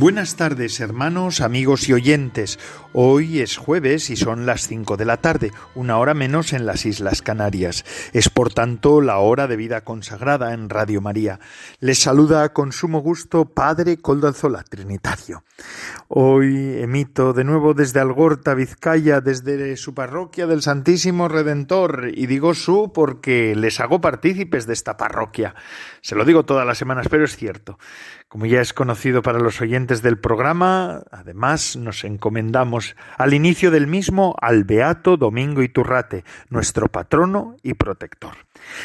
Buenas 0.00 0.36
tardes, 0.36 0.80
hermanos, 0.80 1.42
amigos 1.42 1.86
y 1.90 1.92
oyentes. 1.92 2.58
Hoy 2.94 3.40
es 3.40 3.58
jueves 3.58 4.08
y 4.08 4.16
son 4.16 4.46
las 4.46 4.66
cinco 4.66 4.96
de 4.96 5.04
la 5.04 5.18
tarde, 5.18 5.52
una 5.74 5.98
hora 5.98 6.14
menos 6.14 6.54
en 6.54 6.64
las 6.64 6.86
Islas 6.86 7.20
Canarias. 7.20 7.84
Es 8.14 8.30
por 8.30 8.50
tanto 8.50 9.02
la 9.02 9.18
hora 9.18 9.46
de 9.46 9.56
vida 9.56 9.82
consagrada 9.82 10.54
en 10.54 10.70
Radio 10.70 11.02
María. 11.02 11.38
Les 11.80 11.98
saluda 11.98 12.54
con 12.54 12.72
sumo 12.72 13.00
gusto 13.00 13.44
Padre 13.44 13.98
Coldo 13.98 14.26
Alzola, 14.26 14.64
Trinitario. 14.64 15.44
Hoy 16.08 16.78
emito 16.80 17.34
de 17.34 17.44
nuevo 17.44 17.74
desde 17.74 18.00
Algorta, 18.00 18.54
Vizcaya, 18.54 19.20
desde 19.20 19.76
su 19.76 19.92
parroquia 19.92 20.46
del 20.46 20.62
Santísimo 20.62 21.28
Redentor, 21.28 22.08
y 22.14 22.26
digo 22.26 22.54
su 22.54 22.90
porque 22.94 23.54
les 23.54 23.78
hago 23.80 24.00
partícipes 24.00 24.66
de 24.66 24.72
esta 24.72 24.96
parroquia. 24.96 25.54
Se 26.00 26.14
lo 26.14 26.24
digo 26.24 26.46
todas 26.46 26.66
las 26.66 26.78
semanas, 26.78 27.06
pero 27.10 27.26
es 27.26 27.36
cierto. 27.36 27.78
Como 28.30 28.46
ya 28.46 28.60
es 28.60 28.72
conocido 28.72 29.22
para 29.22 29.40
los 29.40 29.60
oyentes 29.60 30.02
del 30.02 30.16
programa, 30.16 31.02
además 31.10 31.74
nos 31.74 32.04
encomendamos 32.04 32.94
al 33.18 33.34
inicio 33.34 33.72
del 33.72 33.88
mismo 33.88 34.36
al 34.40 34.62
Beato 34.62 35.16
Domingo 35.16 35.64
Iturrate, 35.64 36.22
nuestro 36.48 36.86
patrono 36.86 37.56
y 37.64 37.74
protector. 37.74 38.34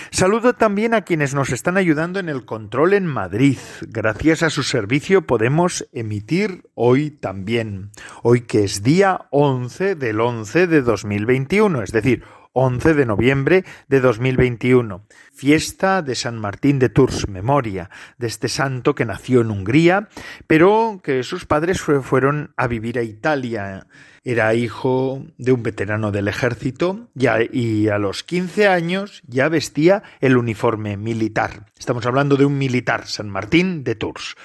Saludo 0.09 0.53
también 0.53 0.95
a 0.95 1.03
quienes 1.03 1.35
nos 1.35 1.51
están 1.51 1.77
ayudando 1.77 2.19
en 2.19 2.27
el 2.27 2.43
control 2.45 2.93
en 2.93 3.05
Madrid. 3.05 3.59
Gracias 3.81 4.41
a 4.41 4.49
su 4.49 4.63
servicio 4.63 5.27
podemos 5.27 5.88
emitir 5.91 6.63
hoy 6.73 7.11
también. 7.11 7.91
Hoy 8.23 8.41
que 8.41 8.63
es 8.63 8.81
día 8.81 9.27
11 9.29 9.93
del 9.93 10.21
11 10.21 10.66
de 10.66 10.81
2021, 10.81 11.83
es 11.83 11.91
decir, 11.91 12.23
11 12.57 12.93
de 12.93 13.05
noviembre 13.05 13.65
de 13.89 13.99
2021, 13.99 15.05
fiesta 15.33 16.01
de 16.01 16.15
San 16.15 16.39
Martín 16.39 16.79
de 16.79 16.87
Tours, 16.87 17.27
memoria 17.27 17.89
de 18.17 18.27
este 18.27 18.47
santo 18.47 18.95
que 18.95 19.03
nació 19.03 19.41
en 19.41 19.51
Hungría, 19.51 20.07
pero 20.47 21.01
que 21.03 21.23
sus 21.23 21.45
padres 21.45 21.81
fueron 21.81 22.53
a 22.55 22.67
vivir 22.67 22.97
a 22.97 23.03
Italia 23.03 23.87
era 24.25 24.55
hijo 24.55 25.23
de 25.37 25.51
un 25.51 25.61
veterano 25.61 26.11
del 26.11 26.27
ejército 26.27 27.07
y 27.15 27.87
a 27.87 27.97
los 27.99 28.23
15 28.23 28.67
años 28.67 29.21
ya 29.27 29.47
vestía 29.49 30.01
el 30.19 30.35
uniforme 30.35 30.97
militar. 30.97 31.67
Estamos 31.77 32.07
hablando 32.07 32.35
de 32.35 32.45
un 32.45 32.57
militar, 32.57 33.05
San 33.05 33.29
Martín 33.29 33.83
de 33.83 33.93
Tours. 33.93 34.35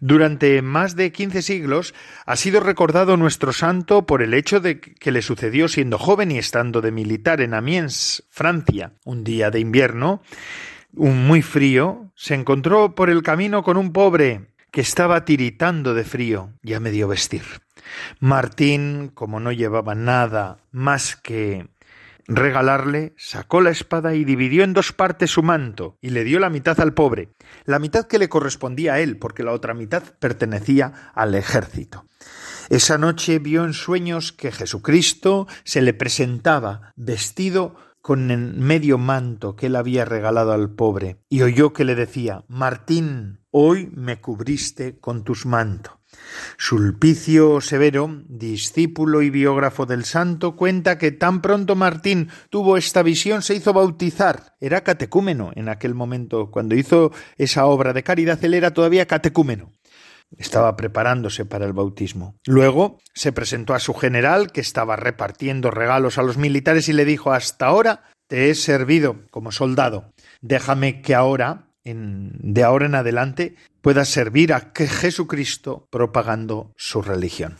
Durante 0.00 0.60
más 0.62 0.96
de 0.96 1.12
15 1.12 1.42
siglos 1.42 1.94
ha 2.26 2.34
sido 2.34 2.58
recordado 2.58 3.16
nuestro 3.16 3.52
santo 3.52 4.04
por 4.04 4.20
el 4.20 4.34
hecho 4.34 4.58
de 4.58 4.80
que 4.80 5.12
le 5.12 5.22
sucedió 5.22 5.68
siendo 5.68 5.96
joven 5.96 6.32
y 6.32 6.38
estando 6.38 6.80
de 6.80 6.90
militar 6.90 7.40
en 7.40 7.54
Amiens, 7.54 8.24
Francia, 8.30 8.94
un 9.04 9.22
día 9.22 9.52
de 9.52 9.60
invierno, 9.60 10.22
un 10.92 11.24
muy 11.24 11.42
frío, 11.42 12.10
se 12.16 12.34
encontró 12.34 12.96
por 12.96 13.10
el 13.10 13.22
camino 13.22 13.62
con 13.62 13.76
un 13.76 13.92
pobre 13.92 14.50
que 14.70 14.80
estaba 14.80 15.24
tiritando 15.24 15.94
de 15.94 16.04
frío 16.04 16.52
y 16.62 16.74
a 16.74 16.80
medio 16.80 17.08
vestir. 17.08 17.42
Martín, 18.18 19.10
como 19.12 19.40
no 19.40 19.52
llevaba 19.52 19.94
nada 19.94 20.58
más 20.70 21.16
que 21.16 21.68
regalarle, 22.26 23.12
sacó 23.16 23.60
la 23.60 23.70
espada 23.70 24.14
y 24.14 24.24
dividió 24.24 24.62
en 24.62 24.72
dos 24.72 24.92
partes 24.92 25.32
su 25.32 25.42
manto, 25.42 25.98
y 26.00 26.10
le 26.10 26.22
dio 26.22 26.38
la 26.38 26.48
mitad 26.50 26.80
al 26.80 26.94
pobre, 26.94 27.30
la 27.64 27.80
mitad 27.80 28.06
que 28.06 28.18
le 28.18 28.28
correspondía 28.28 28.94
a 28.94 29.00
él, 29.00 29.18
porque 29.18 29.42
la 29.42 29.52
otra 29.52 29.74
mitad 29.74 30.02
pertenecía 30.20 31.10
al 31.14 31.34
ejército. 31.34 32.04
Esa 32.68 32.98
noche 32.98 33.40
vio 33.40 33.64
en 33.64 33.72
sueños 33.72 34.32
que 34.32 34.52
Jesucristo 34.52 35.48
se 35.64 35.82
le 35.82 35.92
presentaba 35.92 36.92
vestido 36.94 37.74
con 38.00 38.30
el 38.30 38.54
medio 38.54 38.98
manto 38.98 39.56
que 39.56 39.66
él 39.66 39.76
había 39.76 40.04
regalado 40.04 40.52
al 40.52 40.70
pobre, 40.70 41.18
y 41.28 41.42
oyó 41.42 41.72
que 41.72 41.84
le 41.84 41.94
decía 41.94 42.44
Martín, 42.48 43.40
hoy 43.50 43.90
me 43.94 44.20
cubriste 44.20 44.98
con 44.98 45.24
tus 45.24 45.46
mantos. 45.46 46.00
Sulpicio 46.58 47.60
Severo, 47.60 48.22
discípulo 48.26 49.22
y 49.22 49.30
biógrafo 49.30 49.86
del 49.86 50.04
santo, 50.04 50.56
cuenta 50.56 50.98
que 50.98 51.12
tan 51.12 51.40
pronto 51.40 51.76
Martín 51.76 52.28
tuvo 52.50 52.76
esta 52.76 53.02
visión 53.02 53.42
se 53.42 53.54
hizo 53.54 53.72
bautizar. 53.72 54.56
Era 54.60 54.82
catecúmeno 54.82 55.50
en 55.54 55.68
aquel 55.68 55.94
momento. 55.94 56.50
Cuando 56.50 56.74
hizo 56.74 57.12
esa 57.36 57.66
obra 57.66 57.92
de 57.92 58.02
caridad, 58.02 58.42
él 58.44 58.54
era 58.54 58.74
todavía 58.74 59.06
catecúmeno. 59.06 59.72
Estaba 60.36 60.76
preparándose 60.76 61.44
para 61.44 61.66
el 61.66 61.72
bautismo. 61.72 62.36
Luego 62.46 62.98
se 63.14 63.32
presentó 63.32 63.74
a 63.74 63.80
su 63.80 63.94
general, 63.94 64.52
que 64.52 64.60
estaba 64.60 64.96
repartiendo 64.96 65.70
regalos 65.70 66.18
a 66.18 66.22
los 66.22 66.36
militares, 66.36 66.88
y 66.88 66.92
le 66.92 67.04
dijo 67.04 67.32
Hasta 67.32 67.66
ahora 67.66 68.04
te 68.28 68.50
he 68.50 68.54
servido 68.54 69.22
como 69.30 69.50
soldado. 69.50 70.12
Déjame 70.40 71.02
que 71.02 71.14
ahora 71.14 71.70
de 71.84 72.62
ahora 72.62 72.86
en 72.86 72.94
adelante 72.94 73.56
pueda 73.80 74.04
servir 74.04 74.52
a 74.52 74.72
Jesucristo 74.74 75.88
propagando 75.90 76.72
su 76.76 77.02
religión. 77.02 77.56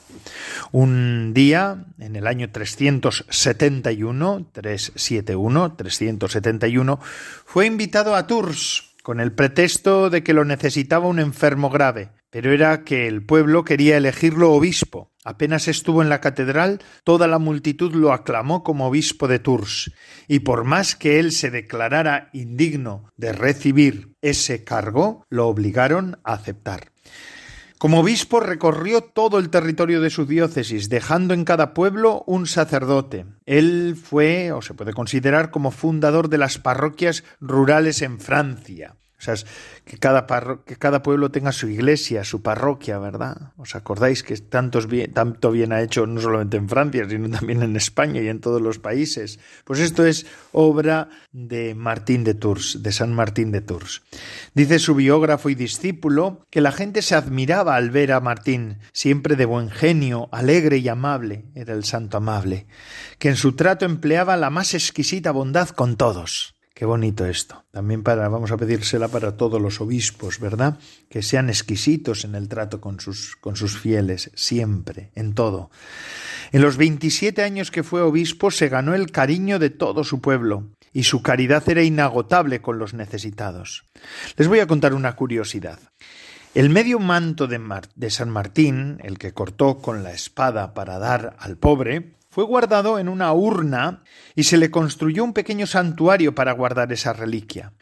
Un 0.73 1.33
día, 1.33 1.87
en 1.99 2.17
el 2.17 2.27
año 2.27 2.51
371, 2.51 4.47
371, 4.53 5.77
371, 5.77 7.01
fue 7.45 7.67
invitado 7.67 8.15
a 8.15 8.27
Tours 8.27 8.95
con 9.03 9.21
el 9.21 9.33
pretexto 9.33 10.11
de 10.11 10.23
que 10.23 10.35
lo 10.35 10.45
necesitaba 10.45 11.07
un 11.07 11.19
enfermo 11.19 11.71
grave, 11.71 12.11
pero 12.31 12.53
era 12.53 12.85
que 12.85 13.07
el 13.07 13.25
pueblo 13.25 13.65
quería 13.65 13.97
elegirlo 13.97 14.53
obispo 14.53 15.11
Apenas 15.23 15.69
estuvo 15.69 16.01
en 16.01 16.09
la 16.09 16.23
catedral, 16.23 16.81
toda 17.05 17.29
la 17.29 17.39
multitud 17.39 17.95
lo 17.95 18.13
aclamó 18.13 18.63
como 18.63 18.87
obispo 18.87 19.29
de 19.29 19.39
Tours, 19.39 19.93
y 20.29 20.41
por 20.41 20.65
más 20.65 20.97
que 20.97 21.21
él 21.21 21.33
se 21.33 21.51
declarara 21.51 22.31
indigno 22.33 23.11
de 23.19 23.33
recibir 23.33 24.15
ese 24.23 24.65
cargo, 24.65 25.27
lo 25.29 25.47
obligaron 25.49 26.19
a 26.25 26.33
aceptar. 26.33 26.93
Como 27.77 28.01
obispo 28.01 28.41
recorrió 28.41 29.03
todo 29.03 29.39
el 29.39 29.51
territorio 29.51 30.01
de 30.01 30.09
su 30.09 30.25
diócesis, 30.25 30.89
dejando 30.89 31.35
en 31.35 31.45
cada 31.45 31.75
pueblo 31.75 32.25
un 32.27 32.47
sacerdote. 32.47 33.27
Él 33.45 33.99
fue, 34.03 34.53
o 34.53 34.63
se 34.63 34.75
puede 34.75 34.95
considerar, 34.95 35.51
como 35.51 35.71
fundador 35.71 36.31
de 36.31 36.39
las 36.39 36.59
parroquias 36.59 37.25
rurales 37.41 38.01
en 38.01 38.21
Francia. 38.21 38.97
O 39.21 39.23
sea, 39.23 39.35
que 39.85 39.99
cada, 39.99 40.27
que 40.65 40.77
cada 40.77 41.03
pueblo 41.03 41.31
tenga 41.31 41.53
su 41.53 41.69
iglesia, 41.69 42.25
su 42.25 42.41
parroquia, 42.41 42.99
¿verdad? 42.99 43.53
¿Os 43.59 43.75
acordáis 43.75 44.23
que 44.23 44.35
tanto 44.39 44.81
bien 44.87 45.73
ha 45.75 45.83
hecho 45.83 46.07
no 46.07 46.23
solamente 46.23 46.57
en 46.57 46.71
Francia, 46.71 47.07
sino 47.07 47.29
también 47.29 47.63
en 47.63 47.77
España 47.77 48.23
y 48.23 48.29
en 48.29 48.41
todos 48.41 48.63
los 48.63 48.79
países? 48.79 49.39
Pues 49.65 49.81
esto 49.81 50.07
es 50.07 50.25
obra 50.53 51.11
de 51.33 51.75
Martín 51.75 52.25
de 52.25 52.33
Tours, 52.33 52.83
de 52.83 52.93
San 52.93 53.13
Martín 53.13 53.53
de 53.53 53.61
Tours. 53.61 54.01
Dice 54.55 54.79
su 54.79 54.95
biógrafo 54.95 55.51
y 55.51 55.55
discípulo 55.55 56.47
que 56.49 56.63
la 56.63 56.73
gente 56.73 57.03
se 57.03 57.15
admiraba 57.15 57.77
al 57.77 57.91
ver 57.91 58.13
a 58.13 58.21
Martín, 58.21 58.79
siempre 58.95 59.37
de 59.37 59.45
buen 59.45 59.69
genio, 59.69 60.31
alegre 60.33 60.79
y 60.79 60.89
amable, 60.89 61.45
era 61.55 61.75
el 61.75 61.85
santo 61.85 62.17
amable, 62.17 62.67
que 63.19 63.29
en 63.29 63.37
su 63.37 63.53
trato 63.53 63.85
empleaba 63.85 64.39
la 64.39 64.49
más 64.49 64.73
exquisita 64.73 65.31
bondad 65.31 65.69
con 65.69 65.99
todos. 65.99 66.55
Qué 66.81 66.87
bonito 66.87 67.27
esto. 67.27 67.67
También 67.73 68.03
para, 68.03 68.27
vamos 68.31 68.53
a 68.53 68.57
pedírsela 68.57 69.09
para 69.09 69.37
todos 69.37 69.61
los 69.61 69.83
obispos, 69.83 70.41
¿verdad? 70.41 70.79
Que 71.11 71.23
sean 71.23 71.51
exquisitos 71.51 72.25
en 72.25 72.35
el 72.35 72.49
trato 72.49 72.81
con 72.81 73.01
sus, 73.01 73.37
con 73.37 73.55
sus 73.55 73.79
fieles, 73.79 74.31
siempre, 74.35 75.11
en 75.15 75.35
todo. 75.35 75.71
En 76.53 76.63
los 76.63 76.79
27 76.79 77.43
años 77.43 77.71
que 77.71 77.83
fue 77.83 78.01
obispo 78.01 78.51
se 78.51 78.71
ganó 78.71 78.95
el 78.95 79.11
cariño 79.11 79.59
de 79.59 79.69
todo 79.69 80.05
su 80.05 80.23
pueblo 80.23 80.71
y 80.91 81.03
su 81.03 81.21
caridad 81.21 81.69
era 81.69 81.83
inagotable 81.83 82.63
con 82.63 82.79
los 82.79 82.95
necesitados. 82.95 83.85
Les 84.39 84.49
voy 84.49 84.61
a 84.61 84.67
contar 84.67 84.95
una 84.95 85.17
curiosidad. 85.17 85.81
El 86.55 86.71
medio 86.71 86.99
manto 86.99 87.47
de, 87.47 87.61
de 87.95 88.11
San 88.11 88.31
Martín, 88.31 88.97
el 89.03 89.19
que 89.19 89.35
cortó 89.35 89.83
con 89.83 90.03
la 90.03 90.15
espada 90.15 90.73
para 90.73 90.99
dar 90.99 91.37
al 91.41 91.59
pobre, 91.59 92.15
fue 92.31 92.45
guardado 92.45 92.99
en 92.99 93.09
una 93.09 93.33
urna 93.33 94.03
y 94.35 94.45
se 94.45 94.57
le 94.57 94.71
construyó 94.71 95.25
un 95.25 95.33
pequeño 95.33 95.67
santuario 95.67 96.35
para 96.35 96.53
guardar 96.53 96.93
esa 96.93 97.13
reliquia. 97.13 97.73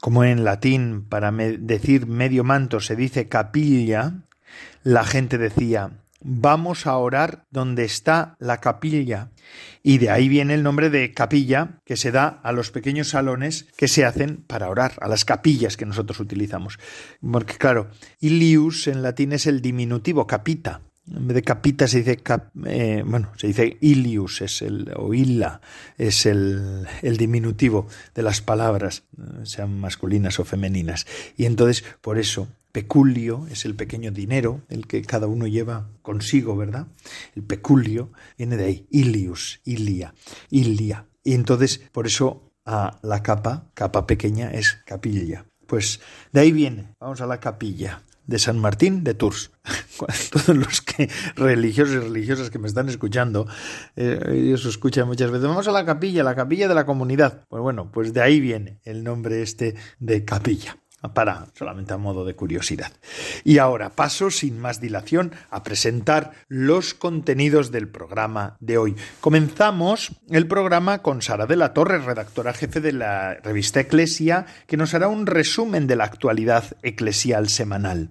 Como 0.00 0.24
en 0.24 0.44
latín 0.44 1.06
para 1.08 1.32
decir 1.32 2.06
medio 2.06 2.44
manto 2.44 2.80
se 2.80 2.96
dice 2.96 3.28
capilla, 3.28 4.12
la 4.82 5.04
gente 5.04 5.38
decía 5.38 5.92
vamos 6.24 6.86
a 6.86 6.96
orar 6.96 7.44
donde 7.50 7.84
está 7.84 8.34
la 8.40 8.60
capilla. 8.60 9.30
Y 9.82 9.98
de 9.98 10.10
ahí 10.10 10.28
viene 10.28 10.54
el 10.54 10.62
nombre 10.62 10.90
de 10.90 11.12
capilla 11.12 11.80
que 11.84 11.96
se 11.96 12.10
da 12.10 12.40
a 12.42 12.50
los 12.52 12.70
pequeños 12.70 13.08
salones 13.08 13.66
que 13.76 13.86
se 13.86 14.04
hacen 14.04 14.38
para 14.38 14.70
orar, 14.70 14.94
a 15.00 15.08
las 15.08 15.24
capillas 15.24 15.76
que 15.76 15.86
nosotros 15.86 16.18
utilizamos. 16.18 16.78
Porque 17.20 17.54
claro, 17.54 17.90
ilius 18.20 18.88
en 18.88 19.02
latín 19.02 19.32
es 19.32 19.46
el 19.46 19.60
diminutivo 19.60 20.26
capita. 20.26 20.80
En 21.10 21.28
vez 21.28 21.34
de 21.34 21.42
capita 21.42 21.86
se 21.86 21.98
dice 22.02 22.22
eh, 22.66 23.02
bueno, 23.06 23.30
se 23.36 23.48
dice 23.48 23.76
ilius, 23.80 24.40
es 24.40 24.62
el, 24.62 24.90
o 24.96 25.12
illa, 25.12 25.60
es 25.98 26.26
el, 26.26 26.86
el 27.02 27.16
diminutivo 27.16 27.86
de 28.14 28.22
las 28.22 28.40
palabras, 28.40 29.04
eh, 29.18 29.44
sean 29.44 29.78
masculinas 29.78 30.40
o 30.40 30.44
femeninas. 30.44 31.06
Y 31.36 31.44
entonces, 31.44 31.84
por 32.00 32.18
eso, 32.18 32.48
peculio 32.72 33.46
es 33.50 33.64
el 33.64 33.74
pequeño 33.74 34.10
dinero, 34.10 34.62
el 34.68 34.86
que 34.86 35.02
cada 35.02 35.26
uno 35.26 35.46
lleva 35.46 35.88
consigo, 36.02 36.56
¿verdad? 36.56 36.86
El 37.34 37.42
peculio 37.42 38.10
viene 38.38 38.56
de 38.56 38.64
ahí, 38.64 38.86
ilius, 38.90 39.60
ilia, 39.64 40.14
ilia. 40.50 41.06
Y 41.22 41.34
entonces, 41.34 41.80
por 41.92 42.06
eso, 42.06 42.50
a 42.64 42.98
la 43.02 43.22
capa, 43.22 43.70
capa 43.74 44.06
pequeña, 44.06 44.50
es 44.50 44.80
capilla. 44.86 45.44
Pues 45.66 46.00
de 46.32 46.40
ahí 46.40 46.52
viene, 46.52 46.94
vamos 46.98 47.20
a 47.20 47.26
la 47.26 47.40
capilla 47.40 48.02
de 48.26 48.38
San 48.38 48.58
Martín 48.58 49.04
de 49.04 49.14
Tours. 49.14 49.52
Todos 50.30 50.56
los 50.56 50.80
que 50.80 51.08
religiosos 51.36 51.96
y 51.96 51.98
religiosas 51.98 52.50
que 52.50 52.58
me 52.58 52.68
están 52.68 52.88
escuchando, 52.88 53.46
eh, 53.96 54.18
ellos 54.30 54.64
escuchan 54.66 55.06
muchas 55.06 55.30
veces, 55.30 55.46
vamos 55.46 55.68
a 55.68 55.72
la 55.72 55.84
capilla, 55.84 56.22
la 56.22 56.34
capilla 56.34 56.68
de 56.68 56.74
la 56.74 56.86
comunidad. 56.86 57.44
Pues 57.48 57.62
bueno, 57.62 57.90
pues 57.92 58.12
de 58.12 58.22
ahí 58.22 58.40
viene 58.40 58.78
el 58.84 59.04
nombre 59.04 59.42
este 59.42 59.74
de 59.98 60.24
capilla 60.24 60.76
para 61.12 61.46
solamente 61.54 61.92
a 61.92 61.98
modo 61.98 62.24
de 62.24 62.34
curiosidad. 62.34 62.92
Y 63.44 63.58
ahora 63.58 63.90
paso 63.90 64.30
sin 64.30 64.58
más 64.58 64.80
dilación 64.80 65.32
a 65.50 65.62
presentar 65.62 66.32
los 66.48 66.94
contenidos 66.94 67.70
del 67.70 67.88
programa 67.88 68.56
de 68.60 68.78
hoy. 68.78 68.96
Comenzamos 69.20 70.12
el 70.30 70.46
programa 70.46 71.02
con 71.02 71.20
Sara 71.20 71.46
de 71.46 71.56
la 71.56 71.74
Torre, 71.74 71.98
redactora 71.98 72.54
jefe 72.54 72.80
de 72.80 72.92
la 72.92 73.34
revista 73.34 73.80
Eclesia, 73.80 74.46
que 74.66 74.76
nos 74.76 74.94
hará 74.94 75.08
un 75.08 75.26
resumen 75.26 75.86
de 75.86 75.96
la 75.96 76.04
actualidad 76.04 76.64
eclesial 76.82 77.48
semanal. 77.48 78.10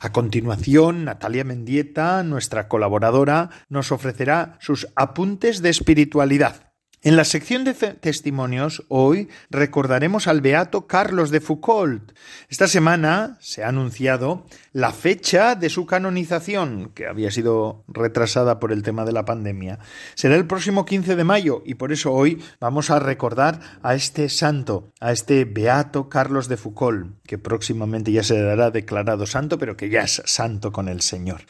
A 0.00 0.12
continuación, 0.12 1.04
Natalia 1.04 1.44
Mendieta, 1.44 2.22
nuestra 2.22 2.68
colaboradora, 2.68 3.50
nos 3.68 3.92
ofrecerá 3.92 4.56
sus 4.60 4.88
apuntes 4.94 5.62
de 5.62 5.70
espiritualidad. 5.70 6.69
En 7.02 7.16
la 7.16 7.24
sección 7.24 7.64
de 7.64 7.72
testimonios 7.72 8.84
hoy 8.88 9.30
recordaremos 9.48 10.26
al 10.26 10.42
beato 10.42 10.86
Carlos 10.86 11.30
de 11.30 11.40
Foucault. 11.40 12.12
Esta 12.50 12.68
semana 12.68 13.38
se 13.40 13.64
ha 13.64 13.68
anunciado 13.68 14.44
la 14.74 14.92
fecha 14.92 15.54
de 15.54 15.70
su 15.70 15.86
canonización, 15.86 16.92
que 16.94 17.06
había 17.06 17.30
sido 17.30 17.84
retrasada 17.88 18.60
por 18.60 18.70
el 18.70 18.82
tema 18.82 19.06
de 19.06 19.12
la 19.12 19.24
pandemia. 19.24 19.78
Será 20.14 20.36
el 20.36 20.46
próximo 20.46 20.84
15 20.84 21.16
de 21.16 21.24
mayo 21.24 21.62
y 21.64 21.76
por 21.76 21.90
eso 21.90 22.12
hoy 22.12 22.42
vamos 22.60 22.90
a 22.90 22.98
recordar 22.98 23.60
a 23.82 23.94
este 23.94 24.28
santo, 24.28 24.92
a 25.00 25.10
este 25.10 25.46
beato 25.46 26.10
Carlos 26.10 26.48
de 26.48 26.58
Foucault, 26.58 27.16
que 27.26 27.38
próximamente 27.38 28.12
ya 28.12 28.22
se 28.22 28.38
dará 28.42 28.70
declarado 28.70 29.24
santo, 29.24 29.56
pero 29.56 29.74
que 29.74 29.88
ya 29.88 30.02
es 30.02 30.20
santo 30.26 30.70
con 30.70 30.86
el 30.86 31.00
Señor. 31.00 31.40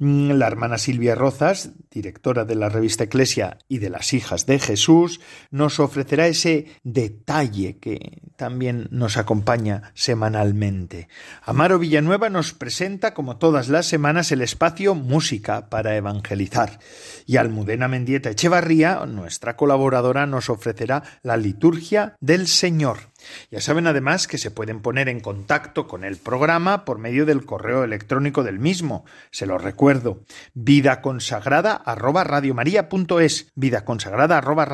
Mm, 0.00 0.32
la 0.32 0.48
hermana 0.48 0.76
Silvia 0.76 1.14
Rozas, 1.14 1.70
directora 1.90 2.44
de 2.44 2.56
la 2.56 2.68
revista 2.68 3.04
Eclesia 3.04 3.56
y 3.68 3.78
de 3.78 3.88
las 3.88 4.12
hijas 4.12 4.44
de 4.44 4.58
Jesús, 4.58 4.81
Jesús 4.82 5.20
nos 5.52 5.78
ofrecerá 5.78 6.26
ese 6.26 6.66
detalle 6.82 7.78
que 7.78 8.20
también 8.34 8.88
nos 8.90 9.16
acompaña 9.16 9.92
semanalmente. 9.94 11.06
Amaro 11.44 11.78
Villanueva 11.78 12.30
nos 12.30 12.52
presenta, 12.52 13.14
como 13.14 13.36
todas 13.36 13.68
las 13.68 13.86
semanas, 13.86 14.32
el 14.32 14.40
espacio 14.40 14.96
Música 14.96 15.70
para 15.70 15.94
Evangelizar. 15.94 16.80
Y 17.26 17.36
Almudena 17.36 17.86
Mendieta 17.86 18.30
Echevarría, 18.30 19.06
nuestra 19.06 19.56
colaboradora, 19.56 20.26
nos 20.26 20.50
ofrecerá 20.50 21.04
la 21.22 21.36
liturgia 21.36 22.16
del 22.18 22.48
Señor. 22.48 23.11
Ya 23.50 23.60
saben 23.60 23.86
además 23.86 24.26
que 24.26 24.38
se 24.38 24.50
pueden 24.50 24.80
poner 24.80 25.08
en 25.08 25.20
contacto 25.20 25.86
con 25.86 26.04
el 26.04 26.16
programa 26.16 26.84
por 26.84 26.98
medio 26.98 27.26
del 27.26 27.44
correo 27.44 27.84
electrónico 27.84 28.42
del 28.42 28.58
mismo. 28.58 29.04
Se 29.30 29.46
lo 29.46 29.58
recuerdo, 29.58 30.24
vida 30.54 31.00
consagrada 31.00 31.74
arroba 31.74 32.24
vida 33.54 33.84
consagrada 33.84 34.38
arroba 34.38 34.68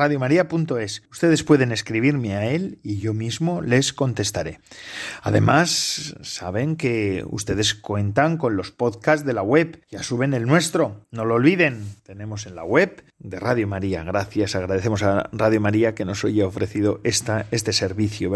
Ustedes 1.11 1.43
pueden 1.43 1.71
escribirme 1.71 2.35
a 2.35 2.45
él 2.45 2.79
y 2.83 2.99
yo 2.99 3.13
mismo 3.13 3.61
les 3.61 3.93
contestaré. 3.93 4.59
Además, 5.21 6.15
saben 6.21 6.75
que 6.75 7.23
ustedes 7.27 7.75
cuentan 7.75 8.37
con 8.37 8.55
los 8.55 8.71
podcasts 8.71 9.25
de 9.25 9.33
la 9.33 9.41
web. 9.41 9.81
Ya 9.89 10.03
suben 10.03 10.33
el 10.33 10.45
nuestro, 10.45 11.05
no 11.11 11.25
lo 11.25 11.35
olviden. 11.35 11.95
Tenemos 12.03 12.45
en 12.45 12.55
la 12.55 12.63
web 12.63 13.03
de 13.19 13.39
Radio 13.39 13.67
María. 13.67 14.03
Gracias, 14.03 14.55
agradecemos 14.55 15.03
a 15.03 15.29
Radio 15.31 15.61
María 15.61 15.95
que 15.95 16.05
nos 16.05 16.23
haya 16.23 16.47
ofrecido 16.47 17.01
esta, 17.03 17.45
este 17.51 17.73
servicio, 17.73 18.29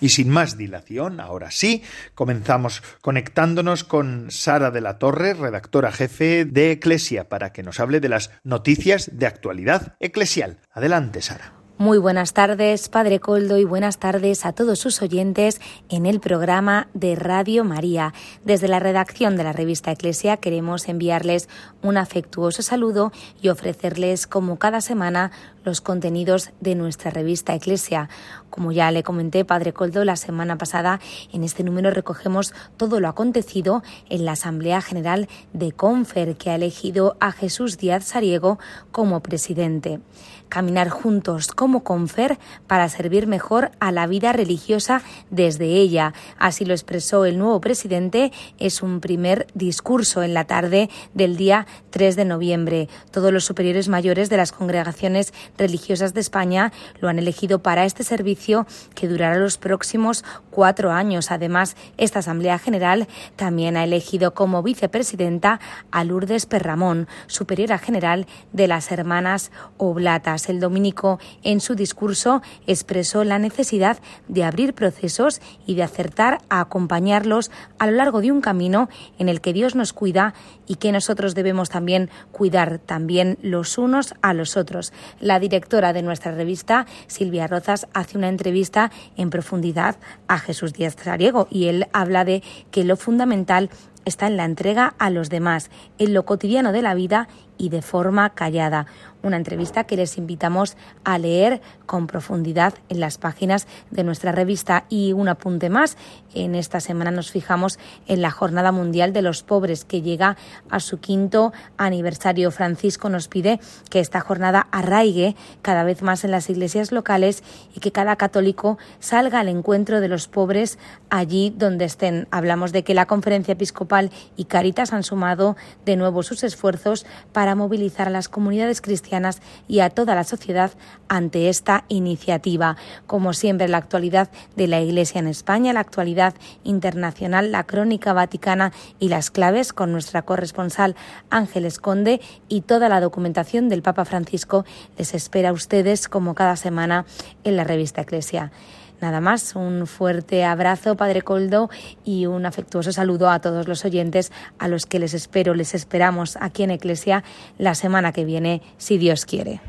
Y 0.00 0.10
sin 0.10 0.28
más 0.28 0.56
dilación, 0.56 1.20
ahora 1.20 1.50
sí, 1.50 1.82
comenzamos 2.14 2.82
conectándonos 3.00 3.84
con 3.84 4.30
Sara 4.30 4.70
de 4.70 4.80
la 4.80 4.98
Torre, 4.98 5.34
redactora 5.34 5.92
jefe 5.92 6.44
de 6.44 6.72
Eclesia, 6.72 7.28
para 7.28 7.52
que 7.52 7.62
nos 7.62 7.80
hable 7.80 8.00
de 8.00 8.08
las 8.08 8.30
noticias 8.44 9.10
de 9.12 9.26
actualidad 9.26 9.96
eclesial. 10.00 10.58
Adelante, 10.72 11.22
Sara. 11.22 11.57
Muy 11.80 11.98
buenas 11.98 12.32
tardes, 12.32 12.88
Padre 12.88 13.20
Coldo, 13.20 13.56
y 13.56 13.62
buenas 13.62 13.98
tardes 13.98 14.44
a 14.44 14.52
todos 14.52 14.80
sus 14.80 15.00
oyentes 15.00 15.60
en 15.88 16.06
el 16.06 16.18
programa 16.18 16.88
de 16.92 17.14
Radio 17.14 17.62
María. 17.62 18.12
Desde 18.44 18.66
la 18.66 18.80
redacción 18.80 19.36
de 19.36 19.44
la 19.44 19.52
revista 19.52 19.92
Eclesia 19.92 20.38
queremos 20.38 20.88
enviarles 20.88 21.48
un 21.80 21.96
afectuoso 21.96 22.62
saludo 22.62 23.12
y 23.40 23.50
ofrecerles, 23.50 24.26
como 24.26 24.58
cada 24.58 24.80
semana, 24.80 25.30
los 25.62 25.80
contenidos 25.80 26.50
de 26.60 26.74
nuestra 26.74 27.12
revista 27.12 27.54
Eclesia. 27.54 28.08
Como 28.50 28.72
ya 28.72 28.90
le 28.90 29.04
comenté, 29.04 29.44
Padre 29.44 29.72
Coldo, 29.72 30.04
la 30.04 30.16
semana 30.16 30.58
pasada 30.58 30.98
en 31.32 31.44
este 31.44 31.62
número 31.62 31.92
recogemos 31.92 32.54
todo 32.76 32.98
lo 32.98 33.06
acontecido 33.06 33.84
en 34.08 34.24
la 34.24 34.32
Asamblea 34.32 34.80
General 34.80 35.28
de 35.52 35.70
Confer, 35.70 36.36
que 36.36 36.50
ha 36.50 36.56
elegido 36.56 37.16
a 37.20 37.30
Jesús 37.30 37.78
Díaz 37.78 38.02
Sariego 38.02 38.58
como 38.90 39.20
presidente 39.20 40.00
caminar 40.48 40.88
juntos 40.88 41.48
como 41.48 41.84
confer 41.84 42.38
para 42.66 42.88
servir 42.88 43.26
mejor 43.26 43.70
a 43.80 43.92
la 43.92 44.06
vida 44.06 44.32
religiosa 44.32 45.02
desde 45.30 45.66
ella. 45.66 46.14
Así 46.38 46.64
lo 46.64 46.74
expresó 46.74 47.24
el 47.24 47.38
nuevo 47.38 47.60
presidente. 47.60 48.32
Es 48.58 48.82
un 48.82 49.00
primer 49.00 49.46
discurso 49.54 50.22
en 50.22 50.34
la 50.34 50.44
tarde 50.44 50.90
del 51.14 51.36
día 51.36 51.66
3 51.90 52.16
de 52.16 52.24
noviembre. 52.24 52.88
Todos 53.10 53.32
los 53.32 53.44
superiores 53.44 53.88
mayores 53.88 54.30
de 54.30 54.36
las 54.36 54.52
congregaciones 54.52 55.32
religiosas 55.56 56.14
de 56.14 56.20
España 56.20 56.72
lo 57.00 57.08
han 57.08 57.18
elegido 57.18 57.60
para 57.60 57.84
este 57.84 58.04
servicio 58.04 58.66
que 58.94 59.08
durará 59.08 59.36
los 59.38 59.58
próximos 59.58 60.24
cuatro 60.58 60.90
años. 60.90 61.30
Además, 61.30 61.76
esta 61.98 62.18
Asamblea 62.18 62.58
General 62.58 63.06
también 63.36 63.76
ha 63.76 63.84
elegido 63.84 64.34
como 64.34 64.60
vicepresidenta 64.60 65.60
a 65.92 66.02
Lourdes 66.02 66.46
Perramón, 66.46 67.06
superiora 67.28 67.78
general 67.78 68.26
de 68.52 68.66
las 68.66 68.90
Hermanas 68.90 69.52
Oblatas 69.76 70.48
el 70.48 70.58
dominico, 70.58 71.20
en 71.44 71.60
su 71.60 71.76
discurso, 71.76 72.42
expresó 72.66 73.22
la 73.22 73.38
necesidad 73.38 73.98
de 74.26 74.42
abrir 74.42 74.74
procesos 74.74 75.40
y 75.64 75.76
de 75.76 75.84
acertar 75.84 76.40
a 76.48 76.58
acompañarlos 76.58 77.52
a 77.78 77.86
lo 77.86 77.92
largo 77.92 78.20
de 78.20 78.32
un 78.32 78.40
camino 78.40 78.88
en 79.20 79.28
el 79.28 79.40
que 79.40 79.52
Dios 79.52 79.76
nos 79.76 79.92
cuida 79.92 80.34
y 80.68 80.76
que 80.76 80.92
nosotros 80.92 81.34
debemos 81.34 81.70
también 81.70 82.10
cuidar 82.30 82.78
también 82.78 83.38
los 83.42 83.78
unos 83.78 84.14
a 84.22 84.34
los 84.34 84.56
otros. 84.56 84.92
La 85.20 85.40
directora 85.40 85.92
de 85.92 86.02
nuestra 86.02 86.32
revista, 86.32 86.86
Silvia 87.06 87.46
Rozas, 87.46 87.88
hace 87.94 88.18
una 88.18 88.28
entrevista 88.28 88.92
en 89.16 89.30
profundidad 89.30 89.96
a 90.28 90.38
Jesús 90.38 90.72
Díaz 90.72 90.96
Sariego 91.02 91.48
y 91.50 91.66
él 91.66 91.86
habla 91.92 92.24
de 92.24 92.42
que 92.70 92.84
lo 92.84 92.96
fundamental 92.96 93.70
está 94.08 94.26
en 94.26 94.36
la 94.36 94.44
entrega 94.44 94.94
a 94.98 95.10
los 95.10 95.30
demás, 95.30 95.70
en 95.98 96.14
lo 96.14 96.24
cotidiano 96.24 96.72
de 96.72 96.82
la 96.82 96.94
vida 96.94 97.28
y 97.58 97.70
de 97.70 97.82
forma 97.82 98.30
callada 98.30 98.86
una 99.22 99.36
entrevista 99.36 99.84
que 99.84 99.96
les 99.96 100.16
invitamos 100.16 100.76
a 101.04 101.18
leer 101.18 101.60
con 101.86 102.06
profundidad 102.06 102.74
en 102.88 103.00
las 103.00 103.18
páginas 103.18 103.66
de 103.90 104.04
nuestra 104.04 104.32
revista. 104.32 104.84
Y 104.88 105.12
un 105.12 105.28
apunte 105.28 105.70
más, 105.70 105.96
en 106.34 106.54
esta 106.54 106.80
semana 106.80 107.10
nos 107.10 107.30
fijamos 107.30 107.78
en 108.06 108.22
la 108.22 108.30
Jornada 108.30 108.72
Mundial 108.72 109.12
de 109.12 109.22
los 109.22 109.42
Pobres, 109.42 109.84
que 109.84 110.02
llega 110.02 110.36
a 110.70 110.80
su 110.80 111.00
quinto 111.00 111.52
aniversario. 111.76 112.50
Francisco 112.50 113.08
nos 113.08 113.28
pide 113.28 113.60
que 113.90 114.00
esta 114.00 114.20
jornada 114.20 114.68
arraigue 114.70 115.34
cada 115.62 115.84
vez 115.84 116.02
más 116.02 116.24
en 116.24 116.30
las 116.30 116.48
iglesias 116.50 116.92
locales 116.92 117.42
y 117.74 117.80
que 117.80 117.92
cada 117.92 118.16
católico 118.16 118.78
salga 119.00 119.40
al 119.40 119.48
encuentro 119.48 120.00
de 120.00 120.08
los 120.08 120.28
pobres 120.28 120.78
allí 121.10 121.52
donde 121.56 121.86
estén. 121.86 122.28
Hablamos 122.30 122.72
de 122.72 122.84
que 122.84 122.94
la 122.94 123.06
Conferencia 123.06 123.52
Episcopal 123.52 123.97
y 124.36 124.44
Caritas 124.44 124.92
han 124.92 125.02
sumado 125.02 125.56
de 125.84 125.96
nuevo 125.96 126.22
sus 126.22 126.44
esfuerzos 126.44 127.06
para 127.32 127.54
movilizar 127.54 128.08
a 128.08 128.10
las 128.10 128.28
comunidades 128.28 128.80
cristianas 128.80 129.40
y 129.66 129.80
a 129.80 129.90
toda 129.90 130.14
la 130.14 130.24
sociedad 130.24 130.70
ante 131.08 131.48
esta 131.48 131.84
iniciativa. 131.88 132.76
Como 133.06 133.32
siempre, 133.32 133.68
la 133.68 133.78
actualidad 133.78 134.30
de 134.56 134.68
la 134.68 134.80
Iglesia 134.80 135.18
en 135.18 135.26
España, 135.26 135.72
la 135.72 135.80
actualidad 135.80 136.34
internacional, 136.64 137.52
la 137.52 137.64
crónica 137.64 138.12
vaticana 138.12 138.72
y 138.98 139.08
las 139.08 139.30
claves 139.30 139.72
con 139.72 139.92
nuestra 139.92 140.22
corresponsal 140.22 140.96
Ángeles 141.30 141.78
Conde 141.78 142.20
y 142.48 142.62
toda 142.62 142.88
la 142.88 143.00
documentación 143.00 143.68
del 143.68 143.82
Papa 143.82 144.04
Francisco 144.04 144.64
les 144.96 145.14
espera 145.14 145.50
a 145.50 145.52
ustedes 145.52 146.08
como 146.08 146.34
cada 146.34 146.56
semana 146.56 147.04
en 147.44 147.56
la 147.56 147.64
revista 147.64 148.02
Eclesia. 148.02 148.52
Nada 149.00 149.20
más, 149.20 149.54
un 149.54 149.86
fuerte 149.86 150.44
abrazo, 150.44 150.96
Padre 150.96 151.22
Coldo, 151.22 151.70
y 152.04 152.26
un 152.26 152.46
afectuoso 152.46 152.92
saludo 152.92 153.30
a 153.30 153.40
todos 153.40 153.68
los 153.68 153.84
oyentes 153.84 154.32
a 154.58 154.68
los 154.68 154.86
que 154.86 154.98
les 154.98 155.14
espero, 155.14 155.54
les 155.54 155.74
esperamos 155.74 156.36
aquí 156.40 156.64
en 156.64 156.72
Eclesia 156.72 157.22
la 157.58 157.74
semana 157.74 158.12
que 158.12 158.24
viene, 158.24 158.62
si 158.76 158.98
Dios 158.98 159.24
quiere. 159.24 159.60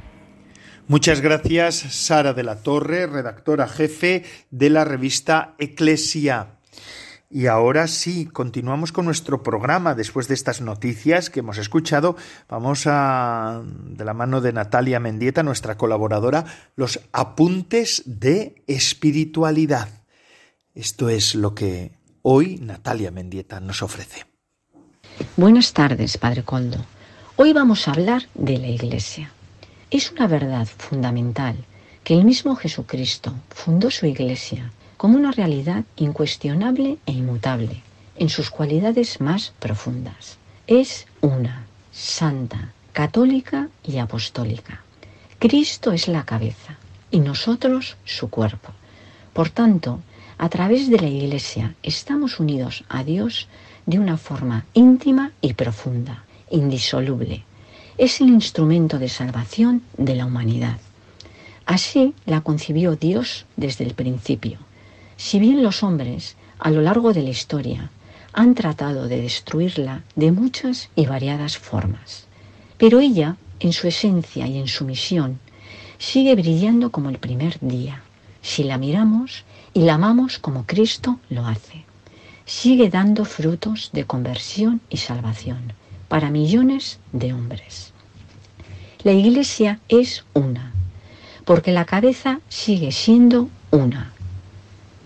Muchas 0.87 1.21
gracias, 1.21 1.75
Sara 1.75 2.33
de 2.33 2.43
la 2.43 2.63
Torre, 2.63 3.05
redactora 3.05 3.67
jefe 3.67 4.23
de 4.49 4.71
la 4.71 4.85
revista 4.85 5.53
Eclesia. 5.59 6.58
Y 7.31 7.45
ahora 7.45 7.87
sí, 7.87 8.25
continuamos 8.25 8.91
con 8.91 9.05
nuestro 9.05 9.43
programa. 9.43 9.93
Después 9.93 10.27
de 10.27 10.33
estas 10.33 10.61
noticias 10.61 11.29
que 11.29 11.41
hemos 11.41 11.59
escuchado, 11.59 12.15
vamos 12.47 12.85
a, 12.87 13.61
de 13.63 14.03
la 14.03 14.15
mano 14.15 14.41
de 14.41 14.51
Natalia 14.51 14.99
Mendieta, 14.99 15.43
nuestra 15.43 15.77
colaboradora, 15.77 16.45
los 16.75 16.99
apuntes 17.11 18.01
de 18.07 18.63
espiritualidad. 18.65 19.89
Esto 20.73 21.09
es 21.09 21.35
lo 21.35 21.53
que 21.53 21.91
hoy 22.23 22.57
Natalia 22.57 23.11
Mendieta 23.11 23.59
nos 23.59 23.83
ofrece. 23.83 24.25
Buenas 25.37 25.73
tardes, 25.73 26.17
Padre 26.17 26.41
Coldo. 26.41 26.83
Hoy 27.35 27.53
vamos 27.53 27.87
a 27.87 27.91
hablar 27.91 28.23
de 28.33 28.57
la 28.57 28.67
Iglesia. 28.69 29.31
Es 29.91 30.11
una 30.11 30.25
verdad 30.25 30.65
fundamental 30.65 31.63
que 32.03 32.15
el 32.15 32.25
mismo 32.25 32.55
Jesucristo 32.55 33.35
fundó 33.49 33.91
su 33.91 34.07
Iglesia 34.07 34.71
como 34.99 35.15
una 35.15 35.31
realidad 35.31 35.85
incuestionable 35.95 36.97
e 37.05 37.13
inmutable 37.13 37.81
en 38.17 38.27
sus 38.27 38.49
cualidades 38.49 39.21
más 39.21 39.53
profundas. 39.57 40.37
Es 40.67 41.07
una, 41.21 41.63
santa, 41.93 42.73
católica 42.91 43.69
y 43.81 43.99
apostólica. 43.99 44.83
Cristo 45.39 45.93
es 45.93 46.09
la 46.09 46.25
cabeza 46.25 46.75
y 47.11 47.21
nosotros 47.21 47.95
su 48.03 48.29
cuerpo. 48.29 48.73
Por 49.31 49.49
tanto, 49.49 50.01
a 50.37 50.49
través 50.49 50.89
de 50.89 50.99
la 50.99 51.07
Iglesia 51.07 51.75
estamos 51.81 52.41
unidos 52.41 52.83
a 52.89 53.05
Dios 53.05 53.47
de 53.85 53.99
una 53.99 54.17
forma 54.17 54.65
íntima 54.73 55.31
y 55.39 55.53
profunda, 55.53 56.25
indisoluble. 56.51 57.45
Es 57.97 58.19
el 58.19 58.27
instrumento 58.27 58.99
de 58.99 59.07
salvación 59.07 59.81
de 59.97 60.15
la 60.15 60.25
humanidad. 60.25 60.77
Así 61.65 62.13
la 62.25 62.41
concibió 62.41 62.97
Dios 62.97 63.45
desde 63.55 63.85
el 63.85 63.93
principio 63.93 64.59
si 65.19 65.37
bien 65.37 65.61
los 65.63 65.83
hombres, 65.83 66.37
a 66.59 66.71
lo 66.71 66.81
largo 66.81 67.11
de 67.11 67.21
la 67.21 67.29
historia, 67.29 67.91
han 68.31 68.55
tratado 68.55 69.09
de 69.09 69.21
destruirla 69.21 70.01
de 70.15 70.31
muchas 70.31 70.89
y 70.95 71.07
variadas 71.07 71.57
formas, 71.57 72.25
pero 72.77 73.01
ella, 73.01 73.35
en 73.59 73.73
su 73.73 73.89
esencia 73.89 74.47
y 74.47 74.57
en 74.57 74.69
su 74.69 74.85
misión, 74.85 75.37
sigue 75.97 76.35
brillando 76.35 76.89
como 76.89 77.09
el 77.09 77.17
primer 77.17 77.59
día, 77.59 78.01
si 78.41 78.63
la 78.63 78.77
miramos 78.77 79.43
y 79.73 79.81
la 79.81 79.95
amamos 79.95 80.39
como 80.39 80.65
Cristo 80.65 81.19
lo 81.29 81.45
hace. 81.45 81.83
Sigue 82.45 82.89
dando 82.89 83.25
frutos 83.25 83.89
de 83.91 84.05
conversión 84.05 84.79
y 84.89 84.97
salvación 84.97 85.73
para 86.07 86.31
millones 86.31 86.97
de 87.11 87.33
hombres. 87.33 87.91
La 89.03 89.11
iglesia 89.11 89.81
es 89.89 90.23
una, 90.33 90.71
porque 91.43 91.73
la 91.73 91.83
cabeza 91.83 92.39
sigue 92.47 92.93
siendo 92.93 93.49
una, 93.69 94.13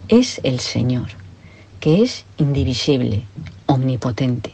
es 0.10 0.41
el 0.43 0.60
Señor, 0.60 1.10
que 1.79 2.03
es 2.03 2.25
indivisible, 2.38 3.24
omnipotente. 3.65 4.51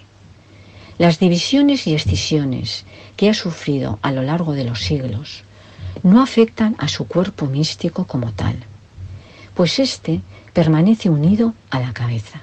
Las 0.98 1.20
divisiones 1.20 1.88
y 1.88 1.96
escisiones 1.96 2.86
que 3.15 3.29
ha 3.29 3.34
sufrido 3.34 4.00
a 4.01 4.12
lo 4.12 4.22
largo 4.22 4.53
de 4.53 4.65
los 4.65 4.82
siglos 4.82 5.44
no 6.03 6.22
afectan 6.22 6.75
a 6.77 6.88
su 6.88 7.08
cuerpo 7.08 7.46
místico 7.46 8.06
como 8.06 8.32
tal, 8.32 8.58
pues 9.56 9.79
éste 9.79 10.22
permanece 10.53 11.10
unido 11.10 11.53
a 11.70 11.79
la 11.79 11.94
cabeza. 11.94 12.41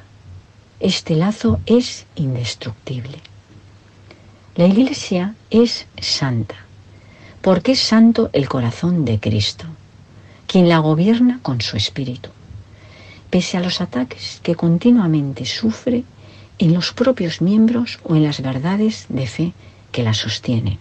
Este 0.81 1.15
lazo 1.15 1.61
es 1.67 2.07
indestructible. 2.17 3.19
La 4.57 4.67
Iglesia 4.67 5.35
es 5.51 5.87
santa, 6.01 6.57
porque 7.41 7.73
es 7.73 7.81
santo 7.81 8.31
el 8.33 8.49
corazón 8.49 9.05
de 9.05 9.21
Cristo, 9.21 9.67
quien 10.47 10.69
la 10.69 10.79
gobierna 10.79 11.41
con 11.43 11.61
su 11.61 11.77
espíritu 11.77 12.31
pese 13.31 13.57
a 13.57 13.61
los 13.61 13.81
ataques 13.81 14.41
que 14.43 14.55
continuamente 14.55 15.45
sufre 15.45 16.05
en 16.59 16.73
los 16.73 16.93
propios 16.93 17.41
miembros 17.41 17.99
o 18.05 18.17
en 18.17 18.23
las 18.23 18.41
verdades 18.41 19.07
de 19.09 19.27
fe 19.27 19.53
que 19.93 20.03
la 20.03 20.15
sostienen. 20.15 20.79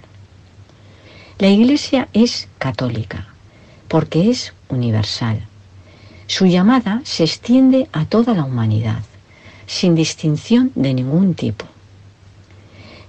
La 1.37 1.47
Iglesia 1.47 2.07
es 2.13 2.47
católica 2.57 3.27
porque 3.87 4.29
es 4.29 4.53
universal. 4.69 5.45
Su 6.27 6.45
llamada 6.45 7.01
se 7.03 7.23
extiende 7.23 7.87
a 7.91 8.05
toda 8.05 8.33
la 8.33 8.45
humanidad, 8.45 9.03
sin 9.67 9.95
distinción 9.95 10.71
de 10.75 10.93
ningún 10.93 11.35
tipo. 11.35 11.65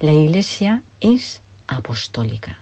La 0.00 0.12
Iglesia 0.12 0.82
es 1.00 1.40
apostólica, 1.66 2.58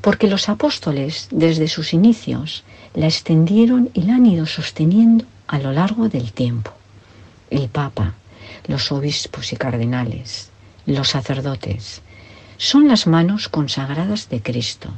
porque 0.00 0.28
los 0.28 0.48
apóstoles 0.48 1.28
desde 1.30 1.68
sus 1.68 1.92
inicios 1.92 2.64
la 2.94 3.06
extendieron 3.06 3.90
y 3.92 4.02
la 4.02 4.14
han 4.14 4.26
ido 4.26 4.46
sosteniendo 4.46 5.26
a 5.46 5.58
lo 5.58 5.72
largo 5.72 6.08
del 6.08 6.32
tiempo. 6.32 6.72
El 7.50 7.68
Papa, 7.68 8.14
los 8.66 8.90
obispos 8.92 9.52
y 9.52 9.56
cardenales, 9.56 10.50
los 10.86 11.10
sacerdotes, 11.10 12.02
son 12.58 12.88
las 12.88 13.06
manos 13.06 13.48
consagradas 13.48 14.28
de 14.28 14.42
Cristo, 14.42 14.90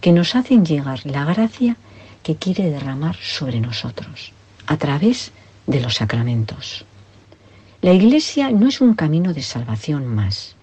que 0.00 0.12
nos 0.12 0.34
hacen 0.34 0.64
llegar 0.64 1.00
la 1.04 1.24
gracia 1.24 1.76
que 2.22 2.36
quiere 2.36 2.70
derramar 2.70 3.16
sobre 3.16 3.60
nosotros, 3.60 4.32
a 4.66 4.76
través 4.76 5.32
de 5.66 5.80
los 5.80 5.94
sacramentos. 5.94 6.84
La 7.80 7.92
Iglesia 7.92 8.50
no 8.50 8.68
es 8.68 8.80
un 8.80 8.94
camino 8.94 9.32
de 9.32 9.42
salvación 9.42 10.06
más, 10.06 10.54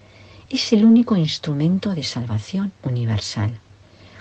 es 0.48 0.72
el 0.72 0.84
único 0.84 1.16
instrumento 1.16 1.94
de 1.94 2.02
salvación 2.02 2.72
universal. 2.82 3.58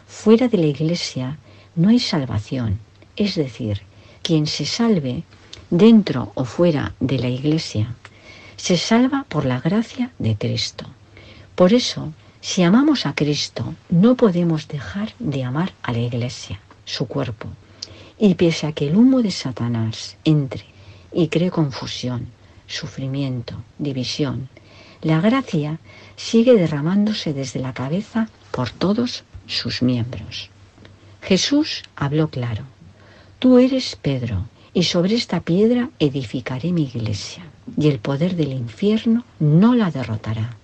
Fuera 0.08 0.48
de 0.48 0.58
la 0.58 0.66
Iglesia 0.66 1.38
no 1.76 1.90
hay 1.90 2.00
salvación, 2.00 2.80
es 3.16 3.36
decir, 3.36 3.82
quien 4.22 4.48
se 4.48 4.66
salve 4.66 5.24
dentro 5.70 6.32
o 6.36 6.46
fuera 6.46 6.94
de 7.00 7.20
la 7.20 7.30
iglesia, 7.30 7.96
se 8.58 8.78
salva 8.78 9.26
por 9.30 9.46
la 9.46 9.60
gracia 9.60 10.12
de 10.20 10.36
Cristo. 10.36 10.86
Por 11.56 11.74
eso, 11.74 12.14
si 12.42 12.64
amamos 12.64 13.06
a 13.06 13.14
Cristo, 13.16 13.74
no 13.90 14.16
podemos 14.16 14.68
dejar 14.68 15.14
de 15.20 15.44
amar 15.44 15.74
a 15.84 15.92
la 15.92 16.00
iglesia, 16.00 16.60
su 16.86 17.08
cuerpo. 17.08 17.48
Y 18.18 18.36
pese 18.36 18.68
a 18.68 18.72
que 18.74 18.88
el 18.88 18.96
humo 18.96 19.22
de 19.22 19.32
Satanás 19.32 20.18
entre 20.26 20.66
y 21.12 21.28
cree 21.30 21.52
confusión, 21.52 22.28
sufrimiento, 22.68 23.56
división, 23.78 24.50
la 25.02 25.22
gracia 25.22 25.80
sigue 26.18 26.54
derramándose 26.56 27.34
desde 27.34 27.60
la 27.60 27.74
cabeza 27.74 28.30
por 28.52 28.70
todos 28.70 29.24
sus 29.48 29.82
miembros. 29.82 30.50
Jesús 31.22 31.84
habló 31.96 32.30
claro. 32.30 32.64
Tú 33.40 33.58
eres 33.58 33.96
Pedro, 33.96 34.48
y 34.74 34.84
sobre 34.84 35.16
esta 35.16 35.40
piedra 35.40 35.90
edificaré 35.98 36.74
mi 36.74 36.84
iglesia, 36.84 37.46
y 37.78 37.88
el 37.88 38.00
poder 38.00 38.36
del 38.36 38.52
infierno 38.52 39.24
no 39.40 39.76
la 39.76 39.92
derrotará. 39.92 40.58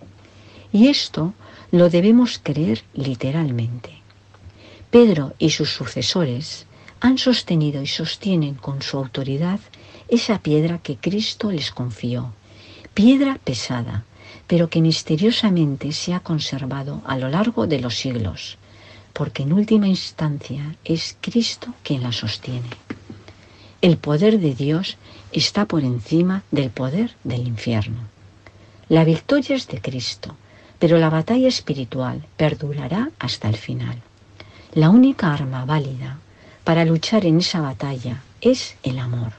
Y 0.74 0.90
esto 0.90 1.34
lo 1.72 1.90
debemos 1.90 2.38
creer 2.44 2.84
literalmente. 2.94 3.92
Pedro 4.92 5.34
y 5.40 5.52
sus 5.52 5.70
sucesores 5.70 6.66
han 7.00 7.18
sostenido 7.18 7.82
y 7.82 7.88
sostienen 7.88 8.56
con 8.56 8.82
su 8.82 8.98
autoridad 8.98 9.62
esa 10.10 10.40
piedra 10.40 10.80
que 10.80 10.98
Cristo 10.98 11.54
les 11.54 11.72
confió, 11.72 12.34
piedra 12.94 13.40
pesada, 13.42 14.04
pero 14.48 14.70
que 14.70 14.82
misteriosamente 14.82 15.94
se 15.94 16.14
ha 16.14 16.20
conservado 16.20 17.02
a 17.06 17.18
lo 17.18 17.30
largo 17.30 17.68
de 17.68 17.80
los 17.80 17.96
siglos, 17.96 18.58
porque 19.16 19.44
en 19.44 19.54
última 19.54 19.88
instancia 19.88 20.76
es 20.84 21.16
Cristo 21.22 21.74
quien 21.84 22.04
la 22.04 22.12
sostiene. 22.12 22.68
El 23.80 23.96
poder 23.96 24.42
de 24.42 24.54
Dios 24.54 24.98
está 25.32 25.64
por 25.66 25.86
encima 25.86 26.44
del 26.52 26.70
poder 26.70 27.16
del 27.24 27.48
infierno. 27.48 28.02
La 28.90 29.06
victoria 29.06 29.56
es 29.56 29.70
de 29.70 29.80
Cristo, 29.80 30.36
pero 30.80 30.98
la 30.98 31.10
batalla 31.10 31.48
espiritual 31.48 32.26
perdurará 32.36 33.10
hasta 33.18 33.48
el 33.48 33.56
final. 33.56 34.02
La 34.74 34.90
única 34.90 35.34
arma 35.34 35.64
válida 35.64 36.18
para 36.66 36.84
luchar 36.84 37.26
en 37.26 37.38
esa 37.38 37.62
batalla 37.62 38.22
es 38.42 38.76
el 38.84 39.00
amor. 39.00 39.32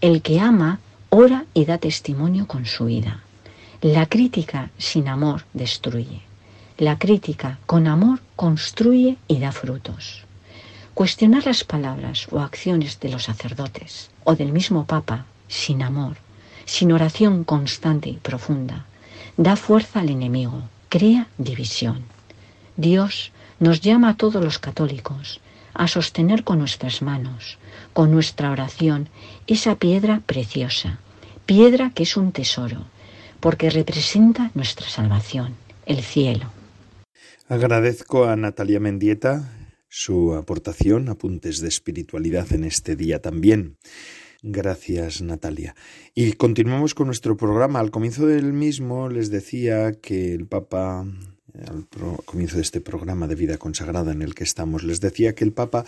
El 0.00 0.22
que 0.22 0.38
ama 0.38 0.78
ora 1.08 1.46
y 1.52 1.64
da 1.64 1.78
testimonio 1.78 2.46
con 2.46 2.64
su 2.64 2.84
vida. 2.84 3.24
La 3.80 4.06
crítica 4.06 4.70
sin 4.78 5.08
amor 5.08 5.42
destruye. 5.52 6.29
La 6.80 6.98
crítica 6.98 7.58
con 7.66 7.86
amor 7.86 8.22
construye 8.36 9.18
y 9.28 9.38
da 9.38 9.52
frutos. 9.52 10.24
Cuestionar 10.94 11.44
las 11.44 11.62
palabras 11.62 12.26
o 12.30 12.40
acciones 12.40 12.98
de 13.00 13.10
los 13.10 13.24
sacerdotes 13.24 14.10
o 14.24 14.34
del 14.34 14.50
mismo 14.50 14.86
Papa 14.86 15.26
sin 15.46 15.82
amor, 15.82 16.16
sin 16.64 16.92
oración 16.92 17.44
constante 17.44 18.08
y 18.08 18.14
profunda, 18.14 18.86
da 19.36 19.56
fuerza 19.56 20.00
al 20.00 20.08
enemigo, 20.08 20.62
crea 20.88 21.26
división. 21.36 22.02
Dios 22.78 23.30
nos 23.58 23.82
llama 23.82 24.08
a 24.08 24.16
todos 24.16 24.42
los 24.42 24.58
católicos 24.58 25.42
a 25.74 25.86
sostener 25.86 26.44
con 26.44 26.60
nuestras 26.60 27.02
manos, 27.02 27.58
con 27.92 28.10
nuestra 28.10 28.50
oración, 28.52 29.10
esa 29.46 29.74
piedra 29.74 30.22
preciosa, 30.24 30.98
piedra 31.44 31.90
que 31.90 32.04
es 32.04 32.16
un 32.16 32.32
tesoro, 32.32 32.86
porque 33.40 33.68
representa 33.68 34.50
nuestra 34.54 34.88
salvación, 34.88 35.56
el 35.84 36.02
cielo. 36.02 36.58
Agradezco 37.50 38.26
a 38.26 38.36
Natalia 38.36 38.78
Mendieta 38.78 39.50
su 39.88 40.34
aportación, 40.34 41.08
apuntes 41.08 41.58
de 41.60 41.66
espiritualidad 41.66 42.52
en 42.52 42.62
este 42.62 42.94
día 42.94 43.20
también. 43.20 43.76
Gracias, 44.40 45.20
Natalia. 45.20 45.74
Y 46.14 46.34
continuamos 46.34 46.94
con 46.94 47.06
nuestro 47.06 47.36
programa. 47.36 47.80
Al 47.80 47.90
comienzo 47.90 48.24
del 48.24 48.52
mismo 48.52 49.08
les 49.08 49.32
decía 49.32 49.94
que 50.00 50.32
el 50.32 50.46
Papa 50.46 51.04
al 51.66 51.88
comienzo 52.24 52.54
de 52.54 52.62
este 52.62 52.80
programa 52.80 53.26
de 53.26 53.34
vida 53.34 53.58
consagrada 53.58 54.12
en 54.12 54.22
el 54.22 54.36
que 54.36 54.44
estamos, 54.44 54.84
les 54.84 55.00
decía 55.00 55.34
que 55.34 55.42
el 55.42 55.52
Papa 55.52 55.84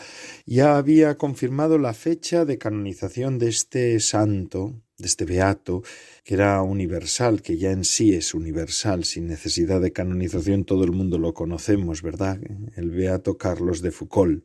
ya 0.47 0.77
había 0.77 1.17
confirmado 1.17 1.79
la 1.79 1.95
fecha 1.95 2.45
de 2.45 2.59
canonización 2.59 3.39
de 3.39 3.51
este 3.51 4.01
santo, 4.01 4.82
de 4.99 5.07
este 5.07 5.25
beato, 5.25 5.83
que 6.25 6.35
era 6.35 6.63
universal, 6.63 7.43
que 7.43 7.57
ya 7.57 7.71
en 7.71 7.85
sí 7.85 8.15
es 8.15 8.35
universal, 8.35 9.05
sin 9.05 9.27
necesidad 9.27 9.81
de 9.81 9.93
canonización, 9.93 10.65
todo 10.65 10.85
el 10.85 10.93
mundo 10.93 11.19
lo 11.19 11.35
conocemos, 11.35 12.03
¿verdad? 12.03 12.41
El 12.77 12.91
beato 12.91 13.37
Carlos 13.37 13.83
de 13.83 13.91
Foucault. 13.91 14.45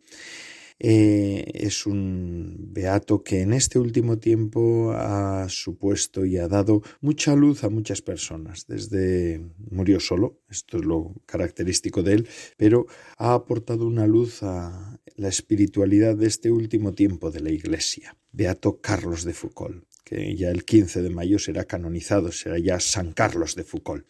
Eh, 0.79 1.43
es 1.55 1.87
un 1.87 2.55
beato 2.71 3.23
que 3.23 3.41
en 3.41 3.53
este 3.53 3.79
último 3.79 4.19
tiempo 4.19 4.91
ha 4.91 5.49
supuesto 5.49 6.23
y 6.23 6.37
ha 6.37 6.47
dado 6.47 6.83
mucha 7.01 7.35
luz 7.35 7.63
a 7.63 7.69
muchas 7.69 8.01
personas. 8.03 8.67
Desde 8.67 9.43
murió 9.71 9.99
solo, 9.99 10.39
esto 10.49 10.77
es 10.77 10.85
lo 10.85 11.15
característico 11.25 12.03
de 12.03 12.13
él, 12.13 12.29
pero 12.57 12.85
ha 13.17 13.33
aportado 13.33 13.87
una 13.87 14.05
luz 14.05 14.43
a 14.43 14.99
la 15.15 15.29
espiritualidad 15.29 16.15
de 16.15 16.27
este 16.27 16.51
último 16.51 16.93
tiempo 16.93 17.31
de 17.31 17.39
la 17.39 17.49
Iglesia. 17.49 18.15
Beato 18.31 18.79
Carlos 18.79 19.23
de 19.23 19.33
Foucault 19.33 19.86
que 20.07 20.37
ya 20.37 20.49
el 20.51 20.63
15 20.63 21.01
de 21.01 21.09
mayo 21.09 21.37
será 21.37 21.65
canonizado, 21.65 22.31
será 22.31 22.57
ya 22.57 22.79
San 22.79 23.11
Carlos 23.11 23.55
de 23.55 23.65
Foucault. 23.65 24.05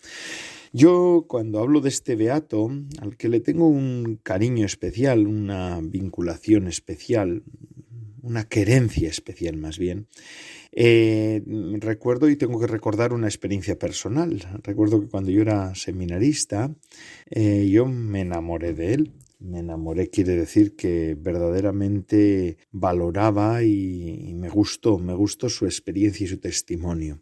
Yo 0.71 1.25
cuando 1.27 1.59
hablo 1.59 1.81
de 1.81 1.89
este 1.89 2.15
beato, 2.15 2.69
al 3.01 3.17
que 3.17 3.29
le 3.29 3.39
tengo 3.39 3.67
un 3.67 4.19
cariño 4.21 4.63
especial, 4.63 5.25
una 5.25 5.79
vinculación 5.81 6.67
especial, 6.67 7.41
una 8.21 8.43
querencia 8.43 9.09
especial 9.09 9.57
más 9.57 9.79
bien, 9.79 10.07
eh, 10.71 11.41
recuerdo 11.79 12.29
y 12.29 12.35
tengo 12.35 12.59
que 12.59 12.67
recordar 12.67 13.11
una 13.11 13.25
experiencia 13.25 13.79
personal. 13.79 14.45
Recuerdo 14.61 15.01
que 15.01 15.07
cuando 15.07 15.31
yo 15.31 15.41
era 15.41 15.73
seminarista, 15.73 16.75
eh, 17.31 17.67
yo 17.71 17.87
me 17.87 18.21
enamoré 18.21 18.73
de 18.73 18.93
él. 18.93 19.13
Me 19.39 19.59
enamoré 19.59 20.09
quiere 20.09 20.35
decir 20.35 20.75
que 20.75 21.15
verdaderamente 21.19 22.57
valoraba 22.71 23.63
y 23.63 24.33
me 24.35 24.49
gustó, 24.49 24.97
me 24.97 25.13
gustó 25.13 25.49
su 25.49 25.65
experiencia 25.65 26.25
y 26.25 26.27
su 26.27 26.39
testimonio. 26.39 27.21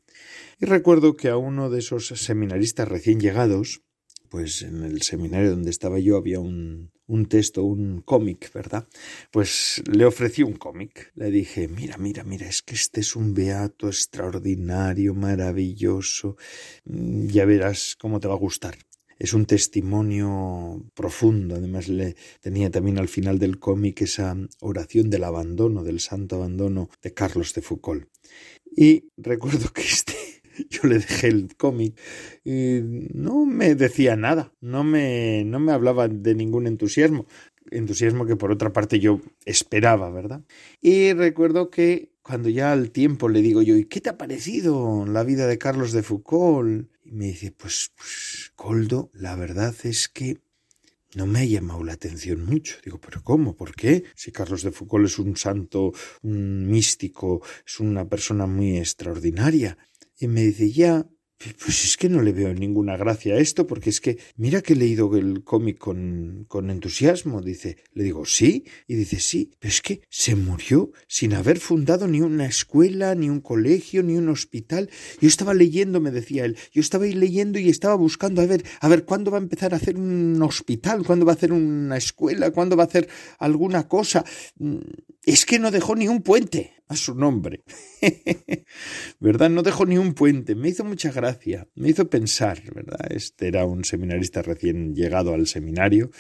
Y 0.60 0.66
recuerdo 0.66 1.18
que 1.18 1.30
a 1.30 1.38
uno 1.38 1.70
de 1.70 1.80
esos 1.80 2.08
seminaristas 2.08 2.88
recién 2.88 3.20
llegados, 3.20 3.82
pues 4.30 4.62
en 4.62 4.84
el 4.84 5.02
seminario 5.02 5.52
donde 5.52 5.70
estaba 5.70 6.00
yo 6.00 6.18
había 6.18 6.40
un, 6.40 6.92
un 7.08 7.26
texto, 7.28 7.64
un 7.64 8.02
cómic, 8.02 8.52
¿verdad? 8.54 8.88
Pues 9.32 9.84
le 9.92 10.06
ofrecí 10.06 10.44
un 10.44 10.54
cómic. 10.54 11.12
Le 11.16 11.32
dije, 11.32 11.68
mira, 11.68 11.98
mira, 11.98 12.24
mira, 12.24 12.48
es 12.48 12.62
que 12.62 12.76
este 12.76 13.02
es 13.02 13.16
un 13.16 13.34
beato 13.34 13.88
extraordinario, 13.88 15.14
maravilloso. 15.14 16.38
Mm, 16.86 17.28
ya 17.28 17.46
verás 17.46 17.96
cómo 18.00 18.20
te 18.20 18.28
va 18.28 18.34
a 18.34 18.38
gustar. 18.38 18.78
Es 19.18 19.34
un 19.34 19.46
testimonio 19.46 20.84
profundo. 20.94 21.56
Además, 21.56 21.88
le 21.88 22.16
tenía 22.42 22.70
también 22.70 22.98
al 22.98 23.08
final 23.08 23.40
del 23.40 23.60
cómic 23.60 24.02
esa 24.02 24.36
oración 24.60 25.10
del 25.10 25.24
abandono, 25.24 25.84
del 25.84 26.00
santo 26.00 26.36
abandono 26.36 26.90
de 27.02 27.14
Carlos 27.14 27.54
de 27.54 27.62
Foucault. 27.62 28.08
Y 28.76 29.06
recuerdo 29.18 29.72
que 29.72 29.82
este 29.82 30.14
yo 30.70 30.88
le 30.88 31.00
dejé 31.00 31.28
el 31.28 31.56
cómic 31.56 32.00
y 32.44 32.80
no 33.14 33.46
me 33.46 33.76
decía 33.76 34.16
nada, 34.16 34.54
no 34.62 34.84
me, 34.84 35.44
no 35.46 35.60
me 35.60 35.72
hablaba 35.72 36.08
de 36.08 36.36
ningún 36.36 36.68
entusiasmo, 36.68 37.26
entusiasmo 37.72 38.26
que 38.26 38.36
por 38.36 38.52
otra 38.52 38.74
parte 38.74 39.00
yo 39.00 39.22
esperaba, 39.46 40.10
¿verdad? 40.10 40.42
Y 40.82 41.14
recuerdo 41.14 41.70
que 41.70 42.12
cuando 42.22 42.50
ya 42.50 42.72
al 42.72 42.92
tiempo 42.92 43.30
le 43.30 43.42
digo 43.42 43.62
yo, 43.62 43.76
¿y 43.76 43.86
qué 43.86 44.02
te 44.02 44.10
ha 44.10 44.18
parecido 44.18 45.06
la 45.06 45.24
vida 45.24 45.48
de 45.48 45.58
Carlos 45.58 45.92
de 45.92 46.04
Foucault? 46.04 46.90
Y 47.04 47.12
me 47.12 47.26
dice, 47.26 47.52
pues, 47.52 47.92
pues 47.96 48.52
Coldo, 48.56 49.12
la 49.14 49.36
verdad 49.36 49.76
es 49.84 50.10
que 50.10 50.40
no 51.16 51.28
me 51.28 51.40
ha 51.40 51.46
llamado 51.46 51.84
la 51.84 51.94
atención 51.94 52.46
mucho. 52.46 52.78
Digo, 52.84 53.00
pero 53.00 53.24
¿cómo? 53.24 53.56
¿Por 53.56 53.76
qué? 53.76 54.04
Si 54.16 54.32
Carlos 54.32 54.64
de 54.64 54.72
Foucault 54.72 55.06
es 55.06 55.18
un 55.18 55.38
santo, 55.38 55.94
un 56.24 56.68
místico, 56.68 57.42
es 57.66 57.80
una 57.80 58.08
persona 58.10 58.48
muy 58.48 58.78
extraordinaria. 58.78 59.78
Y 60.18 60.28
me 60.28 60.42
dice, 60.42 60.72
ya, 60.72 61.08
pues 61.38 61.84
es 61.84 61.98
que 61.98 62.10
no 62.10 62.22
le 62.22 62.32
veo 62.32 62.54
ninguna 62.54 62.96
gracia 62.96 63.36
a 63.36 63.40
esto, 63.40 63.68
porque 63.68 63.90
es 63.90 64.00
que 64.00 64.18
mira 64.38 64.62
que 64.62 64.74
he 64.74 64.76
leído 64.76 65.16
el 65.18 65.44
cómic 65.44 65.78
con, 65.78 66.46
con 66.48 66.70
entusiasmo. 66.70 67.42
Dice, 67.42 67.78
le 67.94 68.04
digo, 68.04 68.26
sí, 68.26 68.66
y 68.88 68.96
dice, 68.96 69.20
sí, 69.20 69.52
pero 69.60 69.70
es 69.70 69.82
que 69.82 70.02
se 70.10 70.36
murió 70.36 70.92
sin 71.08 71.34
haber 71.34 71.60
fundado 71.60 72.08
ni 72.08 72.22
una 72.22 72.46
escuela, 72.46 73.16
ni 73.16 73.30
un 73.30 73.42
colegio, 73.42 74.02
ni 74.02 74.16
un 74.16 74.30
hospital. 74.30 74.90
Yo 75.20 75.28
estaba 75.28 75.54
leyendo, 75.54 76.00
me 76.00 76.12
decía 76.12 76.46
él, 76.46 76.58
yo 76.72 76.82
estaba 76.82 77.06
leyendo 77.06 77.60
y 77.60 77.70
estaba 77.70 77.96
buscando 77.96 78.42
a 78.42 78.46
ver, 78.46 78.64
a 78.80 78.88
ver 78.88 79.04
cuándo 79.04 79.30
va 79.30 79.38
a 79.38 79.42
empezar 79.42 79.74
a 79.74 79.78
hacer 79.78 79.98
un 79.98 80.42
hospital, 80.42 81.04
cuándo 81.04 81.26
va 81.26 81.34
a 81.34 81.36
hacer 81.36 81.52
una 81.52 81.98
escuela, 81.98 82.52
cuándo 82.52 82.78
va 82.78 82.84
a 82.84 82.88
hacer 82.88 83.10
alguna 83.40 83.88
cosa. 83.88 84.24
Mm, 84.58 84.78
es 85.26 85.46
que 85.46 85.60
no 85.60 85.72
dejó 85.72 85.96
ni 85.96 86.08
un 86.08 86.22
puente 86.22 86.76
a 86.88 86.96
su 86.96 87.16
nombre. 87.16 87.64
¿Verdad? 89.20 89.50
No 89.50 89.64
dejó 89.64 89.86
ni 89.86 89.98
un 89.98 90.14
puente. 90.14 90.56
Me 90.56 90.70
hizo 90.70 90.84
mucha 90.84 91.12
gracia, 91.12 91.25
me 91.76 91.90
hizo 91.90 92.10
pensar, 92.10 92.62
¿verdad? 92.74 93.08
Este 93.10 93.48
era 93.48 93.66
un 93.66 93.84
seminarista 93.84 94.42
recién 94.42 94.96
llegado 94.96 95.34
al 95.34 95.48
seminario. 95.48 96.12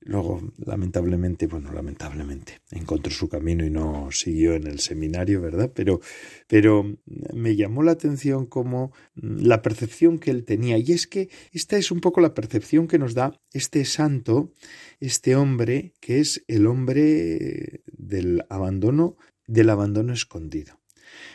Luego, 0.00 0.52
lamentablemente, 0.58 1.46
bueno, 1.46 1.72
lamentablemente, 1.72 2.60
encontró 2.70 3.10
su 3.10 3.28
camino 3.28 3.64
y 3.64 3.70
no 3.70 4.10
siguió 4.10 4.54
en 4.54 4.66
el 4.66 4.80
seminario, 4.80 5.40
¿verdad? 5.40 5.72
Pero, 5.74 6.00
pero 6.46 6.98
me 7.32 7.56
llamó 7.56 7.82
la 7.82 7.92
atención 7.92 8.44
como 8.44 8.92
la 9.14 9.62
percepción 9.62 10.18
que 10.18 10.30
él 10.30 10.44
tenía. 10.44 10.76
Y 10.76 10.92
es 10.92 11.06
que 11.06 11.30
esta 11.52 11.78
es 11.78 11.90
un 11.90 12.00
poco 12.00 12.20
la 12.20 12.34
percepción 12.34 12.86
que 12.86 12.98
nos 12.98 13.14
da 13.14 13.40
este 13.52 13.86
santo, 13.86 14.52
este 15.00 15.36
hombre, 15.36 15.94
que 16.00 16.20
es 16.20 16.44
el 16.48 16.66
hombre 16.66 17.82
del 17.86 18.44
abandono 18.50 19.16
del 19.46 19.70
abandono 19.70 20.12
escondido. 20.12 20.78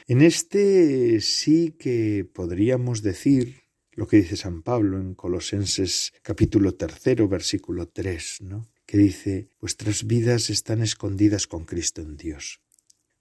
En 0.08 0.22
este 0.22 1.22
sí 1.22 1.76
que 1.78 2.28
podríamos 2.32 3.02
decir 3.02 3.64
lo 3.92 4.08
que 4.08 4.18
dice 4.18 4.38
San 4.38 4.64
Pablo 4.64 5.00
en 5.00 5.14
Colosenses 5.14 6.14
capítulo 6.22 6.76
tercero 6.76 7.28
versículo 7.28 7.88
tres, 7.88 8.38
¿no? 8.42 8.68
que 8.86 8.98
dice 8.98 9.50
vuestras 9.60 10.08
vidas 10.08 10.50
están 10.50 10.82
escondidas 10.82 11.48
con 11.48 11.66
Cristo 11.66 12.02
en 12.02 12.18
Dios. 12.18 12.62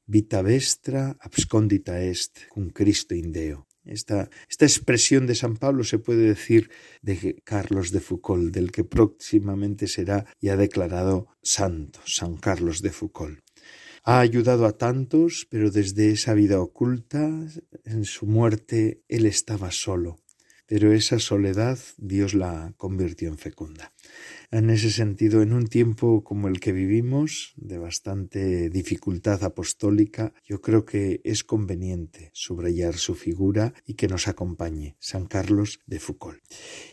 Vita 0.07 0.41
vestra 0.41 1.19
abscondita 1.21 2.01
est 2.01 2.49
cum 2.49 2.71
Cristo 2.71 3.15
in 3.15 3.33
Deo. 3.33 3.69
Esta, 3.85 4.31
esta 4.49 4.65
expresión 4.65 5.27
de 5.27 5.35
San 5.35 5.57
Pablo 5.57 5.85
se 5.85 5.99
puede 5.99 6.23
decir 6.23 6.71
de 7.03 7.43
Carlos 7.45 7.91
de 7.91 8.01
Foucault, 8.01 8.53
del 8.53 8.71
que 8.71 8.85
próximamente 8.85 9.87
será 9.87 10.27
ya 10.41 10.57
declarado 10.57 11.29
santo, 11.43 12.01
San 12.07 12.37
Carlos 12.37 12.81
de 12.81 12.91
Foucault. 12.91 13.39
Ha 14.11 14.21
ayudado 14.21 14.65
a 14.65 14.73
tantos, 14.73 15.47
pero 15.51 15.71
desde 15.71 16.09
esa 16.09 16.33
vida 16.33 16.63
oculta, 16.63 17.29
en 17.85 18.07
su 18.07 18.25
muerte, 18.25 19.03
él 19.07 19.27
estaba 19.27 19.71
solo. 19.71 20.17
Pero 20.67 20.95
esa 20.95 21.19
soledad 21.19 21.79
Dios 21.99 22.33
la 22.33 22.73
convirtió 22.79 23.29
en 23.29 23.37
fecunda. 23.37 23.93
En 24.51 24.71
ese 24.71 24.91
sentido, 24.91 25.43
en 25.43 25.53
un 25.53 25.67
tiempo 25.67 26.25
como 26.25 26.49
el 26.49 26.59
que 26.59 26.73
vivimos, 26.73 27.53
de 27.57 27.77
bastante 27.77 28.71
dificultad 28.71 29.45
apostólica, 29.45 30.33
yo 30.43 30.63
creo 30.63 30.87
que 30.87 31.21
es 31.23 31.45
conveniente 31.45 32.31
subrayar 32.33 32.95
su 32.97 33.15
figura 33.15 33.75
y 33.85 33.93
que 33.93 34.09
nos 34.09 34.27
acompañe 34.27 34.97
San 35.01 35.27
Carlos 35.27 35.81
de 35.87 36.01
Foucault. 36.01 36.41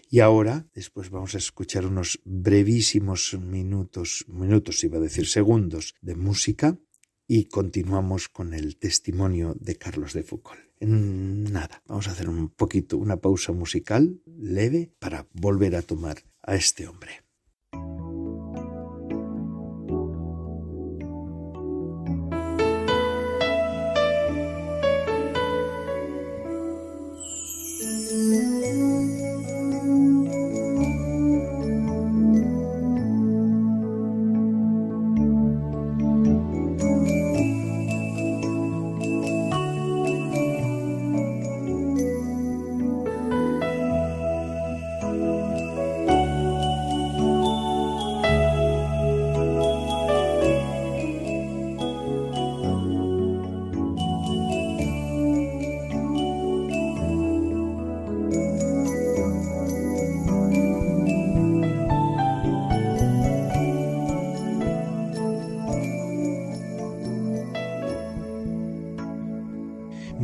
Y 0.09 0.19
ahora, 0.19 0.67
después 0.75 1.09
vamos 1.11 1.33
a 1.35 1.37
escuchar 1.37 1.85
unos 1.85 2.19
brevísimos 2.25 3.37
minutos, 3.39 4.25
minutos 4.27 4.83
iba 4.83 4.97
a 4.97 5.01
decir 5.01 5.27
segundos, 5.27 5.95
de 6.01 6.15
música 6.15 6.77
y 7.27 7.45
continuamos 7.45 8.29
con 8.29 8.53
el 8.53 8.77
testimonio 8.77 9.55
de 9.59 9.75
Carlos 9.75 10.13
de 10.13 10.23
Foucault. 10.23 10.61
nada, 10.79 11.81
vamos 11.87 12.07
a 12.07 12.11
hacer 12.11 12.29
un 12.29 12.49
poquito, 12.49 12.97
una 12.97 13.17
pausa 13.17 13.51
musical 13.51 14.21
leve 14.25 14.91
para 14.99 15.27
volver 15.33 15.75
a 15.75 15.81
tomar 15.81 16.23
a 16.41 16.55
este 16.55 16.87
hombre. 16.87 17.24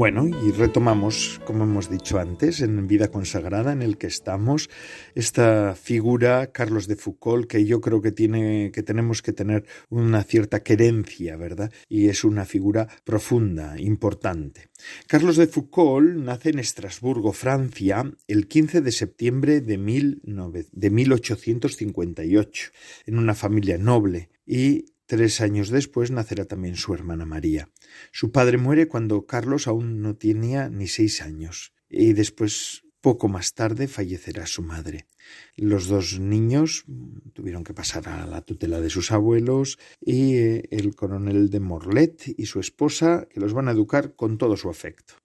Bueno, 0.02 0.28
y 0.28 0.50
retomamos, 0.50 1.40
como 1.46 1.64
hemos 1.64 1.88
dicho 1.88 2.18
antes, 2.18 2.62
en 2.62 2.88
Vida 2.88 3.10
Consagrada, 3.10 3.72
en 3.72 3.84
el 3.84 4.00
que 4.00 4.08
estamos, 4.08 4.68
esta 5.14 5.76
figura, 5.76 6.52
Carlos 6.52 6.88
de 6.88 6.96
Foucault, 6.96 7.46
que 7.46 7.66
yo 7.66 7.82
creo 7.82 8.02
que 8.02 8.12
tiene, 8.12 8.72
que 8.74 8.82
tenemos 8.82 9.22
que 9.22 9.32
tener 9.32 9.64
una 9.90 10.24
cierta 10.24 10.64
querencia, 10.64 11.38
¿verdad? 11.38 11.72
Y 11.88 12.08
es 12.08 12.24
una 12.24 12.46
figura 12.46 12.88
profunda, 13.04 13.80
importante. 13.80 14.70
Carlos 15.06 15.38
de 15.38 15.46
Foucault 15.46 16.16
nace 16.16 16.50
en 16.50 16.58
Estrasburgo, 16.58 17.32
Francia, 17.32 18.12
el 18.28 18.48
15 18.48 18.82
de 18.82 18.92
septiembre 18.92 19.62
de, 19.62 19.78
de 19.78 20.90
1858, 20.90 22.72
en 23.06 23.20
una 23.20 23.36
familia 23.36 23.78
noble, 23.78 24.32
y 24.48 24.86
Tres 25.12 25.42
años 25.42 25.68
después 25.68 26.10
nacerá 26.10 26.46
también 26.46 26.78
su 26.78 26.94
hermana 26.94 27.26
María. 27.26 27.68
Su 28.12 28.32
padre 28.32 28.58
muere 28.58 28.88
cuando 28.88 29.26
Carlos 29.26 29.68
aún 29.68 30.02
no 30.02 30.16
tenía 30.16 30.70
ni 30.70 30.88
seis 30.88 31.22
años 31.22 31.74
y 31.90 32.14
después, 32.14 32.84
poco 33.02 33.28
más 33.28 33.54
tarde, 33.54 33.88
fallecerá 33.88 34.46
su 34.46 34.62
madre. 34.62 35.08
Los 35.56 35.88
dos 35.88 36.20
niños 36.20 36.86
tuvieron 37.34 37.64
que 37.64 37.74
pasar 37.74 38.08
a 38.08 38.26
la 38.26 38.42
tutela 38.42 38.80
de 38.80 38.90
sus 38.90 39.12
abuelos 39.12 39.78
y 40.00 40.36
eh, 40.36 40.64
el 40.72 40.96
coronel 40.96 41.50
de 41.50 41.60
Morlet 41.60 42.34
y 42.38 42.46
su 42.46 42.60
esposa, 42.60 43.28
que 43.30 43.40
los 43.40 43.54
van 43.54 43.68
a 43.68 43.72
educar 43.72 44.16
con 44.16 44.38
todo 44.38 44.56
su 44.56 44.70
afecto. 44.70 45.16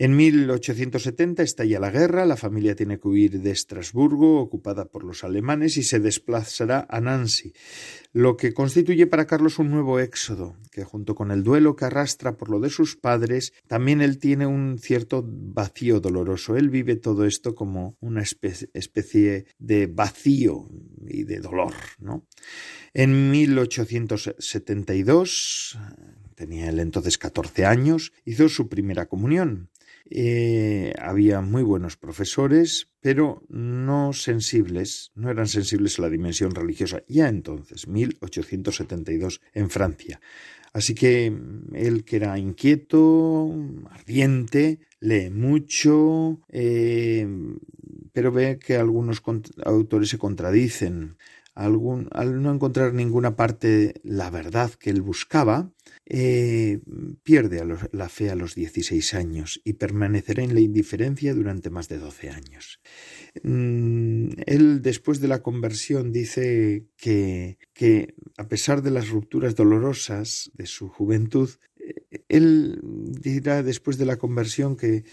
En 0.00 0.14
1870 0.14 1.42
estalla 1.42 1.80
la 1.80 1.90
guerra, 1.90 2.24
la 2.24 2.36
familia 2.36 2.76
tiene 2.76 3.00
que 3.00 3.08
huir 3.08 3.40
de 3.40 3.50
Estrasburgo, 3.50 4.40
ocupada 4.40 4.84
por 4.84 5.02
los 5.02 5.24
alemanes, 5.24 5.76
y 5.76 5.82
se 5.82 5.98
desplazará 5.98 6.86
a 6.88 7.00
Nancy, 7.00 7.52
lo 8.12 8.36
que 8.36 8.54
constituye 8.54 9.08
para 9.08 9.26
Carlos 9.26 9.58
un 9.58 9.72
nuevo 9.72 9.98
éxodo, 9.98 10.56
que 10.70 10.84
junto 10.84 11.16
con 11.16 11.32
el 11.32 11.42
duelo 11.42 11.74
que 11.74 11.86
arrastra 11.86 12.36
por 12.36 12.48
lo 12.48 12.60
de 12.60 12.70
sus 12.70 12.94
padres, 12.94 13.52
también 13.66 14.00
él 14.00 14.20
tiene 14.20 14.46
un 14.46 14.78
cierto 14.78 15.24
vacío 15.26 15.98
doloroso. 15.98 16.56
Él 16.56 16.70
vive 16.70 16.94
todo 16.94 17.24
esto 17.24 17.56
como 17.56 17.96
una 17.98 18.22
especie 18.22 19.46
de 19.58 19.88
vacío 19.88 20.68
y 21.08 21.24
de 21.24 21.40
dolor, 21.40 21.74
¿no? 21.98 22.24
En 22.94 23.32
1872 23.32 25.76
tenía 26.36 26.68
él 26.68 26.78
entonces 26.78 27.18
14 27.18 27.66
años, 27.66 28.12
hizo 28.24 28.48
su 28.48 28.68
primera 28.68 29.06
comunión. 29.06 29.70
Eh, 30.10 30.92
había 30.98 31.40
muy 31.40 31.62
buenos 31.62 31.96
profesores, 31.96 32.88
pero 33.00 33.42
no 33.48 34.12
sensibles, 34.12 35.12
no 35.14 35.30
eran 35.30 35.48
sensibles 35.48 35.98
a 35.98 36.02
la 36.02 36.10
dimensión 36.10 36.54
religiosa, 36.54 37.02
ya 37.08 37.28
entonces, 37.28 37.86
1872, 37.88 39.40
en 39.52 39.70
Francia. 39.70 40.20
Así 40.72 40.94
que 40.94 41.30
mm, 41.30 41.74
él 41.74 42.04
que 42.04 42.16
era 42.16 42.38
inquieto, 42.38 43.54
ardiente, 43.90 44.80
lee 45.00 45.30
mucho, 45.30 46.40
eh, 46.48 47.26
pero 48.12 48.32
ve 48.32 48.58
que 48.58 48.76
algunos 48.76 49.22
autores 49.64 50.08
se 50.08 50.18
contradicen. 50.18 51.16
Al 51.58 52.42
no 52.42 52.52
encontrar 52.52 52.94
ninguna 52.94 53.34
parte 53.34 53.94
la 54.04 54.30
verdad 54.30 54.70
que 54.74 54.90
él 54.90 55.02
buscaba, 55.02 55.72
eh, 56.06 56.80
pierde 57.24 57.62
la 57.92 58.08
fe 58.08 58.30
a 58.30 58.36
los 58.36 58.54
16 58.54 59.14
años 59.14 59.60
y 59.64 59.72
permanecerá 59.72 60.42
en 60.44 60.54
la 60.54 60.60
indiferencia 60.60 61.34
durante 61.34 61.68
más 61.68 61.88
de 61.88 61.98
12 61.98 62.30
años. 62.30 62.80
Mm, 63.42 64.28
él 64.46 64.82
después 64.82 65.20
de 65.20 65.28
la 65.28 65.42
conversión 65.42 66.12
dice 66.12 66.86
que, 66.96 67.58
que 67.72 68.14
a 68.36 68.46
pesar 68.46 68.82
de 68.82 68.92
las 68.92 69.08
rupturas 69.08 69.56
dolorosas 69.56 70.50
de 70.54 70.66
su 70.66 70.88
juventud, 70.88 71.50
él 72.28 72.80
dirá 72.82 73.62
después 73.62 73.98
de 73.98 74.04
la 74.04 74.16
conversión 74.16 74.76
que, 74.76 75.04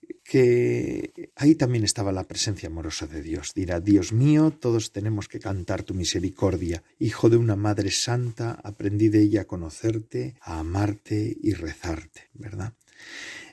ahí 1.36 1.56
también 1.56 1.84
estaba 1.84 2.12
la 2.12 2.28
presencia 2.28 2.68
amorosa 2.68 3.08
de 3.08 3.22
Dios. 3.22 3.54
Dirá, 3.56 3.80
Dios 3.80 4.12
mío, 4.14 4.52
todos 4.52 4.92
tenemos 4.92 5.28
que 5.28 5.40
cantar 5.40 5.84
tu 5.84 5.94
misericordia. 5.94 6.84
Hijo 7.00 7.30
de 7.30 7.38
una 7.38 7.56
Madre 7.56 7.92
Santa, 7.92 8.60
aprendí 8.64 9.10
de 9.10 9.22
ella 9.22 9.42
a 9.42 9.46
conocerte, 9.46 10.36
a 10.42 10.60
amarte 10.60 11.38
y 11.42 11.54
rezarte, 11.54 12.30
¿verdad? 12.34 12.74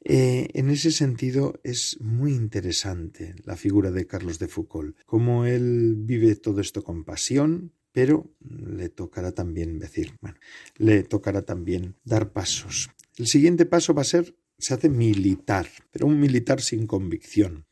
Eh, 0.05 0.49
en 0.55 0.71
ese 0.71 0.91
sentido 0.91 1.61
es 1.63 1.99
muy 2.01 2.33
interesante 2.33 3.37
la 3.45 3.57
figura 3.57 3.93
de 3.93 4.07
Carlos 4.07 4.41
de 4.41 4.49
Foucault, 4.49 4.97
cómo 5.07 5.47
él 5.47 5.95
vive 5.97 6.35
todo 6.35 6.61
esto 6.61 6.83
con 6.83 7.05
pasión, 7.05 7.73
pero 7.93 8.35
le 8.41 8.89
tocará 8.89 9.33
también 9.33 9.79
decir, 9.79 10.15
bueno, 10.21 10.39
le 10.77 11.03
tocará 11.03 11.43
también 11.43 11.97
dar 12.05 12.33
pasos. 12.33 12.91
El 13.19 13.27
siguiente 13.27 13.67
paso 13.67 13.95
va 13.95 14.03
a 14.03 14.07
ser, 14.07 14.35
se 14.59 14.75
hace 14.75 14.89
militar, 14.89 15.69
pero 15.91 16.07
un 16.07 16.19
militar 16.19 16.61
sin 16.61 16.87
convicción. 16.87 17.67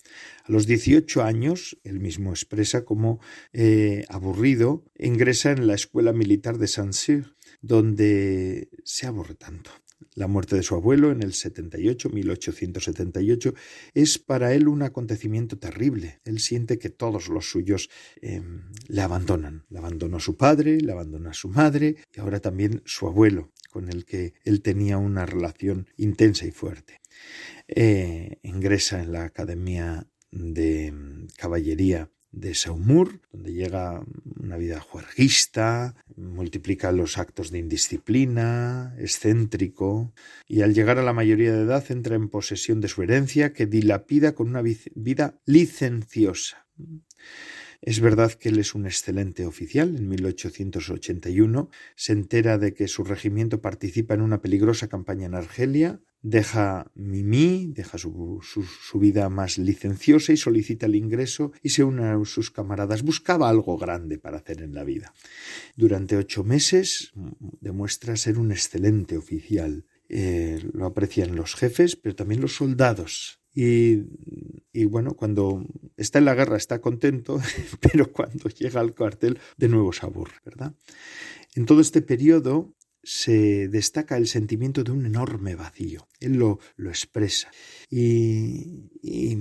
A 0.44 0.52
los 0.52 0.66
18 0.66 1.22
años, 1.22 1.78
él 1.84 2.00
mismo 2.00 2.30
expresa 2.30 2.84
como 2.84 3.20
eh, 3.52 4.04
aburrido, 4.08 4.84
ingresa 4.98 5.52
en 5.52 5.66
la 5.66 5.74
escuela 5.74 6.12
militar 6.12 6.58
de 6.58 6.66
Saint-Cyr, 6.66 7.34
donde 7.62 8.68
se 8.84 9.06
aburre 9.06 9.34
tanto. 9.34 9.70
La 10.14 10.26
muerte 10.26 10.56
de 10.56 10.62
su 10.62 10.74
abuelo 10.74 11.12
en 11.12 11.22
el 11.22 11.34
78, 11.34 12.10
1878, 12.10 13.54
es 13.94 14.18
para 14.18 14.54
él 14.54 14.68
un 14.68 14.82
acontecimiento 14.82 15.58
terrible. 15.58 16.20
Él 16.24 16.40
siente 16.40 16.78
que 16.78 16.90
todos 16.90 17.28
los 17.28 17.50
suyos 17.50 17.90
em, 18.20 18.62
le 18.88 19.02
abandonan. 19.02 19.64
Le 19.68 19.78
abandonó 19.78 20.20
su 20.20 20.36
padre, 20.36 20.80
le 20.80 20.92
abandona 20.92 21.32
su 21.32 21.48
madre 21.48 21.96
y 22.14 22.20
ahora 22.20 22.40
también 22.40 22.82
su 22.84 23.06
abuelo 23.06 23.52
con 23.70 23.88
el 23.88 24.04
que 24.04 24.34
él 24.44 24.62
tenía 24.62 24.98
una 24.98 25.26
relación 25.26 25.88
intensa 25.96 26.44
y 26.44 26.50
fuerte. 26.50 27.00
Eh, 27.68 28.38
ingresa 28.42 29.00
en 29.00 29.12
la 29.12 29.24
Academia 29.24 30.06
de 30.32 30.92
Caballería 31.36 32.10
de 32.32 32.54
Saumur, 32.54 33.20
donde 33.32 33.52
llega 33.52 34.04
una 34.38 34.56
vida 34.56 34.80
juerguista, 34.80 35.94
multiplica 36.16 36.92
los 36.92 37.18
actos 37.18 37.50
de 37.50 37.58
indisciplina, 37.58 38.94
excéntrico, 38.98 40.12
y 40.46 40.62
al 40.62 40.74
llegar 40.74 40.98
a 40.98 41.02
la 41.02 41.12
mayoría 41.12 41.52
de 41.52 41.62
edad 41.62 41.84
entra 41.90 42.16
en 42.16 42.28
posesión 42.28 42.80
de 42.80 42.88
su 42.88 43.02
herencia 43.02 43.52
que 43.52 43.66
dilapida 43.66 44.34
con 44.34 44.48
una 44.48 44.62
vida 44.62 45.40
licenciosa. 45.44 46.66
Es 47.82 48.00
verdad 48.00 48.32
que 48.32 48.50
él 48.50 48.58
es 48.58 48.74
un 48.74 48.84
excelente 48.84 49.46
oficial. 49.46 49.96
En 49.96 50.08
1881 50.08 51.70
se 51.96 52.12
entera 52.12 52.58
de 52.58 52.74
que 52.74 52.88
su 52.88 53.04
regimiento 53.04 53.62
participa 53.62 54.14
en 54.14 54.20
una 54.20 54.42
peligrosa 54.42 54.88
campaña 54.88 55.26
en 55.26 55.34
Argelia, 55.34 56.00
deja 56.22 56.90
Mimi, 56.94 57.72
deja 57.72 57.98
su, 57.98 58.40
su, 58.42 58.98
vida 58.98 59.28
más 59.30 59.58
licenciosa 59.58 60.32
y 60.32 60.36
solicita 60.36 60.86
el 60.86 60.94
ingreso 60.94 61.52
y 61.62 61.70
se 61.70 61.84
une 61.84 62.04
a 62.04 62.24
sus 62.24 62.50
camaradas. 62.50 63.02
Buscaba 63.02 63.48
algo 63.48 63.78
grande 63.78 64.18
para 64.18 64.38
hacer 64.38 64.62
en 64.62 64.74
la 64.74 64.84
vida. 64.84 65.14
Durante 65.76 66.16
ocho 66.16 66.44
meses 66.44 67.12
demuestra 67.60 68.16
ser 68.16 68.38
un 68.38 68.52
excelente 68.52 69.16
oficial. 69.16 69.86
Eh, 70.08 70.60
lo 70.72 70.86
aprecian 70.86 71.36
los 71.36 71.54
jefes, 71.54 71.96
pero 71.96 72.14
también 72.14 72.40
los 72.40 72.54
soldados. 72.54 73.40
Y, 73.54 74.04
y, 74.72 74.84
bueno, 74.84 75.14
cuando 75.14 75.66
está 75.96 76.18
en 76.18 76.24
la 76.24 76.34
guerra 76.34 76.56
está 76.56 76.80
contento, 76.80 77.40
pero 77.80 78.12
cuando 78.12 78.48
llega 78.48 78.80
al 78.80 78.94
cuartel 78.94 79.38
de 79.56 79.68
nuevo 79.68 79.92
se 79.92 80.06
aburre, 80.06 80.34
¿verdad? 80.44 80.74
En 81.54 81.66
todo 81.66 81.80
este 81.80 82.00
periodo 82.02 82.74
se 83.02 83.68
destaca 83.68 84.16
el 84.16 84.26
sentimiento 84.26 84.84
de 84.84 84.92
un 84.92 85.06
enorme 85.06 85.54
vacío. 85.54 86.06
Él 86.20 86.34
lo, 86.34 86.58
lo 86.76 86.90
expresa. 86.90 87.50
Y, 87.90 88.90
y, 89.02 89.38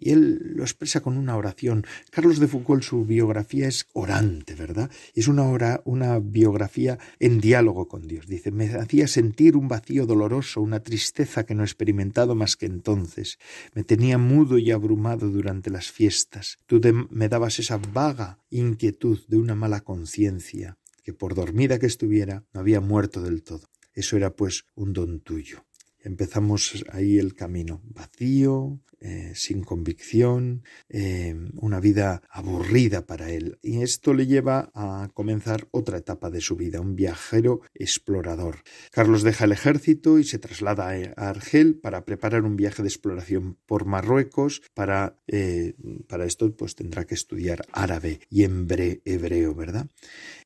él 0.00 0.54
lo 0.54 0.62
expresa 0.62 1.00
con 1.00 1.16
una 1.16 1.36
oración. 1.36 1.86
Carlos 2.10 2.38
de 2.38 2.48
Foucault, 2.48 2.82
su 2.82 3.04
biografía 3.04 3.68
es 3.68 3.86
orante, 3.92 4.54
¿verdad? 4.54 4.90
Es 5.14 5.28
una, 5.28 5.80
una 5.84 6.18
biografía 6.18 6.98
en 7.18 7.40
diálogo 7.40 7.88
con 7.88 8.06
Dios. 8.06 8.26
Dice, 8.26 8.50
me 8.50 8.66
hacía 8.74 9.06
sentir 9.06 9.56
un 9.56 9.68
vacío 9.68 10.06
doloroso, 10.06 10.60
una 10.60 10.80
tristeza 10.80 11.44
que 11.44 11.54
no 11.54 11.62
he 11.62 11.66
experimentado 11.66 12.34
más 12.34 12.56
que 12.56 12.66
entonces. 12.66 13.38
Me 13.74 13.84
tenía 13.84 14.18
mudo 14.18 14.58
y 14.58 14.70
abrumado 14.70 15.30
durante 15.30 15.70
las 15.70 15.90
fiestas. 15.90 16.58
Tú 16.66 16.80
me 17.10 17.28
dabas 17.28 17.58
esa 17.58 17.78
vaga 17.78 18.38
inquietud 18.50 19.20
de 19.28 19.36
una 19.36 19.54
mala 19.54 19.80
conciencia 19.80 20.78
que 21.04 21.12
por 21.12 21.34
dormida 21.34 21.78
que 21.78 21.86
estuviera 21.86 22.44
no 22.52 22.60
había 22.60 22.80
muerto 22.80 23.22
del 23.22 23.44
todo. 23.44 23.68
Eso 23.92 24.16
era 24.16 24.34
pues 24.34 24.64
un 24.74 24.92
don 24.92 25.20
tuyo. 25.20 25.64
Empezamos 26.04 26.84
ahí 26.92 27.18
el 27.18 27.34
camino 27.34 27.82
vacío, 27.84 28.80
eh, 29.06 29.32
sin 29.34 29.62
convicción, 29.62 30.62
eh, 30.88 31.36
una 31.56 31.78
vida 31.78 32.22
aburrida 32.30 33.04
para 33.04 33.30
él. 33.30 33.58
Y 33.60 33.82
esto 33.82 34.14
le 34.14 34.26
lleva 34.26 34.70
a 34.74 35.10
comenzar 35.12 35.68
otra 35.72 35.98
etapa 35.98 36.30
de 36.30 36.40
su 36.40 36.56
vida, 36.56 36.80
un 36.80 36.96
viajero 36.96 37.60
explorador. 37.74 38.62
Carlos 38.90 39.22
deja 39.22 39.44
el 39.44 39.52
ejército 39.52 40.18
y 40.18 40.24
se 40.24 40.38
traslada 40.38 40.88
a 40.88 41.28
Argel 41.28 41.74
para 41.74 42.06
preparar 42.06 42.44
un 42.44 42.56
viaje 42.56 42.80
de 42.80 42.88
exploración 42.88 43.58
por 43.66 43.84
Marruecos. 43.84 44.62
Para, 44.72 45.18
eh, 45.26 45.74
para 46.08 46.24
esto 46.24 46.56
pues 46.56 46.74
tendrá 46.74 47.04
que 47.04 47.14
estudiar 47.14 47.66
árabe 47.72 48.20
y 48.30 48.44
hebreo, 48.44 49.54
¿verdad? 49.54 49.90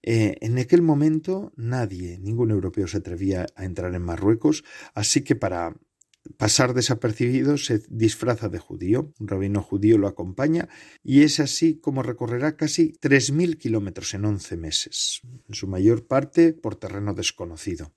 en 0.01 0.59
aquel 0.59 0.81
momento 0.81 1.53
nadie, 1.57 2.18
ningún 2.18 2.51
europeo 2.51 2.87
se 2.87 2.99
atrevía 2.99 3.47
a 3.57 3.64
entrar 3.64 3.94
en 3.94 4.01
Marruecos, 4.01 4.64
así 4.94 5.23
que 5.23 5.37
para 5.48 5.74
pasar 6.37 6.74
desapercibido 6.74 7.56
se 7.56 7.80
disfraza 7.88 8.50
de 8.50 8.58
judío. 8.58 9.14
Un 9.18 9.28
rabino 9.28 9.62
judío 9.62 9.96
lo 9.96 10.06
acompaña 10.06 10.68
y 11.02 11.22
es 11.22 11.40
así 11.40 11.80
como 11.80 12.02
recorrerá 12.02 12.58
casi 12.58 12.92
tres 13.00 13.32
mil 13.32 13.56
kilómetros 13.56 14.12
en 14.12 14.26
once 14.26 14.58
meses, 14.58 15.22
en 15.48 15.54
su 15.54 15.66
mayor 15.66 16.06
parte 16.06 16.52
por 16.52 16.76
terreno 16.76 17.14
desconocido. 17.14 17.94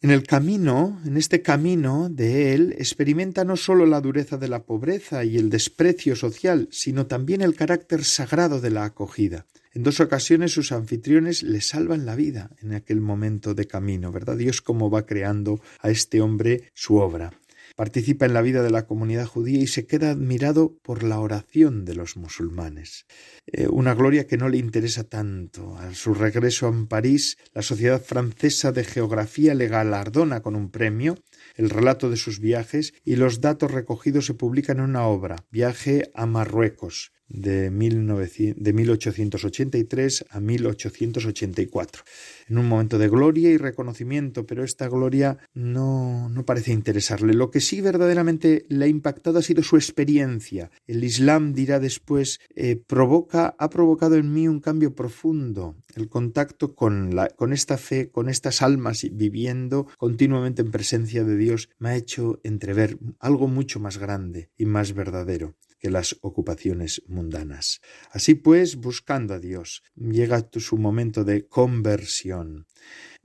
En 0.00 0.10
el 0.10 0.24
camino, 0.24 1.00
en 1.06 1.16
este 1.16 1.42
camino 1.42 2.08
de 2.10 2.54
él, 2.54 2.74
experimenta 2.76 3.44
no 3.44 3.56
sólo 3.56 3.86
la 3.86 4.00
dureza 4.00 4.36
de 4.36 4.48
la 4.48 4.66
pobreza 4.66 5.24
y 5.24 5.36
el 5.36 5.48
desprecio 5.48 6.16
social, 6.16 6.66
sino 6.72 7.06
también 7.06 7.40
el 7.40 7.54
carácter 7.54 8.02
sagrado 8.02 8.60
de 8.60 8.70
la 8.70 8.84
acogida. 8.84 9.46
En 9.76 9.82
dos 9.82 10.00
ocasiones 10.00 10.52
sus 10.52 10.72
anfitriones 10.72 11.42
le 11.42 11.60
salvan 11.60 12.06
la 12.06 12.14
vida 12.14 12.48
en 12.62 12.72
aquel 12.72 13.02
momento 13.02 13.52
de 13.52 13.66
camino, 13.66 14.10
¿verdad? 14.10 14.38
Dios 14.38 14.62
cómo 14.62 14.88
va 14.88 15.04
creando 15.04 15.60
a 15.82 15.90
este 15.90 16.22
hombre 16.22 16.70
su 16.72 16.96
obra 16.96 17.38
participa 17.74 18.24
en 18.24 18.32
la 18.32 18.40
vida 18.40 18.62
de 18.62 18.70
la 18.70 18.86
comunidad 18.86 19.26
judía 19.26 19.58
y 19.58 19.66
se 19.66 19.86
queda 19.86 20.10
admirado 20.10 20.78
por 20.82 21.02
la 21.02 21.20
oración 21.20 21.84
de 21.84 21.94
los 21.94 22.16
musulmanes. 22.16 23.04
Eh, 23.46 23.68
una 23.68 23.94
gloria 23.94 24.26
que 24.26 24.38
no 24.38 24.48
le 24.48 24.56
interesa 24.56 25.04
tanto. 25.04 25.76
A 25.76 25.94
su 25.94 26.14
regreso 26.14 26.68
a 26.68 26.88
París, 26.88 27.36
la 27.52 27.60
Sociedad 27.60 28.02
Francesa 28.02 28.72
de 28.72 28.82
Geografía 28.82 29.54
le 29.54 29.68
galardona 29.68 30.40
con 30.40 30.56
un 30.56 30.70
premio 30.70 31.18
el 31.54 31.68
relato 31.68 32.08
de 32.08 32.16
sus 32.16 32.40
viajes 32.40 32.94
y 33.04 33.16
los 33.16 33.42
datos 33.42 33.70
recogidos 33.70 34.24
se 34.24 34.34
publican 34.34 34.78
en 34.78 34.84
una 34.84 35.06
obra, 35.06 35.36
Viaje 35.50 36.10
a 36.14 36.24
Marruecos, 36.24 37.12
de, 37.28 37.70
1883 37.70 40.24
a 40.30 40.40
1884, 40.40 42.02
en 42.48 42.58
un 42.58 42.68
momento 42.68 42.98
de 42.98 43.08
gloria 43.08 43.50
y 43.50 43.56
reconocimiento, 43.56 44.46
pero 44.46 44.64
esta 44.64 44.88
gloria 44.88 45.38
no, 45.54 46.28
no 46.28 46.44
parece 46.44 46.72
interesarle. 46.72 47.34
Lo 47.34 47.50
que 47.50 47.60
sí 47.60 47.80
verdaderamente 47.80 48.66
le 48.68 48.84
ha 48.84 48.88
impactado 48.88 49.38
ha 49.38 49.42
sido 49.42 49.62
su 49.62 49.76
experiencia. 49.76 50.70
El 50.86 51.04
Islam, 51.04 51.52
dirá 51.52 51.78
después, 51.80 52.40
eh, 52.54 52.76
provoca, 52.76 53.54
ha 53.58 53.70
provocado 53.70 54.16
en 54.16 54.32
mí 54.32 54.48
un 54.48 54.60
cambio 54.60 54.94
profundo. 54.94 55.76
El 55.94 56.08
contacto 56.08 56.74
con, 56.74 57.14
la, 57.14 57.28
con 57.28 57.52
esta 57.52 57.78
fe, 57.78 58.10
con 58.10 58.28
estas 58.28 58.62
almas 58.62 59.06
viviendo 59.12 59.86
continuamente 59.96 60.62
en 60.62 60.70
presencia 60.70 61.24
de 61.24 61.36
Dios, 61.36 61.68
me 61.78 61.90
ha 61.90 61.96
hecho 61.96 62.40
entrever 62.44 62.98
algo 63.18 63.48
mucho 63.48 63.80
más 63.80 63.98
grande 63.98 64.50
y 64.56 64.66
más 64.66 64.94
verdadero 64.94 65.56
que 65.78 65.90
las 65.90 66.16
ocupaciones 66.20 67.02
mundanas. 67.06 67.80
Así 68.10 68.34
pues, 68.34 68.76
buscando 68.76 69.34
a 69.34 69.38
Dios, 69.38 69.82
llega 69.94 70.48
su 70.60 70.78
momento 70.78 71.24
de 71.24 71.46
conversión. 71.46 72.66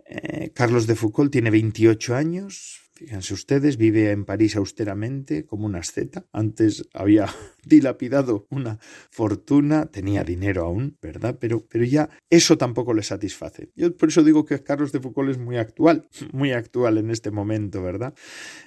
Eh, 0.05 0.51
Carlos 0.53 0.87
de 0.87 0.95
Foucault 0.95 1.31
tiene 1.31 1.51
28 1.51 2.15
años, 2.15 2.90
Fíjense 3.01 3.33
ustedes, 3.33 3.77
vive 3.77 4.11
en 4.11 4.25
París 4.25 4.55
austeramente, 4.55 5.43
como 5.43 5.65
una 5.65 5.79
asceta. 5.79 6.27
Antes 6.31 6.87
había 6.93 7.25
dilapidado 7.65 8.45
una 8.51 8.77
fortuna, 9.09 9.87
tenía 9.87 10.23
dinero 10.23 10.65
aún, 10.65 10.99
¿verdad? 11.01 11.35
Pero, 11.41 11.65
pero 11.67 11.83
ya 11.83 12.11
eso 12.29 12.59
tampoco 12.59 12.93
le 12.93 13.01
satisface. 13.01 13.71
Yo 13.75 13.97
por 13.97 14.09
eso 14.09 14.23
digo 14.23 14.45
que 14.45 14.61
Carlos 14.61 14.91
de 14.91 14.99
Foucault 14.99 15.31
es 15.31 15.39
muy 15.39 15.57
actual, 15.57 16.07
muy 16.31 16.51
actual 16.51 16.99
en 16.99 17.09
este 17.09 17.31
momento, 17.31 17.81
¿verdad? 17.81 18.13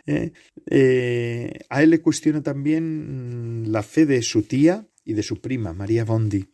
Eh, 0.04 0.32
eh, 0.68 1.60
a 1.68 1.84
él 1.84 1.90
le 1.90 2.00
cuestiona 2.00 2.42
también 2.42 3.62
mm, 3.62 3.66
la 3.68 3.84
fe 3.84 4.04
de 4.04 4.20
su 4.22 4.42
tía 4.42 4.84
y 5.04 5.12
de 5.12 5.22
su 5.22 5.40
prima, 5.40 5.72
María 5.74 6.04
Bondi. 6.04 6.44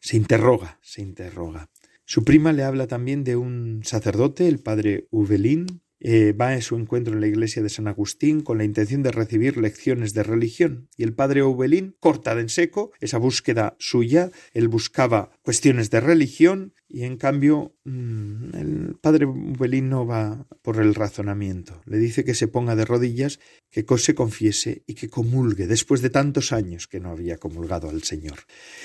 Se 0.00 0.16
interroga, 0.16 0.80
se 0.82 1.00
interroga. 1.00 1.70
Su 2.04 2.24
prima 2.24 2.52
le 2.52 2.64
habla 2.64 2.88
también 2.88 3.22
de 3.22 3.36
un 3.36 3.82
sacerdote, 3.84 4.48
el 4.48 4.58
padre 4.58 5.06
Uvelín, 5.12 5.82
eh, 6.00 6.32
va 6.32 6.50
a 6.50 6.60
su 6.60 6.76
encuentro 6.76 7.14
en 7.14 7.20
la 7.20 7.26
iglesia 7.26 7.62
de 7.62 7.68
San 7.68 7.88
Agustín 7.88 8.40
con 8.40 8.58
la 8.58 8.64
intención 8.64 9.02
de 9.02 9.12
recibir 9.12 9.56
lecciones 9.56 10.14
de 10.14 10.22
religión. 10.22 10.88
Y 10.96 11.02
el 11.02 11.14
padre 11.14 11.42
Ubelín 11.42 11.96
corta 12.00 12.34
de 12.34 12.42
en 12.42 12.48
seco 12.48 12.92
esa 13.00 13.18
búsqueda 13.18 13.76
suya, 13.78 14.30
él 14.52 14.68
buscaba 14.68 15.30
cuestiones 15.42 15.90
de 15.90 16.00
religión 16.00 16.74
y 16.88 17.04
en 17.04 17.16
cambio 17.16 17.74
mm, 17.84 18.54
el 18.54 18.96
padre 19.00 19.26
Ubelín 19.26 19.90
no 19.90 20.06
va 20.06 20.46
por 20.62 20.80
el 20.80 20.94
razonamiento, 20.94 21.82
le 21.84 21.98
dice 21.98 22.24
que 22.24 22.34
se 22.34 22.48
ponga 22.48 22.76
de 22.76 22.84
rodillas, 22.84 23.40
que 23.70 23.84
se 23.98 24.14
confiese 24.14 24.82
y 24.86 24.94
que 24.94 25.10
comulgue 25.10 25.66
después 25.66 26.00
de 26.00 26.10
tantos 26.10 26.52
años 26.52 26.88
que 26.88 27.00
no 27.00 27.10
había 27.10 27.36
comulgado 27.36 27.90
al 27.90 28.02
Señor. 28.02 28.38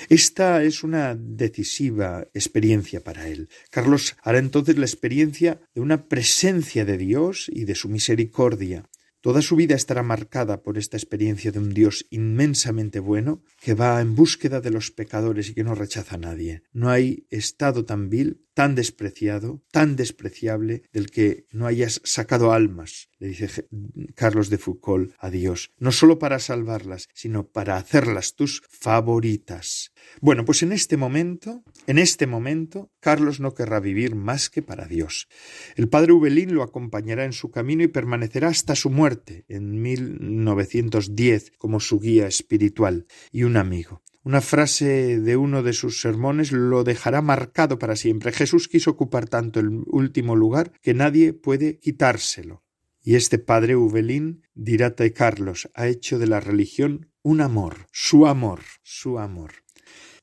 Esta 0.08 0.62
es 0.62 0.84
una 0.84 1.14
decisiva 1.14 2.26
experiencia 2.34 3.02
para 3.02 3.28
él. 3.28 3.48
Carlos 3.70 4.16
hará 4.22 4.38
entonces 4.38 4.76
la 4.76 4.86
experiencia 4.86 5.60
de 5.74 5.80
una 5.80 6.06
presencia 6.06 6.84
de 6.84 6.98
Dios 6.98 7.50
y 7.52 7.64
de 7.64 7.74
su 7.74 7.88
misericordia. 7.88 8.84
Toda 9.24 9.40
su 9.40 9.56
vida 9.56 9.74
estará 9.74 10.02
marcada 10.02 10.62
por 10.62 10.76
esta 10.76 10.98
experiencia 10.98 11.50
de 11.50 11.58
un 11.58 11.72
Dios 11.72 12.04
inmensamente 12.10 12.98
bueno 12.98 13.42
que 13.58 13.72
va 13.72 13.98
en 14.02 14.14
búsqueda 14.14 14.60
de 14.60 14.70
los 14.70 14.90
pecadores 14.90 15.48
y 15.48 15.54
que 15.54 15.64
no 15.64 15.74
rechaza 15.74 16.16
a 16.16 16.18
nadie. 16.18 16.62
No 16.74 16.90
hay 16.90 17.26
estado 17.30 17.86
tan 17.86 18.10
vil 18.10 18.43
tan 18.54 18.74
despreciado, 18.74 19.62
tan 19.70 19.96
despreciable, 19.96 20.82
del 20.92 21.10
que 21.10 21.46
no 21.50 21.66
hayas 21.66 22.00
sacado 22.04 22.52
almas, 22.52 23.10
le 23.18 23.28
dice 23.28 23.68
Carlos 24.14 24.48
de 24.48 24.58
Foucault 24.58 25.12
a 25.18 25.30
Dios, 25.30 25.72
no 25.78 25.92
sólo 25.92 26.18
para 26.18 26.38
salvarlas, 26.38 27.08
sino 27.14 27.48
para 27.48 27.76
hacerlas 27.76 28.34
tus 28.34 28.62
favoritas. 28.68 29.92
Bueno, 30.20 30.44
pues 30.44 30.62
en 30.62 30.72
este 30.72 30.96
momento, 30.96 31.64
en 31.86 31.98
este 31.98 32.26
momento, 32.26 32.92
Carlos 33.00 33.40
no 33.40 33.54
querrá 33.54 33.80
vivir 33.80 34.14
más 34.14 34.50
que 34.50 34.62
para 34.62 34.86
Dios. 34.86 35.28
El 35.74 35.88
padre 35.88 36.12
Ubelín 36.12 36.54
lo 36.54 36.62
acompañará 36.62 37.24
en 37.24 37.32
su 37.32 37.50
camino 37.50 37.82
y 37.82 37.88
permanecerá 37.88 38.48
hasta 38.48 38.76
su 38.76 38.90
muerte 38.90 39.44
en 39.48 39.82
1910 39.82 41.52
como 41.58 41.80
su 41.80 41.98
guía 41.98 42.26
espiritual 42.26 43.06
y 43.32 43.42
un 43.42 43.56
amigo. 43.56 44.02
Una 44.24 44.40
frase 44.40 45.20
de 45.20 45.36
uno 45.36 45.62
de 45.62 45.74
sus 45.74 46.00
sermones 46.00 46.50
lo 46.50 46.82
dejará 46.82 47.20
marcado 47.20 47.78
para 47.78 47.94
siempre. 47.94 48.32
Jesús 48.32 48.68
quiso 48.68 48.92
ocupar 48.92 49.28
tanto 49.28 49.60
el 49.60 49.82
último 49.86 50.34
lugar 50.34 50.72
que 50.80 50.94
nadie 50.94 51.34
puede 51.34 51.78
quitárselo. 51.78 52.64
Y 53.02 53.16
este 53.16 53.38
padre 53.38 53.76
Ubelín, 53.76 54.40
dirá 54.54 54.88
de 54.88 55.12
Carlos, 55.12 55.68
ha 55.74 55.88
hecho 55.88 56.18
de 56.18 56.26
la 56.26 56.40
religión 56.40 57.10
un 57.22 57.42
amor, 57.42 57.86
su 57.92 58.26
amor, 58.26 58.60
su 58.82 59.18
amor. 59.18 59.52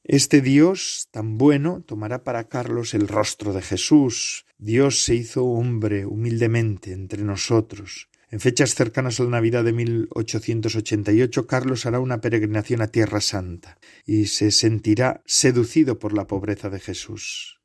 Este 0.04 0.42
Dios 0.42 1.08
tan 1.12 1.38
bueno 1.38 1.84
tomará 1.84 2.24
para 2.24 2.50
Carlos 2.50 2.96
el 2.96 3.08
rostro 3.08 3.54
de 3.54 3.62
Jesús. 3.62 4.48
Dios 4.58 5.04
se 5.04 5.14
hizo 5.14 5.46
hombre 5.46 6.08
humildemente 6.08 6.92
entre 6.92 7.22
nosotros. 7.22 8.10
En 8.32 8.40
fechas 8.40 8.76
cercanas 8.76 9.20
a 9.20 9.24
la 9.24 9.30
Navidad 9.30 9.66
de 9.66 9.74
1888, 9.74 11.48
Carlos 11.48 11.86
hará 11.86 12.00
una 12.00 12.22
peregrinación 12.22 12.82
a 12.82 12.88
Tierra 12.88 13.20
Santa 13.20 13.78
y 14.06 14.28
se 14.28 14.52
sentirá 14.52 15.22
seducido 15.26 16.00
por 16.00 16.14
la 16.14 16.28
pobreza 16.28 16.70
de 16.70 16.80
Jesús. 16.80 17.60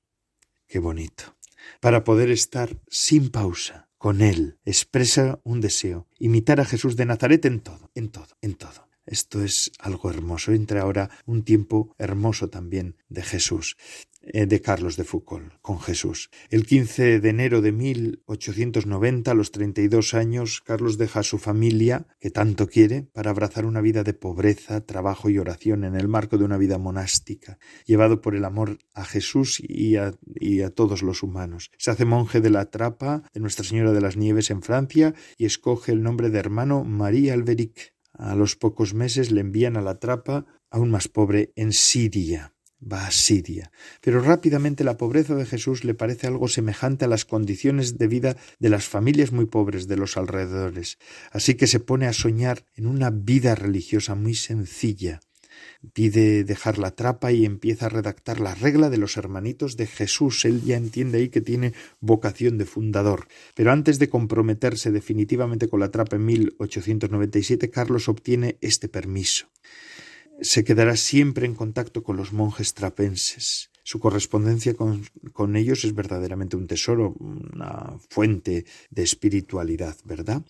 Qué 0.66 0.80
bonito. 0.80 1.36
Para 1.80 2.02
poder 2.02 2.32
estar 2.32 2.80
sin 2.88 3.30
pausa 3.30 3.88
con 3.96 4.20
Él, 4.20 4.58
expresa 4.64 5.38
un 5.44 5.60
deseo, 5.60 6.08
imitar 6.18 6.60
a 6.60 6.64
Jesús 6.64 6.96
de 6.96 7.06
Nazaret 7.06 7.44
en 7.44 7.60
todo, 7.60 7.92
en 7.94 8.08
todo, 8.08 8.36
en 8.42 8.54
todo. 8.54 8.85
Esto 9.06 9.42
es 9.42 9.72
algo 9.78 10.10
hermoso. 10.10 10.52
Entra 10.52 10.82
ahora 10.82 11.10
un 11.24 11.44
tiempo 11.44 11.94
hermoso 11.98 12.50
también 12.50 12.96
de 13.08 13.22
Jesús. 13.22 13.76
Eh, 14.28 14.46
de 14.46 14.60
Carlos 14.60 14.96
de 14.96 15.04
Foucault 15.04 15.52
con 15.62 15.78
Jesús. 15.78 16.30
El 16.50 16.66
15 16.66 17.20
de 17.20 17.28
enero 17.28 17.60
de 17.60 17.70
1890, 17.70 19.30
a 19.30 19.34
los 19.34 19.52
32 19.52 20.14
años, 20.14 20.62
Carlos 20.66 20.98
deja 20.98 21.20
a 21.20 21.22
su 21.22 21.38
familia, 21.38 22.08
que 22.18 22.30
tanto 22.30 22.66
quiere, 22.66 23.04
para 23.04 23.30
abrazar 23.30 23.66
una 23.66 23.80
vida 23.80 24.02
de 24.02 24.14
pobreza, 24.14 24.84
trabajo 24.84 25.30
y 25.30 25.38
oración 25.38 25.84
en 25.84 25.94
el 25.94 26.08
marco 26.08 26.38
de 26.38 26.44
una 26.44 26.56
vida 26.56 26.76
monástica, 26.76 27.60
llevado 27.84 28.20
por 28.20 28.34
el 28.34 28.44
amor 28.44 28.78
a 28.94 29.04
Jesús 29.04 29.62
y 29.62 29.94
a, 29.94 30.12
todos 30.74 31.02
los 31.02 31.22
humanos. 31.22 31.70
Se 31.78 31.92
hace 31.92 32.04
monje 32.04 32.40
de 32.40 32.50
la 32.50 32.68
Trapa 32.68 33.22
de 33.32 33.40
Nuestra 33.40 33.64
Señora 33.64 33.92
de 33.92 34.00
las 34.00 34.16
Nieves 34.16 34.50
en 34.50 34.62
Francia 34.62 35.14
y 35.38 35.46
escoge 35.46 35.92
el 35.92 36.02
nombre 36.02 36.30
de 36.30 36.40
hermano 36.40 36.82
María 36.82 37.34
Alberic. 37.34 37.95
A 38.18 38.34
los 38.34 38.56
pocos 38.56 38.94
meses 38.94 39.30
le 39.30 39.40
envían 39.40 39.76
a 39.76 39.82
la 39.82 39.98
Trapa, 39.98 40.46
aún 40.70 40.90
más 40.90 41.08
pobre, 41.08 41.52
en 41.56 41.72
Siria 41.72 42.52
va 42.80 43.06
a 43.06 43.10
Siria. 43.10 43.70
Pero 44.00 44.20
rápidamente 44.20 44.84
la 44.84 44.96
pobreza 44.96 45.34
de 45.34 45.46
Jesús 45.46 45.84
le 45.84 45.94
parece 45.94 46.26
algo 46.26 46.48
semejante 46.48 47.04
a 47.04 47.08
las 47.08 47.24
condiciones 47.24 47.98
de 47.98 48.06
vida 48.06 48.36
de 48.58 48.68
las 48.68 48.86
familias 48.86 49.32
muy 49.32 49.46
pobres 49.46 49.88
de 49.88 49.96
los 49.96 50.16
alrededores. 50.16 50.98
Así 51.30 51.54
que 51.54 51.66
se 51.66 51.80
pone 51.80 52.06
a 52.06 52.12
soñar 52.12 52.64
en 52.74 52.86
una 52.86 53.10
vida 53.10 53.54
religiosa 53.54 54.14
muy 54.14 54.34
sencilla. 54.34 55.20
Pide 55.92 56.44
dejar 56.44 56.78
la 56.78 56.90
trapa 56.90 57.32
y 57.32 57.44
empieza 57.44 57.86
a 57.86 57.90
redactar 57.90 58.40
la 58.40 58.54
regla 58.54 58.90
de 58.90 58.98
los 58.98 59.16
hermanitos 59.16 59.76
de 59.76 59.86
Jesús. 59.86 60.44
Él 60.44 60.62
ya 60.62 60.76
entiende 60.76 61.18
ahí 61.18 61.28
que 61.28 61.40
tiene 61.40 61.72
vocación 62.00 62.58
de 62.58 62.64
fundador. 62.64 63.28
Pero 63.54 63.72
antes 63.72 63.98
de 63.98 64.08
comprometerse 64.08 64.90
definitivamente 64.90 65.68
con 65.68 65.80
la 65.80 65.90
trapa 65.90 66.16
en 66.16 66.24
1897, 66.24 67.70
Carlos 67.70 68.08
obtiene 68.08 68.58
este 68.60 68.88
permiso 68.88 69.48
se 70.40 70.64
quedará 70.64 70.96
siempre 70.96 71.46
en 71.46 71.54
contacto 71.54 72.02
con 72.02 72.16
los 72.16 72.32
monjes 72.32 72.74
trapenses. 72.74 73.70
Su 73.86 74.00
correspondencia 74.00 74.74
con, 74.74 75.54
ellos 75.54 75.84
es 75.84 75.94
verdaderamente 75.94 76.56
un 76.56 76.66
tesoro, 76.66 77.14
una 77.20 77.96
fuente 78.10 78.64
de 78.90 79.02
espiritualidad, 79.04 79.96
¿verdad? 80.04 80.42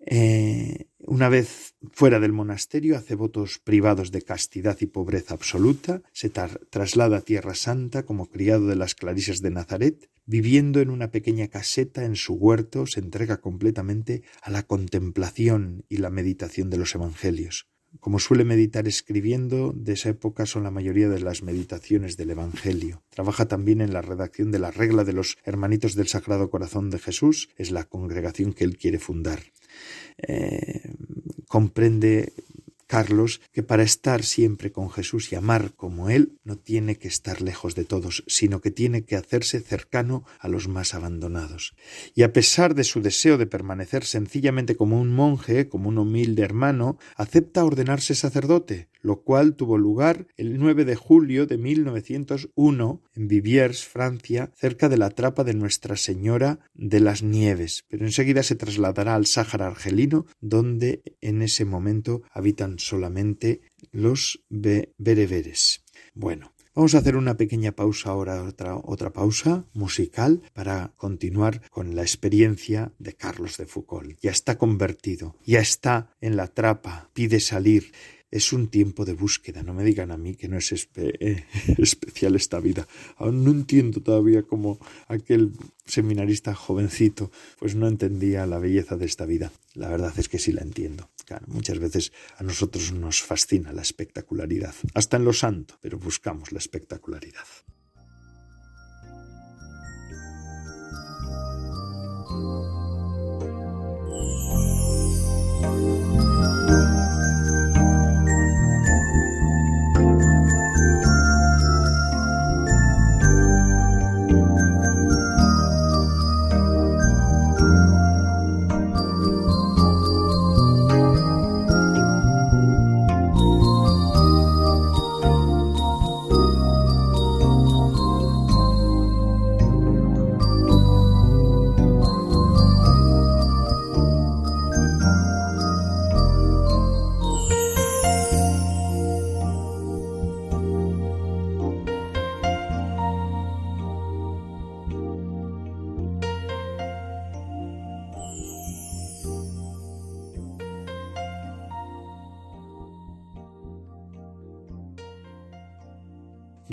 Eh, 0.00 0.88
una 0.98 1.28
vez 1.28 1.76
fuera 1.92 2.18
del 2.18 2.32
monasterio 2.32 2.96
hace 2.96 3.14
votos 3.14 3.60
privados 3.62 4.10
de 4.10 4.22
castidad 4.22 4.76
y 4.80 4.86
pobreza 4.86 5.34
absoluta, 5.34 6.02
se 6.12 6.30
traslada 6.30 7.18
a 7.18 7.20
Tierra 7.20 7.54
Santa 7.54 8.04
como 8.04 8.26
criado 8.26 8.66
de 8.66 8.74
las 8.74 8.96
Clarisas 8.96 9.40
de 9.40 9.52
Nazaret, 9.52 10.10
viviendo 10.26 10.80
en 10.80 10.90
una 10.90 11.12
pequeña 11.12 11.46
caseta 11.46 12.04
en 12.04 12.16
su 12.16 12.34
huerto, 12.34 12.88
se 12.88 12.98
entrega 12.98 13.36
completamente 13.36 14.24
a 14.42 14.50
la 14.50 14.64
contemplación 14.64 15.84
y 15.88 15.98
la 15.98 16.10
meditación 16.10 16.70
de 16.70 16.78
los 16.78 16.92
Evangelios. 16.96 17.68
Como 18.00 18.18
suele 18.18 18.44
meditar 18.44 18.86
escribiendo, 18.86 19.72
de 19.72 19.94
esa 19.94 20.10
época 20.10 20.46
son 20.46 20.64
la 20.64 20.70
mayoría 20.70 21.08
de 21.08 21.20
las 21.20 21.42
meditaciones 21.42 22.16
del 22.16 22.30
Evangelio. 22.30 23.02
Trabaja 23.10 23.46
también 23.46 23.80
en 23.80 23.92
la 23.92 24.02
redacción 24.02 24.50
de 24.50 24.58
la 24.58 24.70
regla 24.70 25.04
de 25.04 25.12
los 25.12 25.38
Hermanitos 25.44 25.94
del 25.94 26.08
Sagrado 26.08 26.50
Corazón 26.50 26.90
de 26.90 26.98
Jesús, 26.98 27.50
es 27.56 27.70
la 27.70 27.84
congregación 27.84 28.52
que 28.52 28.64
él 28.64 28.76
quiere 28.76 28.98
fundar. 28.98 29.40
Eh, 30.18 30.94
comprende 31.48 32.32
Carlos 32.86 33.40
que 33.52 33.62
para 33.62 33.82
estar 33.82 34.22
siempre 34.22 34.72
con 34.72 34.90
Jesús 34.90 35.32
y 35.32 35.36
amar 35.36 35.74
como 35.74 36.10
Él 36.10 36.38
no 36.44 36.56
tiene 36.56 36.96
que 36.96 37.08
estar 37.08 37.42
lejos 37.42 37.74
de 37.74 37.84
todos, 37.84 38.24
sino 38.26 38.60
que 38.60 38.70
tiene 38.70 39.04
que 39.04 39.16
hacerse 39.16 39.60
cercano 39.60 40.24
a 40.38 40.48
los 40.48 40.68
más 40.68 40.94
abandonados. 40.94 41.74
Y 42.14 42.22
a 42.22 42.32
pesar 42.32 42.74
de 42.74 42.84
su 42.84 43.00
deseo 43.00 43.38
de 43.38 43.46
permanecer 43.46 44.04
sencillamente 44.04 44.76
como 44.76 45.00
un 45.00 45.12
monje, 45.12 45.68
como 45.68 45.88
un 45.88 45.98
humilde 45.98 46.42
hermano, 46.42 46.98
acepta 47.16 47.64
ordenarse 47.64 48.14
sacerdote, 48.14 48.88
lo 49.00 49.22
cual 49.22 49.54
tuvo 49.54 49.76
lugar 49.76 50.26
el 50.36 50.58
9 50.58 50.84
de 50.84 50.96
julio 50.96 51.46
de 51.46 51.58
1901 51.58 53.02
en 53.14 53.28
Viviers, 53.28 53.84
Francia, 53.84 54.50
cerca 54.56 54.88
de 54.88 54.96
la 54.96 55.10
trapa 55.10 55.44
de 55.44 55.54
Nuestra 55.54 55.96
Señora 55.96 56.58
de 56.74 57.00
las 57.00 57.22
Nieves, 57.22 57.84
pero 57.88 58.06
enseguida 58.06 58.42
se 58.42 58.56
trasladará 58.56 59.14
al 59.14 59.26
Sáhara 59.26 59.66
argelino, 59.66 60.26
donde 60.40 61.02
en 61.20 61.42
ese 61.42 61.64
momento 61.64 62.22
habitan 62.32 62.73
solamente 62.78 63.62
los 63.92 64.44
bereberes. 64.48 65.84
Bueno, 66.14 66.54
Vamos 66.76 66.96
a 66.96 66.98
hacer 66.98 67.14
una 67.14 67.36
pequeña 67.36 67.70
pausa 67.70 68.10
ahora, 68.10 68.42
otra, 68.42 68.76
otra 68.76 69.12
pausa 69.12 69.64
musical 69.74 70.42
para 70.54 70.92
continuar 70.96 71.62
con 71.70 71.94
la 71.94 72.02
experiencia 72.02 72.92
de 72.98 73.14
Carlos 73.14 73.58
de 73.58 73.66
Foucault. 73.66 74.18
Ya 74.20 74.32
está 74.32 74.58
convertido, 74.58 75.36
ya 75.46 75.60
está 75.60 76.10
en 76.20 76.34
la 76.34 76.48
trapa, 76.48 77.10
pide 77.14 77.38
salir, 77.38 77.92
es 78.34 78.52
un 78.52 78.66
tiempo 78.66 79.04
de 79.04 79.12
búsqueda. 79.12 79.62
No 79.62 79.74
me 79.74 79.84
digan 79.84 80.10
a 80.10 80.16
mí 80.16 80.34
que 80.34 80.48
no 80.48 80.58
es 80.58 80.88
eh, 80.96 81.44
especial 81.78 82.34
esta 82.34 82.58
vida. 82.58 82.86
Aún 83.16 83.44
no 83.44 83.52
entiendo 83.52 84.00
todavía 84.00 84.42
cómo 84.42 84.80
aquel 85.06 85.52
seminarista 85.86 86.52
jovencito 86.52 87.30
pues 87.60 87.76
no 87.76 87.86
entendía 87.86 88.44
la 88.46 88.58
belleza 88.58 88.96
de 88.96 89.06
esta 89.06 89.24
vida. 89.24 89.52
La 89.74 89.88
verdad 89.88 90.12
es 90.18 90.28
que 90.28 90.40
sí 90.40 90.50
la 90.50 90.62
entiendo. 90.62 91.08
Claro, 91.26 91.46
muchas 91.46 91.78
veces 91.78 92.12
a 92.36 92.42
nosotros 92.42 92.92
nos 92.92 93.22
fascina 93.22 93.72
la 93.72 93.82
espectacularidad, 93.82 94.74
hasta 94.94 95.16
en 95.16 95.24
lo 95.24 95.32
santo, 95.32 95.78
pero 95.80 95.96
buscamos 95.96 96.50
la 96.50 96.58
espectacularidad. 96.58 97.46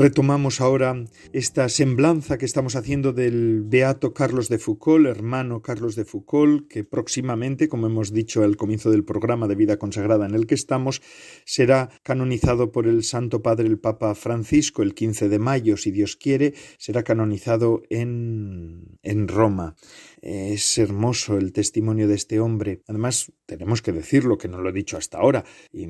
Retomamos 0.01 0.61
ahora 0.61 1.05
esta 1.31 1.69
semblanza 1.69 2.39
que 2.39 2.45
estamos 2.45 2.75
haciendo 2.75 3.13
del 3.13 3.61
beato 3.61 4.15
Carlos 4.15 4.49
de 4.49 4.57
Foucault, 4.57 5.05
hermano 5.05 5.61
Carlos 5.61 5.95
de 5.95 6.05
Foucault, 6.05 6.67
que 6.67 6.83
próximamente, 6.83 7.69
como 7.69 7.85
hemos 7.85 8.11
dicho 8.11 8.43
al 8.43 8.57
comienzo 8.57 8.89
del 8.89 9.03
programa 9.03 9.47
de 9.47 9.53
vida 9.53 9.77
consagrada 9.77 10.25
en 10.25 10.33
el 10.33 10.47
que 10.47 10.55
estamos, 10.55 11.03
será 11.45 11.91
canonizado 12.01 12.71
por 12.71 12.87
el 12.87 13.03
Santo 13.03 13.43
Padre 13.43 13.67
el 13.67 13.77
Papa 13.77 14.15
Francisco 14.15 14.81
el 14.81 14.95
15 14.95 15.29
de 15.29 15.37
mayo, 15.37 15.77
si 15.77 15.91
Dios 15.91 16.15
quiere, 16.15 16.55
será 16.79 17.03
canonizado 17.03 17.83
en, 17.91 18.97
en 19.03 19.27
Roma. 19.27 19.75
Es 20.21 20.77
hermoso 20.77 21.37
el 21.37 21.51
testimonio 21.51 22.07
de 22.07 22.13
este 22.13 22.39
hombre. 22.39 22.83
Además, 22.87 23.31
tenemos 23.47 23.81
que 23.81 23.91
decirlo, 23.91 24.37
que 24.37 24.47
no 24.47 24.61
lo 24.61 24.69
he 24.69 24.73
dicho 24.73 24.95
hasta 24.95 25.17
ahora, 25.17 25.43
y 25.73 25.87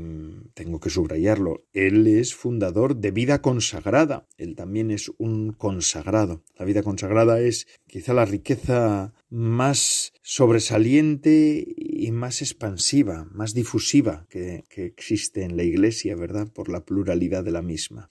tengo 0.54 0.80
que 0.80 0.90
subrayarlo. 0.90 1.66
Él 1.74 2.08
es 2.08 2.34
fundador 2.34 2.96
de 2.96 3.12
vida 3.12 3.42
consagrada. 3.42 4.26
Él 4.38 4.56
también 4.56 4.90
es 4.90 5.12
un 5.18 5.52
consagrado. 5.52 6.44
La 6.58 6.64
vida 6.64 6.82
consagrada 6.82 7.42
es 7.42 7.68
quizá 7.88 8.14
la 8.14 8.24
riqueza 8.24 9.14
más 9.30 10.14
sobresaliente 10.22 11.68
y 11.76 12.10
más 12.12 12.42
expansiva, 12.42 13.28
más 13.32 13.54
difusiva 13.54 14.28
que, 14.30 14.64
que 14.70 14.86
existe 14.86 15.44
en 15.44 15.58
la 15.58 15.64
Iglesia, 15.64 16.16
¿verdad? 16.16 16.48
Por 16.48 16.70
la 16.70 16.86
pluralidad 16.86 17.44
de 17.44 17.52
la 17.52 17.62
misma. 17.62 18.10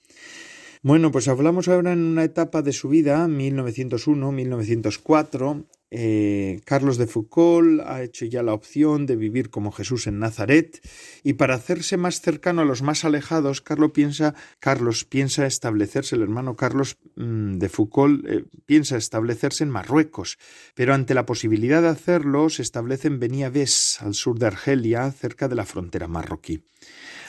Bueno, 0.83 1.11
pues 1.11 1.27
hablamos 1.27 1.67
ahora 1.67 1.93
en 1.93 2.03
una 2.03 2.23
etapa 2.23 2.63
de 2.63 2.73
su 2.73 2.89
vida, 2.89 3.27
1901-1904. 3.27 5.67
Eh, 5.93 6.61
Carlos 6.63 6.97
de 6.97 7.05
Foucault 7.05 7.81
ha 7.81 8.01
hecho 8.01 8.23
ya 8.23 8.43
la 8.43 8.53
opción 8.53 9.05
de 9.05 9.17
vivir 9.17 9.49
como 9.49 9.73
Jesús 9.73 10.07
en 10.07 10.19
Nazaret 10.19 10.81
y 11.21 11.33
para 11.33 11.55
hacerse 11.55 11.97
más 11.97 12.21
cercano 12.21 12.61
a 12.61 12.65
los 12.65 12.81
más 12.81 13.03
alejados, 13.03 13.59
Carlos 13.59 13.91
piensa, 13.91 14.33
Carlos 14.59 15.03
piensa 15.03 15.45
establecerse, 15.45 16.15
el 16.15 16.21
hermano 16.21 16.55
Carlos 16.55 16.97
mm, 17.17 17.57
de 17.57 17.67
Foucault 17.67 18.25
eh, 18.25 18.45
piensa 18.65 18.95
establecerse 18.95 19.65
en 19.65 19.69
Marruecos, 19.69 20.39
pero 20.75 20.93
ante 20.93 21.13
la 21.13 21.25
posibilidad 21.25 21.81
de 21.81 21.89
hacerlo 21.89 22.49
se 22.49 22.61
establece 22.61 23.09
en 23.09 23.19
Beniaves, 23.19 24.01
al 24.01 24.13
sur 24.13 24.39
de 24.39 24.47
Argelia, 24.47 25.11
cerca 25.11 25.49
de 25.49 25.55
la 25.55 25.65
frontera 25.65 26.07
marroquí. 26.07 26.63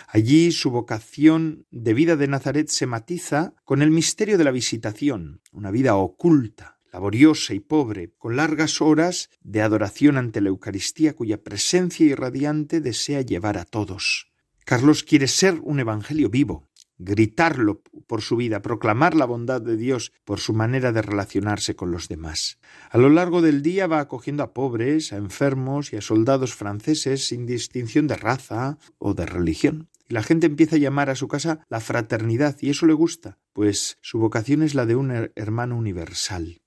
Allí 0.07 0.53
su 0.53 0.71
vocación 0.71 1.67
de 1.73 1.95
vida 1.95 2.15
de 2.15 2.29
Nazaret 2.29 2.69
se 2.69 2.87
matiza 2.87 3.55
con 3.65 3.83
el 3.83 3.91
misterio 3.91 4.39
de 4.39 4.45
la 4.45 4.51
visitación, 4.53 5.41
una 5.51 5.73
vida 5.73 5.97
oculta, 5.97 6.79
laboriosa 6.93 7.55
y 7.55 7.61
pobre, 7.61 8.13
con 8.19 8.37
largas 8.37 8.81
horas 8.81 9.31
de 9.41 9.63
adoración 9.63 10.17
ante 10.19 10.41
la 10.41 10.51
Eucaristía 10.51 11.15
cuya 11.15 11.43
presencia 11.43 12.07
irradiante 12.07 12.81
desea 12.81 13.23
llevar 13.23 13.59
a 13.59 13.65
todos. 13.65 14.31
Carlos 14.65 15.03
quiere 15.03 15.27
ser 15.27 15.59
un 15.63 15.81
evangelio 15.81 16.29
vivo, 16.29 16.69
gritarlo 16.99 17.83
por 18.07 18.23
su 18.23 18.37
vida, 18.37 18.63
proclamar 18.63 19.15
la 19.15 19.25
bondad 19.25 19.61
de 19.61 19.77
Dios 19.77 20.13
por 20.25 20.39
su 20.39 20.53
manera 20.53 20.93
de 20.93 21.03
relacionarse 21.03 21.75
con 21.75 21.91
los 21.91 22.09
demás. 22.09 22.59
A 22.91 22.99
lo 22.99 23.09
largo 23.09 23.43
del 23.43 23.63
día 23.63 23.87
va 23.87 24.01
acogiendo 24.01 24.43
a 24.43 24.55
pobres, 24.55 25.13
a 25.13 25.17
enfermos 25.17 25.93
y 25.93 25.97
a 25.97 26.01
soldados 26.01 26.55
franceses 26.55 27.27
sin 27.27 27.47
distinción 27.47 28.07
de 28.07 28.17
raza 28.17 28.79
o 28.99 29.15
de 29.15 29.27
religión. 29.27 29.89
La 30.09 30.23
gente 30.23 30.47
empieza 30.47 30.77
a 30.77 30.79
llamar 30.79 31.11
a 31.11 31.15
su 31.15 31.27
casa 31.27 31.65
la 31.69 31.81
fraternidad 31.81 32.57
y 32.61 32.71
eso 32.71 32.87
le 32.87 32.93
gusta, 32.93 33.39
pues 33.53 33.99
su 34.03 34.19
vocación 34.19 34.63
es 34.63 34.75
la 34.75 34.85
de 34.87 34.95
un 34.95 35.31
hermano 35.35 35.77
universal. 35.77 36.62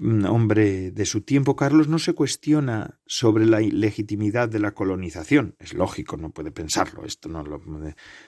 Hombre 0.00 0.90
de 0.90 1.06
su 1.06 1.22
tiempo, 1.22 1.56
Carlos 1.56 1.88
no 1.88 1.98
se 1.98 2.12
cuestiona 2.12 3.00
sobre 3.06 3.46
la 3.46 3.60
legitimidad 3.60 4.48
de 4.48 4.58
la 4.58 4.72
colonización. 4.72 5.56
Es 5.58 5.72
lógico, 5.72 6.16
no 6.16 6.30
puede 6.30 6.50
pensarlo, 6.50 7.04
esto 7.04 7.28
no 7.28 7.42
lo. 7.42 7.60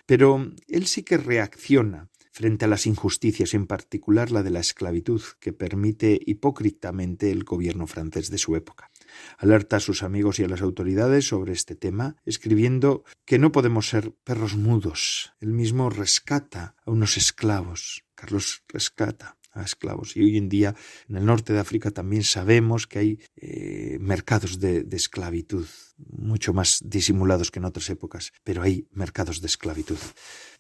Pero 0.07 0.51
él 0.69 0.87
sí 0.87 1.03
que 1.03 1.17
reacciona 1.17 2.09
frente 2.33 2.65
a 2.65 2.69
las 2.69 2.87
injusticias, 2.87 3.55
en 3.55 3.67
particular 3.67 4.31
la 4.31 4.43
de 4.43 4.51
la 4.51 4.61
esclavitud, 4.61 5.21
que 5.41 5.53
permite 5.53 6.19
hipócritamente 6.25 7.31
el 7.31 7.45
gobierno 7.45 7.87
francés 7.87 8.31
de 8.31 8.39
su 8.39 8.57
época. 8.57 8.91
Alerta 9.39 9.77
a 9.77 9.81
sus 9.81 10.03
amigos 10.03 10.39
y 10.39 10.45
a 10.45 10.49
las 10.49 10.63
autoridades 10.63 11.27
sobre 11.27 11.53
este 11.53 11.75
tema, 11.75 12.17
escribiendo 12.25 13.05
que 13.25 13.39
no 13.39 13.53
podemos 13.53 13.89
ser 13.89 14.13
perros 14.25 14.57
mudos. 14.57 15.33
Él 15.41 15.53
mismo 15.53 15.91
rescata 15.91 16.77
a 16.85 16.91
unos 16.91 17.17
esclavos. 17.17 18.05
Carlos 18.15 18.63
rescata 18.69 19.40
a 19.53 19.63
esclavos. 19.63 20.17
Y 20.17 20.23
hoy 20.23 20.37
en 20.37 20.49
día 20.49 20.75
en 21.09 21.17
el 21.17 21.27
norte 21.27 21.53
de 21.53 21.59
África 21.59 21.91
también 21.91 22.23
sabemos 22.23 22.87
que 22.87 22.99
hay 22.99 23.19
eh, 23.37 23.99
mercados 24.01 24.61
de, 24.61 24.83
de, 24.83 24.97
esclavitud, 24.97 25.67
mucho 25.97 26.53
más 26.53 26.81
disimulados 26.85 27.51
que 27.51 27.59
en 27.59 27.65
otras 27.65 27.91
épocas, 27.91 28.33
pero 28.45 28.63
hay 28.63 28.89
mercados 28.93 29.41
de 29.41 29.47
esclavitud. 29.47 29.99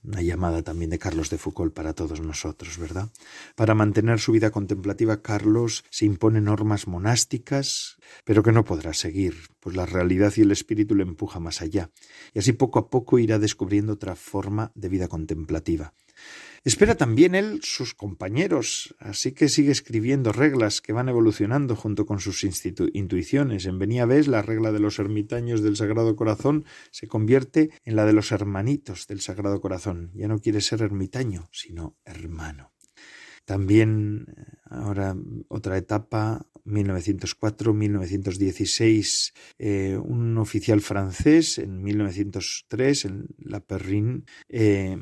Una 0.03 0.22
llamada 0.22 0.62
también 0.62 0.91
de 0.91 0.99
Carlos 0.99 1.28
de 1.28 1.38
Foucault 1.38 1.74
para 1.74 1.93
todos 1.93 2.20
nosotros, 2.20 2.78
¿verdad? 2.78 3.11
Para 3.55 3.74
mantener 3.74 4.18
su 4.18 4.32
vida 4.32 4.51
contemplativa, 4.51 5.20
Carlos 5.20 5.84
se 5.91 6.07
impone 6.07 6.41
normas 6.41 6.86
monásticas, 6.86 7.99
pero 8.24 8.43
que 8.43 8.53
no 8.53 8.64
podrá 8.64 8.95
seguir, 8.95 9.34
pues 9.61 9.76
la 9.76 9.86
realidad 9.86 10.32
y 10.36 10.41
el 10.41 10.53
espíritu 10.53 10.95
le 10.95 11.03
empuja 11.03 11.38
más 11.38 11.61
allá. 11.61 11.91
Y 12.32 12.38
así 12.38 12.53
poco 12.53 12.78
a 12.78 12.88
poco 12.88 13.18
irá 13.18 13.38
descubriendo 13.38 13.93
otra 13.93 14.16
forma 14.16 14.72
de 14.74 14.88
vida 14.88 15.09
contemplativa. 15.09 15.93
Espera 16.62 16.95
también 16.95 17.35
él 17.35 17.61
sus 17.62 17.95
compañeros, 17.95 18.95
así 18.99 19.33
que 19.33 19.49
sigue 19.49 19.73
escribiendo 19.73 20.31
reglas 20.31 20.83
que 20.83 20.93
van 20.93 21.09
evolucionando 21.09 21.75
junto 21.75 22.05
con 22.05 22.21
sus 22.21 22.45
intuiciones. 22.45 23.64
En 23.64 23.79
Venía 23.79 24.05
Ves, 24.05 24.29
la 24.29 24.43
regla 24.43 24.71
de 24.71 24.79
los 24.79 24.99
ermitaños 24.99 25.62
del 25.62 25.77
Sagrado 25.77 26.14
Corazón 26.16 26.66
se 26.91 27.09
convierte 27.09 27.71
en 27.85 27.97
la 27.97 28.05
de 28.05 28.12
los 28.12 28.31
hermanitos 28.31 29.07
del 29.07 29.23
Sagrado 29.23 29.62
Corazón. 29.62 30.11
Ya 30.14 30.29
no 30.29 30.39
quiere 30.39 30.61
ser 30.61 30.83
ermitaño, 30.83 31.49
sino 31.51 31.97
hermano. 32.05 32.73
También 33.47 34.27
eh, 34.29 34.45
ahora 34.68 35.16
otra 35.49 35.79
etapa, 35.79 36.47
1904-1916, 36.66 39.33
eh, 39.59 39.97
un 39.97 40.37
oficial 40.37 40.83
francés 40.83 41.57
en 41.59 41.83
1903 41.83 43.07
en 43.07 43.29
La 43.39 43.61
Perrine, 43.61 44.25
eh, 44.49 44.99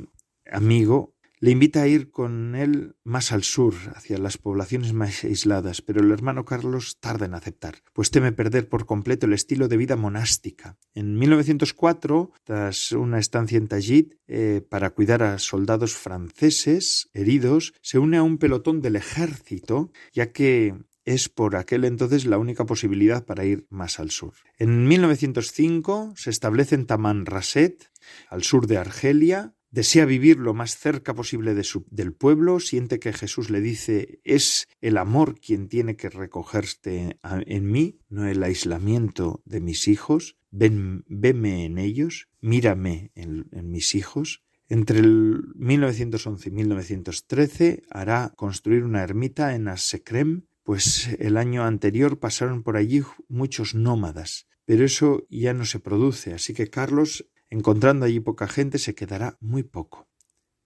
amigo 0.50 1.14
le 1.40 1.50
invita 1.52 1.82
a 1.82 1.86
ir 1.86 2.10
con 2.10 2.54
él 2.56 2.96
más 3.04 3.32
al 3.32 3.44
sur, 3.44 3.74
hacia 3.94 4.18
las 4.18 4.38
poblaciones 4.38 4.92
más 4.92 5.22
aisladas, 5.24 5.82
pero 5.82 6.00
el 6.00 6.10
hermano 6.10 6.44
Carlos 6.44 6.98
tarda 7.00 7.26
en 7.26 7.34
aceptar, 7.34 7.76
pues 7.92 8.10
teme 8.10 8.32
perder 8.32 8.68
por 8.68 8.86
completo 8.86 9.26
el 9.26 9.32
estilo 9.32 9.68
de 9.68 9.76
vida 9.76 9.96
monástica. 9.96 10.76
En 10.94 11.16
1904, 11.16 12.32
tras 12.44 12.92
una 12.92 13.18
estancia 13.18 13.58
en 13.58 13.68
Tajid 13.68 14.14
eh, 14.26 14.62
para 14.68 14.90
cuidar 14.90 15.22
a 15.22 15.38
soldados 15.38 15.94
franceses 15.94 17.08
heridos, 17.12 17.72
se 17.82 17.98
une 17.98 18.16
a 18.16 18.22
un 18.22 18.38
pelotón 18.38 18.80
del 18.80 18.96
ejército, 18.96 19.92
ya 20.12 20.32
que 20.32 20.74
es 21.04 21.30
por 21.30 21.56
aquel 21.56 21.84
entonces 21.84 22.26
la 22.26 22.36
única 22.36 22.66
posibilidad 22.66 23.24
para 23.24 23.44
ir 23.46 23.66
más 23.70 23.98
al 23.98 24.10
sur. 24.10 24.34
En 24.58 24.86
1905 24.86 26.12
se 26.16 26.28
establece 26.28 26.74
en 26.74 26.84
Tamanrasset, 26.84 27.90
al 28.28 28.42
sur 28.42 28.66
de 28.66 28.76
Argelia, 28.76 29.54
desea 29.70 30.04
vivir 30.04 30.38
lo 30.38 30.54
más 30.54 30.76
cerca 30.76 31.14
posible 31.14 31.54
de 31.54 31.64
su, 31.64 31.86
del 31.90 32.12
pueblo, 32.12 32.60
siente 32.60 32.98
que 32.98 33.12
Jesús 33.12 33.50
le 33.50 33.60
dice 33.60 34.20
es 34.24 34.68
el 34.80 34.96
amor 34.96 35.38
quien 35.40 35.68
tiene 35.68 35.96
que 35.96 36.08
recogerte 36.08 37.18
en 37.22 37.70
mí, 37.70 38.00
no 38.08 38.26
el 38.26 38.42
aislamiento 38.42 39.42
de 39.44 39.60
mis 39.60 39.88
hijos, 39.88 40.36
ven, 40.50 41.04
veme 41.08 41.64
en 41.64 41.78
ellos, 41.78 42.28
mírame 42.40 43.12
en, 43.14 43.48
en 43.52 43.70
mis 43.70 43.94
hijos. 43.94 44.42
Entre 44.70 44.98
el 44.98 45.44
1911 45.54 46.48
y 46.48 46.52
1913 46.52 47.82
hará 47.90 48.32
construir 48.36 48.84
una 48.84 49.02
ermita 49.02 49.54
en 49.54 49.68
Asekrem, 49.68 50.44
pues 50.62 51.08
el 51.18 51.38
año 51.38 51.64
anterior 51.64 52.18
pasaron 52.18 52.62
por 52.62 52.76
allí 52.76 53.02
muchos 53.28 53.74
nómadas, 53.74 54.46
pero 54.66 54.84
eso 54.84 55.26
ya 55.30 55.54
no 55.54 55.64
se 55.64 55.80
produce, 55.80 56.34
así 56.34 56.52
que 56.52 56.68
Carlos 56.68 57.26
encontrando 57.50 58.06
allí 58.06 58.20
poca 58.20 58.48
gente, 58.48 58.78
se 58.78 58.94
quedará 58.94 59.36
muy 59.40 59.62
poco. 59.62 60.08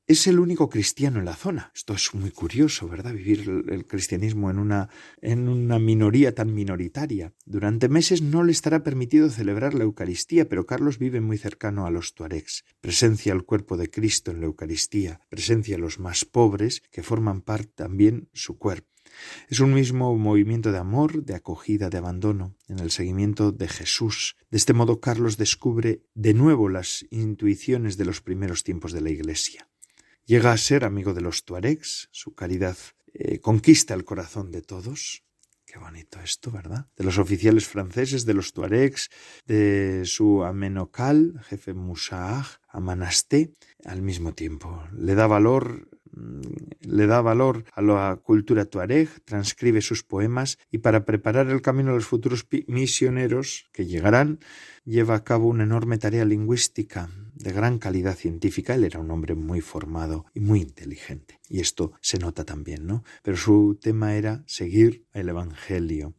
Es 0.09 0.26
el 0.26 0.41
único 0.41 0.68
cristiano 0.68 1.20
en 1.20 1.24
la 1.24 1.37
zona. 1.37 1.70
Esto 1.76 1.95
es 1.95 2.12
muy 2.12 2.33
curioso, 2.33 2.89
¿verdad? 2.89 3.14
Vivir 3.14 3.49
el, 3.68 3.87
cristianismo 3.87 4.51
en 4.51 4.59
una, 4.59 4.89
en 5.20 5.49
una 5.49 5.78
minoría 5.78 6.35
tan 6.35 6.53
minoritaria. 6.53 7.35
Durante 7.47 7.89
meses 7.89 8.20
no 8.20 8.43
le 8.43 8.51
estará 8.51 8.83
permitido 8.83 9.30
celebrar 9.30 9.74
la 9.74 9.85
Eucaristía, 9.85 10.49
pero 10.49 10.66
Carlos 10.66 10.99
vive 10.99 11.20
muy 11.20 11.39
cercano 11.39 11.87
a 11.87 11.91
los 11.91 12.14
tuaregs. 12.14 12.64
Presencia 12.80 13.33
el 13.33 13.45
cuerpo 13.45 13.76
de 13.76 13.91
Cristo 13.91 14.33
en 14.33 14.41
la 14.41 14.47
Eucaristía, 14.47 15.20
presencia 15.28 15.76
a 15.76 15.78
los 15.78 16.01
más 16.01 16.24
pobres, 16.24 16.83
que 16.91 17.05
forman 17.05 17.41
parte 17.41 17.72
también 17.76 18.28
su 18.33 18.59
cuerpo. 18.59 18.91
Es 19.49 19.61
un 19.61 19.75
mismo 19.75 20.17
movimiento 20.17 20.73
de 20.73 20.79
amor, 20.79 21.25
de 21.25 21.35
acogida, 21.35 21.91
de 21.91 21.99
abandono, 21.99 22.57
en 22.69 22.79
el 22.79 22.91
seguimiento 22.91 23.53
de 23.53 23.69
Jesús. 23.69 24.37
De 24.51 24.59
este 24.59 24.73
modo 24.73 25.01
Carlos 25.01 25.37
descubre 25.37 26.03
de 26.15 26.35
nuevo 26.35 26.69
las 26.69 27.05
intuiciones 27.11 27.97
de 27.97 28.05
los 28.05 28.21
primeros 28.21 28.65
tiempos 28.65 28.93
de 28.93 29.01
la 29.01 29.11
Iglesia. 29.11 29.69
Llega 30.25 30.53
a 30.53 30.57
ser 30.57 30.85
amigo 30.85 31.15
de 31.15 31.21
los 31.21 31.45
tuaregs, 31.45 32.09
su 32.13 32.35
caridad 32.35 32.77
eh, 33.15 33.41
conquista 33.41 33.95
el 33.95 34.05
corazón 34.05 34.51
de 34.51 34.63
todos. 34.63 35.25
Qué 35.67 35.79
bonito 35.79 36.21
esto, 36.21 36.51
¿verdad? 36.51 36.87
De 36.97 37.05
los 37.05 37.19
oficiales 37.19 37.67
franceses, 37.67 38.27
de 38.27 38.35
los 38.35 38.53
tuaregs, 38.53 39.09
de 39.47 40.03
su 40.05 40.45
amenocal, 40.45 41.41
jefe 41.45 41.73
Musaag, 41.73 42.45
Amanasté, 42.69 43.53
al 43.85 44.03
mismo 44.03 44.35
tiempo. 44.35 44.85
Le 44.93 45.15
da 45.15 45.27
valor 45.27 45.89
le 46.13 47.07
da 47.07 47.21
valor 47.21 47.65
a 47.73 47.83
la 47.83 48.21
cultura 48.23 48.65
tuareg, 48.65 49.09
transcribe 49.25 49.81
sus 49.81 50.03
poemas 50.03 50.59
y 50.71 50.79
para 50.79 51.05
preparar 51.05 51.49
el 51.49 51.63
camino 51.63 51.93
a 51.93 51.95
los 51.95 52.07
futuros 52.07 52.47
misioneros 52.67 53.67
que 53.73 53.87
llegarán, 53.87 54.39
lleva 54.85 55.15
a 55.15 55.25
cabo 55.25 55.49
una 55.49 55.65
enorme 55.65 55.99
tarea 55.99 56.25
lingüística 56.25 57.09
de 57.35 57.53
gran 57.53 57.79
calidad 57.79 58.17
científica. 58.17 58.75
Él 58.75 58.85
era 58.85 59.01
un 59.01 59.11
hombre 59.11 59.35
muy 59.35 59.61
formado 59.61 60.27
y 60.35 60.41
muy 60.41 60.61
inteligente. 60.61 61.41
Y 61.49 61.61
esto 61.61 61.93
se 62.01 62.19
nota 62.19 62.45
también, 62.45 62.87
¿no? 62.87 63.05
Pero 63.23 63.37
su 63.37 63.79
tema 63.81 64.15
era 64.15 64.43
seguir 64.47 65.07
el 65.13 65.29
Evangelio. 65.29 66.15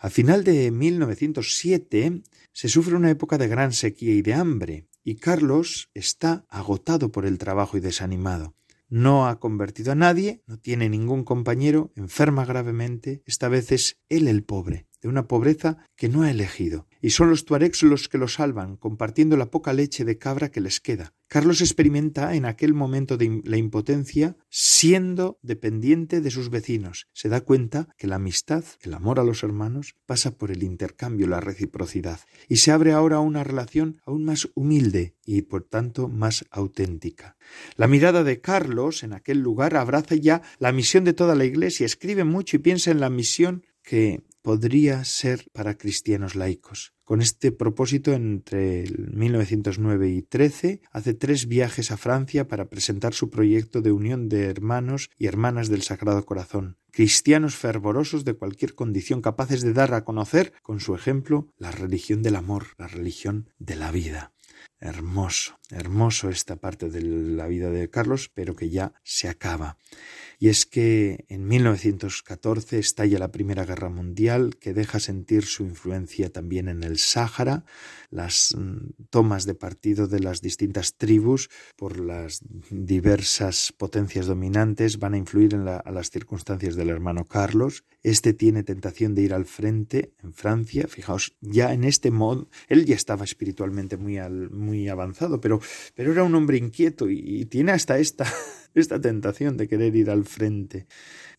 A 0.00 0.10
final 0.10 0.44
de 0.44 0.70
1907 0.70 2.22
se 2.52 2.68
sufre 2.68 2.96
una 2.96 3.10
época 3.10 3.38
de 3.38 3.48
gran 3.48 3.72
sequía 3.72 4.14
y 4.14 4.22
de 4.22 4.34
hambre, 4.34 4.86
y 5.04 5.16
Carlos 5.16 5.90
está 5.94 6.44
agotado 6.48 7.10
por 7.10 7.26
el 7.26 7.38
trabajo 7.38 7.76
y 7.76 7.80
desanimado. 7.80 8.54
No 8.92 9.28
ha 9.28 9.38
convertido 9.38 9.92
a 9.92 9.94
nadie, 9.94 10.42
no 10.48 10.58
tiene 10.58 10.88
ningún 10.88 11.22
compañero, 11.22 11.92
enferma 11.94 12.44
gravemente, 12.44 13.22
esta 13.24 13.48
vez 13.48 13.70
es 13.70 14.00
él 14.08 14.26
el 14.26 14.42
pobre, 14.42 14.88
de 15.00 15.06
una 15.06 15.28
pobreza 15.28 15.78
que 15.94 16.08
no 16.08 16.22
ha 16.22 16.30
elegido, 16.32 16.88
y 17.00 17.10
son 17.10 17.30
los 17.30 17.44
tuaregs 17.44 17.84
los 17.84 18.08
que 18.08 18.18
lo 18.18 18.26
salvan, 18.26 18.76
compartiendo 18.76 19.36
la 19.36 19.48
poca 19.48 19.72
leche 19.72 20.04
de 20.04 20.18
cabra 20.18 20.50
que 20.50 20.60
les 20.60 20.80
queda. 20.80 21.14
Carlos 21.32 21.60
experimenta 21.60 22.34
en 22.34 22.44
aquel 22.44 22.74
momento 22.74 23.16
de 23.16 23.40
la 23.44 23.56
impotencia 23.56 24.36
siendo 24.48 25.38
dependiente 25.42 26.20
de 26.20 26.28
sus 26.32 26.50
vecinos. 26.50 27.06
Se 27.12 27.28
da 27.28 27.42
cuenta 27.42 27.86
que 27.96 28.08
la 28.08 28.16
amistad, 28.16 28.64
el 28.80 28.94
amor 28.94 29.20
a 29.20 29.22
los 29.22 29.44
hermanos, 29.44 29.94
pasa 30.06 30.36
por 30.36 30.50
el 30.50 30.64
intercambio, 30.64 31.28
la 31.28 31.38
reciprocidad, 31.38 32.18
y 32.48 32.56
se 32.56 32.72
abre 32.72 32.90
ahora 32.90 33.20
una 33.20 33.44
relación 33.44 34.00
aún 34.04 34.24
más 34.24 34.48
humilde 34.56 35.14
y 35.24 35.42
por 35.42 35.62
tanto 35.62 36.08
más 36.08 36.46
auténtica. 36.50 37.36
La 37.76 37.86
mirada 37.86 38.24
de 38.24 38.40
Carlos 38.40 39.04
en 39.04 39.12
aquel 39.12 39.38
lugar 39.38 39.76
abraza 39.76 40.16
ya 40.16 40.42
la 40.58 40.72
misión 40.72 41.04
de 41.04 41.12
toda 41.12 41.36
la 41.36 41.44
Iglesia, 41.44 41.86
escribe 41.86 42.24
mucho 42.24 42.56
y 42.56 42.58
piensa 42.58 42.90
en 42.90 42.98
la 42.98 43.08
misión 43.08 43.64
que 43.84 44.24
podría 44.42 45.04
ser 45.04 45.46
para 45.52 45.76
cristianos 45.76 46.34
laicos. 46.34 46.94
Con 47.04 47.20
este 47.20 47.50
propósito, 47.50 48.12
entre 48.12 48.82
el 48.84 49.10
1909 49.12 50.10
y 50.10 50.22
13, 50.22 50.80
hace 50.92 51.14
tres 51.14 51.48
viajes 51.48 51.90
a 51.90 51.96
Francia 51.96 52.46
para 52.46 52.68
presentar 52.68 53.14
su 53.14 53.30
proyecto 53.30 53.82
de 53.82 53.90
unión 53.90 54.28
de 54.28 54.44
hermanos 54.44 55.10
y 55.18 55.26
hermanas 55.26 55.68
del 55.68 55.82
Sagrado 55.82 56.24
Corazón, 56.24 56.78
cristianos 56.92 57.56
fervorosos 57.56 58.24
de 58.24 58.34
cualquier 58.34 58.74
condición, 58.74 59.22
capaces 59.22 59.62
de 59.62 59.72
dar 59.72 59.92
a 59.94 60.04
conocer, 60.04 60.52
con 60.62 60.80
su 60.80 60.94
ejemplo, 60.94 61.48
la 61.58 61.72
religión 61.72 62.22
del 62.22 62.36
amor, 62.36 62.66
la 62.78 62.86
religión 62.86 63.50
de 63.58 63.76
la 63.76 63.90
vida. 63.90 64.32
Hermoso, 64.78 65.58
hermoso 65.70 66.30
esta 66.30 66.56
parte 66.56 66.88
de 66.88 67.02
la 67.02 67.46
vida 67.48 67.70
de 67.70 67.90
Carlos, 67.90 68.30
pero 68.32 68.56
que 68.56 68.70
ya 68.70 68.94
se 69.02 69.28
acaba. 69.28 69.78
Y 70.42 70.48
es 70.48 70.64
que 70.64 71.26
en 71.28 71.46
1914 71.46 72.78
estalla 72.78 73.18
la 73.18 73.30
Primera 73.30 73.66
Guerra 73.66 73.90
Mundial, 73.90 74.56
que 74.56 74.72
deja 74.72 74.98
sentir 74.98 75.44
su 75.44 75.64
influencia 75.64 76.32
también 76.32 76.68
en 76.68 76.82
el 76.82 76.96
Sáhara, 76.98 77.66
las 78.10 78.56
mm, 78.56 79.04
tomas 79.10 79.44
de 79.44 79.54
partido 79.54 80.06
de 80.06 80.20
las 80.20 80.40
distintas 80.40 80.94
tribus 80.94 81.50
por 81.76 82.00
las 82.00 82.40
diversas 82.70 83.74
potencias 83.76 84.26
dominantes 84.26 84.98
van 84.98 85.12
a 85.12 85.18
influir 85.18 85.52
en 85.52 85.66
las 85.66 86.10
circunstancias 86.10 86.74
del 86.74 86.88
hermano 86.88 87.26
Carlos. 87.26 87.84
Este 88.02 88.32
tiene 88.32 88.62
tentación 88.62 89.14
de 89.14 89.20
ir 89.20 89.34
al 89.34 89.44
frente 89.44 90.14
en 90.22 90.32
Francia. 90.32 90.86
Fijaos, 90.88 91.36
ya 91.42 91.74
en 91.74 91.84
este 91.84 92.10
modo, 92.10 92.48
él 92.68 92.86
ya 92.86 92.94
estaba 92.94 93.24
espiritualmente 93.24 93.98
muy 93.98 94.16
al, 94.16 94.48
muy 94.48 94.88
avanzado, 94.88 95.38
pero, 95.38 95.60
pero 95.94 96.12
era 96.12 96.24
un 96.24 96.34
hombre 96.34 96.56
inquieto 96.56 97.10
y, 97.10 97.44
tiene 97.44 97.72
hasta 97.72 97.98
esta, 97.98 98.24
esta 98.74 99.00
tentación 99.00 99.56
de 99.56 99.68
querer 99.68 99.94
ir 99.96 100.10
al 100.10 100.24
frente. 100.24 100.86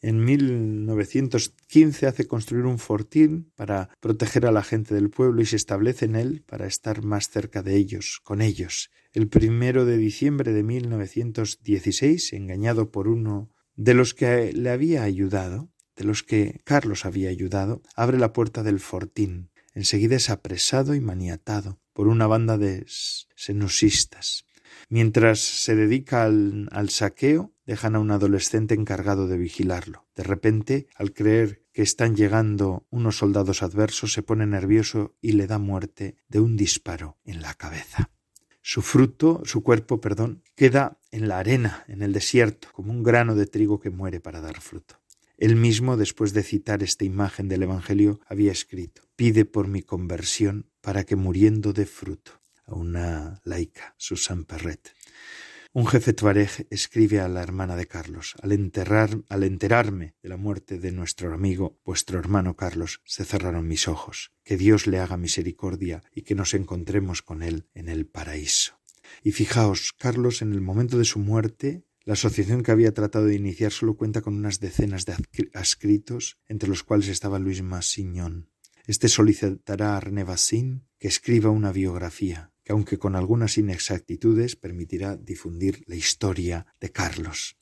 En 0.02 0.24
1915 0.24 2.08
hace 2.08 2.28
construir 2.28 2.66
un 2.66 2.80
fortín 2.80 3.52
para 3.56 3.90
proteger 4.00 4.46
a 4.46 4.52
la 4.52 4.64
gente 4.64 4.96
del 4.96 5.10
pueblo 5.10 5.42
y 5.42 5.46
se 5.46 5.56
establece 5.56 6.06
en 6.06 6.16
él 6.16 6.44
para 6.46 6.68
estar 6.68 7.04
más 7.04 7.30
cerca 7.30 7.62
de 7.64 7.76
ellos, 7.76 8.20
con 8.24 8.42
ellos. 8.42 8.90
El 9.14 9.28
primero 9.28 9.86
de 9.86 9.98
diciembre 9.98 10.54
de 10.54 10.64
1916, 10.64 12.34
engañado 12.34 12.92
por 12.92 13.08
uno 13.08 13.50
de 13.76 13.94
los 13.94 14.14
que 14.14 14.54
le 14.54 14.70
había 14.70 15.04
ayudado, 15.04 15.70
de 15.96 16.04
los 16.04 16.24
que 16.24 16.62
Carlos 16.64 17.06
había 17.06 17.30
ayudado, 17.30 17.82
abre 17.96 18.18
la 18.18 18.34
puerta 18.34 18.64
del 18.64 18.80
fortín. 18.80 19.52
Enseguida 19.74 20.16
es 20.16 20.30
apresado 20.30 20.96
y 20.96 21.02
maniatado 21.02 21.80
por 21.94 22.08
una 22.08 22.28
banda 22.28 22.58
de 22.58 22.86
senusistas. 22.88 24.46
Mientras 24.90 25.40
se 25.40 25.76
dedica 25.76 26.24
al, 26.24 26.90
saqueo, 26.90 27.54
dejan 27.66 27.96
a 27.96 28.00
un 28.00 28.12
adolescente 28.12 28.74
encargado 28.74 29.28
de 29.28 29.38
vigilarlo. 29.38 30.08
De 30.16 30.24
repente, 30.24 30.88
al 30.96 31.14
creer 31.14 31.64
que 31.74 31.82
están 31.82 32.16
llegando 32.16 32.86
unos 32.90 33.18
soldados 33.18 33.64
adversos, 33.64 34.14
se 34.14 34.24
pone 34.24 34.46
nervioso 34.46 35.16
y 35.22 35.34
le 35.34 35.48
da 35.48 35.58
muerte 35.58 36.18
de 36.28 36.40
un 36.40 36.58
disparo 36.58 37.18
en 37.24 37.42
la 37.42 37.54
cabeza. 37.54 38.10
Su 38.62 38.82
fruto, 38.82 39.42
su 39.46 39.64
cuerpo, 39.64 40.02
perdón, 40.02 40.44
queda 40.56 41.00
en 41.12 41.28
la 41.28 41.40
arena, 41.40 41.84
en 41.88 42.04
el 42.04 42.14
desierto, 42.14 42.68
como 42.74 42.92
un 42.92 43.02
grano 43.02 43.36
de 43.36 43.48
trigo 43.48 43.80
que 43.80 43.90
muere 43.90 44.20
para 44.20 44.42
dar 44.42 44.62
fruto. 44.62 45.02
Él 45.38 45.56
mismo, 45.56 45.98
después 45.98 46.34
de 46.34 46.44
citar 46.44 46.84
esta 46.84 47.04
imagen 47.04 47.48
del 47.48 47.64
Evangelio, 47.64 48.20
había 48.28 48.52
escrito, 48.52 49.02
pide 49.16 49.46
por 49.46 49.68
mi 49.68 49.82
conversión 49.82 50.70
para 50.82 51.04
que 51.04 51.16
muriendo 51.16 51.74
dé 51.74 51.88
fruto. 51.88 52.41
A 52.72 52.76
una 52.76 53.42
laica, 53.44 53.96
Susan 53.98 54.46
Perret. 54.46 54.94
Un 55.74 55.88
jefe 55.88 56.14
tuareg 56.14 56.68
escribe 56.70 57.20
a 57.20 57.28
la 57.28 57.44
hermana 57.44 57.76
de 57.76 57.86
Carlos, 57.86 58.36
al, 58.42 58.54
enterrar, 58.54 59.10
al 59.28 59.44
enterarme 59.44 60.16
de 60.24 60.30
la 60.30 60.38
muerte 60.38 60.80
de 60.80 60.94
nuestro 60.94 61.34
amigo, 61.34 61.80
vuestro 61.84 62.18
hermano 62.18 62.56
Carlos, 62.56 63.02
se 63.06 63.26
cerraron 63.26 63.68
mis 63.68 63.90
ojos. 63.90 64.32
Que 64.46 64.56
Dios 64.56 64.88
le 64.88 65.00
haga 65.00 65.18
misericordia 65.18 66.02
y 66.14 66.22
que 66.22 66.36
nos 66.36 66.54
encontremos 66.54 67.22
con 67.22 67.44
él 67.44 67.68
en 67.74 67.90
el 67.90 68.06
paraíso. 68.06 68.80
Y 69.22 69.34
fijaos, 69.34 69.92
Carlos 69.98 70.42
en 70.42 70.54
el 70.54 70.62
momento 70.62 70.98
de 70.98 71.06
su 71.06 71.20
muerte 71.20 71.84
la 72.06 72.14
asociación 72.14 72.64
que 72.64 72.72
había 72.72 72.94
tratado 72.94 73.26
de 73.26 73.36
iniciar 73.36 73.74
solo 73.74 73.96
cuenta 73.96 74.22
con 74.22 74.34
unas 74.34 74.62
decenas 74.62 75.06
de 75.06 75.16
adscritos, 75.54 76.38
entre 76.48 76.70
los 76.70 76.84
cuales 76.84 77.10
estaba 77.10 77.38
Luis 77.38 77.62
Massignon. 77.62 78.50
Este 78.88 79.08
solicitará 79.08 79.98
a 79.98 80.00
René 80.00 80.26
que 80.98 81.08
escriba 81.08 81.50
una 81.50 81.72
biografía, 81.72 82.51
que 82.72 82.74
aunque 82.74 82.98
con 82.98 83.18
algunas 83.18 83.58
inexactitudes 83.58 84.56
permitirá 84.56 85.18
difundir 85.18 85.84
la 85.88 85.96
historia 85.96 86.66
de 86.80 86.90
Carlos. 86.90 87.58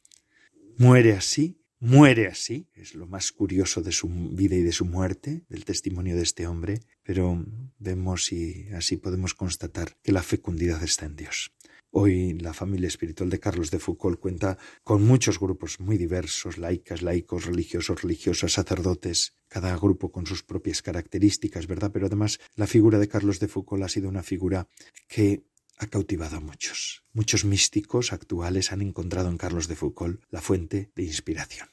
Muere 0.78 1.14
así, 1.14 1.57
muere 1.80 2.28
así, 2.28 2.68
es 2.76 2.93
lo 2.93 3.07
más 3.07 3.32
curioso 3.32 3.82
de 3.82 3.91
su 3.91 4.07
vida 4.07 4.55
y 4.55 4.62
de 4.62 4.72
su 4.72 4.86
muerte, 4.86 5.45
del 5.49 5.66
testimonio 5.66 6.16
de 6.16 6.22
este 6.22 6.45
hombre, 6.45 6.82
pero 7.01 7.43
vemos 7.80 8.32
y 8.32 8.70
así 8.70 8.97
podemos 8.97 9.34
constatar 9.34 9.97
que 10.03 10.12
la 10.12 10.22
fecundidad 10.22 10.84
está 10.84 11.07
en 11.07 11.16
Dios. 11.16 11.55
Hoy 11.92 12.34
la 12.34 12.54
familia 12.54 12.88
espiritual 12.88 13.32
de 13.32 13.40
Carlos 13.40 13.72
de 13.72 13.80
Foucault 13.80 14.20
cuenta 14.20 14.60
con 14.84 15.04
muchos 15.04 15.40
grupos 15.40 15.80
muy 15.80 15.98
diversos, 15.98 16.60
laicas, 16.60 17.02
laicos, 17.02 17.46
religiosos, 17.46 18.04
religiosas, 18.04 18.54
sacerdotes, 18.54 19.34
cada 19.48 19.76
grupo 19.76 20.12
con 20.12 20.28
sus 20.28 20.44
propias 20.44 20.84
características, 20.84 21.66
¿verdad? 21.66 21.90
Pero 21.92 22.06
además 22.06 22.40
la 22.56 22.68
figura 22.68 23.00
de 23.00 23.08
Carlos 23.08 23.40
de 23.40 23.48
Foucault 23.48 23.84
ha 23.84 23.90
sido 23.90 24.08
una 24.08 24.22
figura 24.22 24.68
que 25.08 25.44
ha 25.80 25.88
cautivado 25.88 26.38
a 26.38 26.42
muchos. 26.42 27.06
Muchos 27.12 27.44
místicos 27.44 28.14
actuales 28.14 28.72
han 28.72 28.84
encontrado 28.84 29.30
en 29.30 29.38
Carlos 29.38 29.68
de 29.68 29.76
Foucault 29.76 30.22
la 30.30 30.42
fuente 30.42 30.92
de 30.96 31.04
inspiración. 31.04 31.70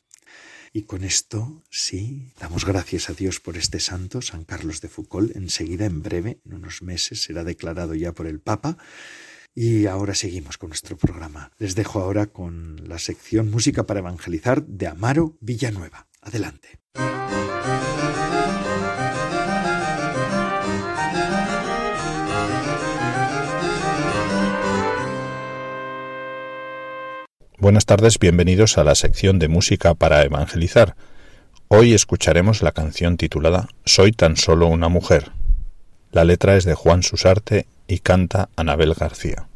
Y 0.73 0.83
con 0.83 1.05
esto, 1.05 1.62
sí, 1.71 2.33
damos 2.41 2.64
gracias 2.64 3.11
a 3.11 3.12
Dios 3.12 3.41
por 3.41 3.59
este 3.59 3.81
santo, 3.81 4.23
San 4.23 4.45
Carlos 4.45 4.81
de 4.81 4.89
Foucault. 4.89 5.37
Enseguida, 5.37 5.85
en 5.85 6.03
breve, 6.03 6.41
en 6.47 6.55
unos 6.55 6.81
meses, 6.81 7.23
será 7.23 7.45
declarado 7.45 7.95
ya 7.95 8.12
por 8.12 8.27
el 8.27 8.41
Papa 8.41 8.79
y 9.57 9.87
ahora 9.87 10.15
seguimos 10.15 10.59
con 10.59 10.69
nuestro 10.69 10.99
programa. 10.99 11.51
Les 11.59 11.75
dejo 11.75 12.01
ahora 12.01 12.27
con 12.27 12.87
la 12.87 12.99
sección 12.99 13.51
Música 13.51 13.85
para 13.85 14.01
Evangelizar 14.01 14.63
de 14.63 14.87
Amaro 14.87 15.33
Villanueva. 15.41 16.07
Adelante. 16.21 16.79
Buenas 27.59 27.87
tardes, 27.87 28.19
bienvenidos 28.19 28.77
a 28.77 28.85
la 28.85 28.95
sección 28.95 29.39
de 29.39 29.49
Música 29.49 29.95
para 29.95 30.23
Evangelizar. 30.23 30.97
Hoy 31.69 31.95
escucharemos 31.95 32.61
la 32.63 32.73
canción 32.73 33.17
titulada 33.17 33.69
Soy 33.87 34.13
tan 34.13 34.37
solo 34.37 34.69
una 34.69 34.91
mujer. 34.91 35.33
La 36.13 36.25
letra 36.25 36.57
es 36.57 36.67
de 36.67 36.75
Juan 36.75 37.03
Susarte 37.03 37.67
y 37.87 37.99
canta 37.99 38.49
Anabel 38.57 38.95
García. 38.95 39.49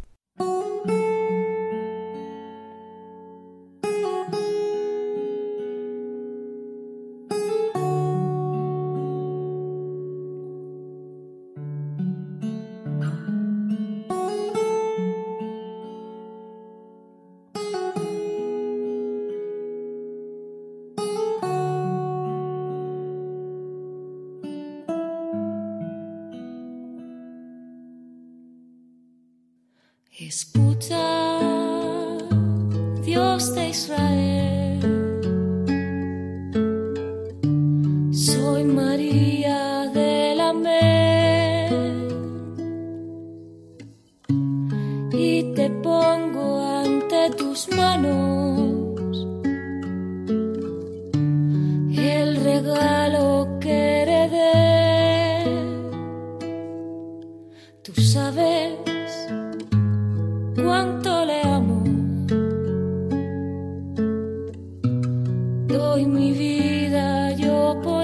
doy 65.71 66.05
mi 66.05 66.33
vida 66.33 67.33
yo 67.33 67.81
por 67.83 68.00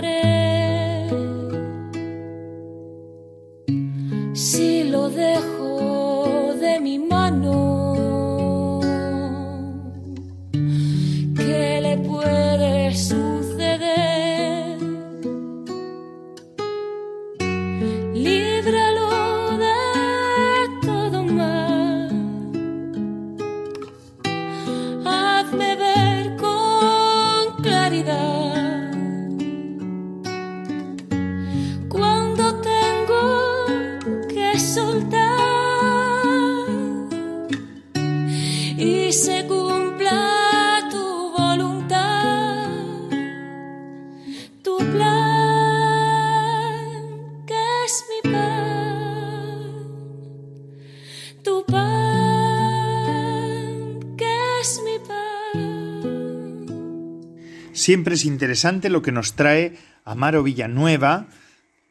Siempre 57.86 58.16
es 58.16 58.24
interesante 58.24 58.90
lo 58.90 59.00
que 59.00 59.12
nos 59.12 59.34
trae 59.34 59.76
Amaro 60.04 60.42
Villanueva, 60.42 61.28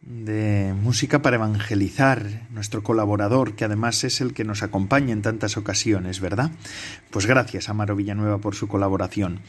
de 0.02 0.74
música 0.74 1.22
para 1.22 1.38
evangelizar, 1.38 2.50
nuestro 2.50 2.84
colaborador, 2.84 3.56
que 3.56 3.64
además 3.64 4.04
es 4.04 4.20
el 4.20 4.34
que 4.34 4.44
nos 4.44 4.62
acompaña 4.62 5.14
en 5.14 5.22
tantas 5.22 5.56
ocasiones, 5.56 6.20
¿verdad? 6.20 6.52
Pues 7.12 7.28
gracias, 7.28 7.70
Amaro 7.70 7.96
Villanueva, 7.96 8.40
por 8.40 8.56
su 8.56 8.68
colaboración. 8.68 9.40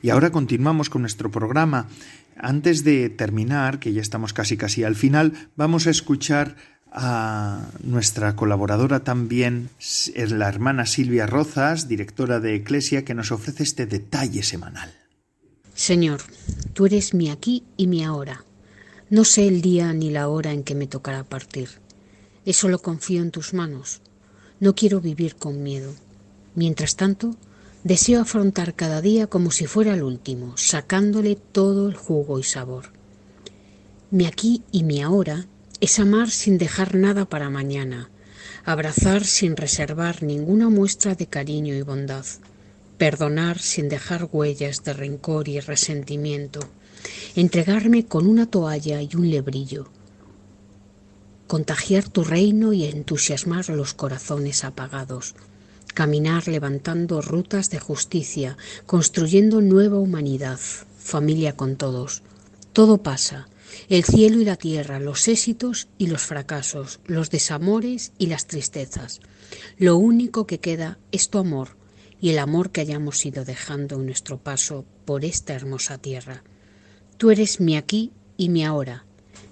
Y 0.00 0.10
ahora 0.10 0.30
continuamos 0.30 0.90
con 0.90 1.02
nuestro 1.02 1.32
programa. 1.32 1.88
Antes 2.36 2.84
de 2.84 3.10
terminar, 3.10 3.80
que 3.80 3.92
ya 3.92 4.00
estamos 4.00 4.32
casi 4.32 4.56
casi 4.56 4.84
al 4.84 4.94
final, 4.94 5.32
vamos 5.56 5.88
a 5.88 5.90
escuchar 5.90 6.54
a 6.92 7.66
nuestra 7.82 8.36
colaboradora 8.36 9.00
también, 9.00 9.70
la 10.14 10.46
hermana 10.46 10.86
Silvia 10.86 11.26
Rozas, 11.26 11.88
directora 11.88 12.38
de 12.38 12.54
Eclesia, 12.54 13.04
que 13.04 13.14
nos 13.14 13.32
ofrece 13.32 13.64
este 13.64 13.86
detalle 13.86 14.44
semanal. 14.44 14.94
Señor, 15.76 16.22
tú 16.72 16.86
eres 16.86 17.14
mi 17.14 17.30
aquí 17.30 17.62
y 17.76 17.86
mi 17.86 18.04
ahora 18.04 18.44
no 19.08 19.24
sé 19.24 19.46
el 19.46 19.62
día 19.62 19.92
ni 19.92 20.10
la 20.10 20.28
hora 20.28 20.52
en 20.52 20.64
que 20.64 20.74
me 20.74 20.88
tocará 20.88 21.22
partir. 21.22 21.68
Eso 22.44 22.68
lo 22.68 22.80
confío 22.80 23.22
en 23.22 23.30
tus 23.30 23.54
manos. 23.54 24.00
No 24.58 24.74
quiero 24.74 25.00
vivir 25.00 25.36
con 25.36 25.62
miedo. 25.62 25.94
Mientras 26.56 26.96
tanto, 26.96 27.36
deseo 27.84 28.20
afrontar 28.20 28.74
cada 28.74 29.00
día 29.00 29.28
como 29.28 29.52
si 29.52 29.66
fuera 29.66 29.94
el 29.94 30.02
último, 30.02 30.56
sacándole 30.56 31.36
todo 31.36 31.88
el 31.88 31.94
jugo 31.94 32.40
y 32.40 32.42
sabor. 32.42 32.86
Mi 34.10 34.26
aquí 34.26 34.64
y 34.72 34.82
mi 34.82 35.02
ahora 35.02 35.46
es 35.80 36.00
amar 36.00 36.30
sin 36.30 36.58
dejar 36.58 36.96
nada 36.96 37.26
para 37.26 37.48
mañana, 37.48 38.10
abrazar 38.64 39.24
sin 39.24 39.56
reservar 39.56 40.24
ninguna 40.24 40.68
muestra 40.68 41.14
de 41.14 41.28
cariño 41.28 41.74
y 41.74 41.82
bondad, 41.82 42.24
perdonar 42.98 43.58
sin 43.58 43.88
dejar 43.88 44.28
huellas 44.32 44.82
de 44.84 44.92
rencor 44.94 45.48
y 45.48 45.60
resentimiento, 45.60 46.60
entregarme 47.34 48.06
con 48.06 48.26
una 48.26 48.46
toalla 48.46 49.02
y 49.02 49.10
un 49.14 49.30
lebrillo, 49.30 49.88
contagiar 51.46 52.08
tu 52.08 52.24
reino 52.24 52.72
y 52.72 52.84
entusiasmar 52.86 53.68
los 53.68 53.94
corazones 53.94 54.64
apagados, 54.64 55.34
caminar 55.94 56.48
levantando 56.48 57.20
rutas 57.20 57.70
de 57.70 57.78
justicia, 57.78 58.56
construyendo 58.86 59.60
nueva 59.60 59.98
humanidad, 59.98 60.58
familia 60.98 61.54
con 61.54 61.76
todos. 61.76 62.22
Todo 62.72 63.02
pasa, 63.02 63.48
el 63.88 64.04
cielo 64.04 64.40
y 64.40 64.44
la 64.44 64.56
tierra, 64.56 65.00
los 65.00 65.28
éxitos 65.28 65.88
y 65.98 66.08
los 66.08 66.22
fracasos, 66.22 67.00
los 67.04 67.30
desamores 67.30 68.12
y 68.18 68.26
las 68.26 68.46
tristezas. 68.46 69.20
Lo 69.78 69.96
único 69.96 70.46
que 70.46 70.60
queda 70.60 70.98
es 71.12 71.28
tu 71.30 71.38
amor 71.38 71.76
y 72.20 72.30
el 72.30 72.38
amor 72.38 72.70
que 72.70 72.80
hayamos 72.80 73.24
ido 73.24 73.44
dejando 73.44 73.96
en 73.96 74.06
nuestro 74.06 74.38
paso 74.38 74.84
por 75.04 75.24
esta 75.24 75.54
hermosa 75.54 75.98
tierra. 75.98 76.42
Tú 77.16 77.30
eres 77.30 77.60
mi 77.60 77.76
aquí 77.76 78.12
y 78.36 78.48
mi 78.48 78.64
ahora, 78.64 79.04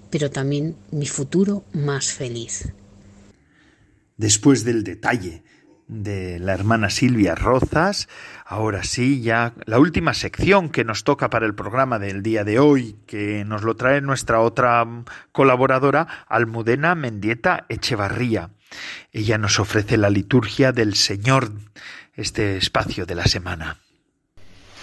pero 0.09 0.29
también 0.29 0.75
mi 0.91 1.07
futuro 1.07 1.63
más 1.73 2.13
feliz. 2.13 2.73
Después 4.17 4.63
del 4.63 4.83
detalle 4.83 5.43
de 5.87 6.39
la 6.39 6.53
hermana 6.53 6.89
Silvia 6.89 7.35
Rozas, 7.35 8.07
ahora 8.45 8.83
sí, 8.83 9.21
ya 9.21 9.53
la 9.65 9.77
última 9.77 10.13
sección 10.13 10.69
que 10.69 10.83
nos 10.83 11.03
toca 11.03 11.29
para 11.29 11.45
el 11.45 11.53
programa 11.53 11.99
del 11.99 12.23
día 12.23 12.43
de 12.43 12.59
hoy, 12.59 12.97
que 13.05 13.43
nos 13.45 13.63
lo 13.63 13.75
trae 13.75 14.01
nuestra 14.01 14.39
otra 14.39 14.85
colaboradora, 15.31 16.07
Almudena 16.27 16.95
Mendieta 16.95 17.65
Echevarría. 17.69 18.49
Ella 19.11 19.37
nos 19.37 19.59
ofrece 19.59 19.97
la 19.97 20.09
liturgia 20.09 20.71
del 20.71 20.95
Señor, 20.95 21.51
este 22.15 22.57
espacio 22.57 23.05
de 23.05 23.15
la 23.15 23.25
semana. 23.25 23.79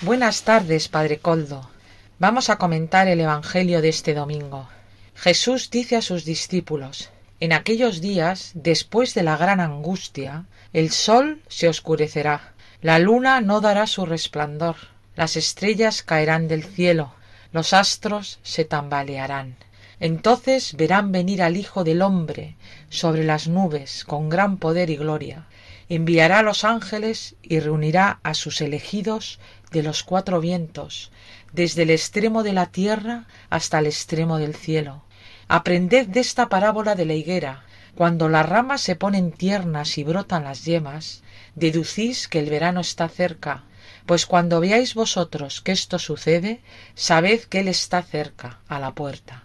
Buenas 0.03 0.43
tardes, 0.43 0.89
Padre 0.89 1.18
Coldo. 1.18 1.70
Vamos 2.18 2.51
a 2.51 2.57
comentar 2.57 3.09
el 3.09 3.20
Evangelio 3.20 3.80
de 3.80 3.89
este 3.89 4.14
domingo. 4.14 4.68
Jesús 5.14 5.70
dice 5.70 5.97
a 5.97 6.03
sus 6.03 6.24
discípulos 6.24 7.11
En 7.41 7.53
aquellos 7.53 8.01
días, 8.01 8.53
después 8.55 9.14
de 9.14 9.22
la 9.22 9.37
gran 9.37 9.61
angustia, 9.61 10.45
el 10.72 10.91
sol 10.91 11.41
se 11.49 11.68
oscurecerá, 11.68 12.53
la 12.80 12.99
luna 12.99 13.41
no 13.41 13.61
dará 13.61 13.87
su 13.87 14.07
resplandor, 14.07 14.76
las 15.16 15.37
estrellas 15.37 16.03
caerán 16.03 16.49
del 16.49 16.64
cielo, 16.64 17.14
los 17.53 17.72
astros 17.72 18.39
se 18.43 18.64
tambalearán. 18.64 19.57
Entonces 20.03 20.74
verán 20.74 21.12
venir 21.12 21.44
al 21.44 21.57
Hijo 21.57 21.84
del 21.84 22.03
hombre 22.03 22.57
sobre 22.88 23.22
las 23.22 23.46
nubes 23.46 24.05
con 24.05 24.28
gran 24.28 24.57
poder 24.57 24.90
y 24.90 24.96
gloria. 24.96 25.46
Enviará 25.88 26.40
a 26.40 26.42
los 26.42 26.64
ángeles 26.64 27.36
y 27.40 27.61
reunirá 27.61 28.18
a 28.24 28.34
sus 28.34 28.61
elegidos 28.62 29.38
de 29.70 29.84
los 29.84 30.03
cuatro 30.03 30.40
vientos, 30.40 31.12
desde 31.53 31.82
el 31.82 31.90
extremo 31.90 32.42
de 32.42 32.53
la 32.53 32.66
tierra 32.66 33.28
hasta 33.48 33.78
el 33.78 33.86
extremo 33.86 34.38
del 34.38 34.57
cielo. 34.57 35.05
Aprended 35.46 36.09
de 36.09 36.18
esta 36.18 36.48
parábola 36.48 36.96
de 36.96 37.05
la 37.05 37.14
higuera. 37.14 37.62
Cuando 37.94 38.28
las 38.28 38.48
ramas 38.48 38.80
se 38.80 38.96
ponen 38.96 39.30
tiernas 39.30 39.98
y 39.98 40.03
brotan 40.03 40.42
las 40.42 40.64
yemas, 40.64 41.22
deducís 41.55 42.26
que 42.26 42.40
el 42.40 42.50
verano 42.50 42.80
está 42.80 43.09
cerca, 43.09 43.62
pues 44.07 44.26
cuando 44.26 44.59
veáis 44.59 44.94
vosotros 44.96 45.61
que 45.61 45.70
esto 45.70 46.00
sucede, 46.00 46.61
sabed 46.96 47.42
que 47.42 47.61
Él 47.61 47.68
está 47.68 48.03
cerca, 48.03 48.62
a 48.66 48.80
la 48.80 48.96
puerta. 48.96 49.44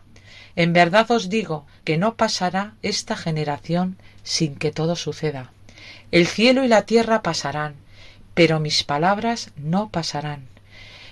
En 0.58 0.74
verdad 0.74 1.12
os 1.12 1.30
digo 1.30 1.68
que 1.84 1.97
no 1.97 2.16
pasará 2.16 2.74
esta 2.82 3.16
generación 3.16 3.95
sin 4.24 4.55
que 4.55 4.72
todo 4.72 4.95
suceda. 4.95 5.51
El 6.12 6.26
cielo 6.26 6.66
y 6.66 6.68
la 6.68 6.82
tierra 6.82 7.22
pasarán, 7.22 7.76
pero 8.34 8.60
mis 8.60 8.84
palabras 8.84 9.51
no 9.55 9.89
pasarán. 9.89 10.47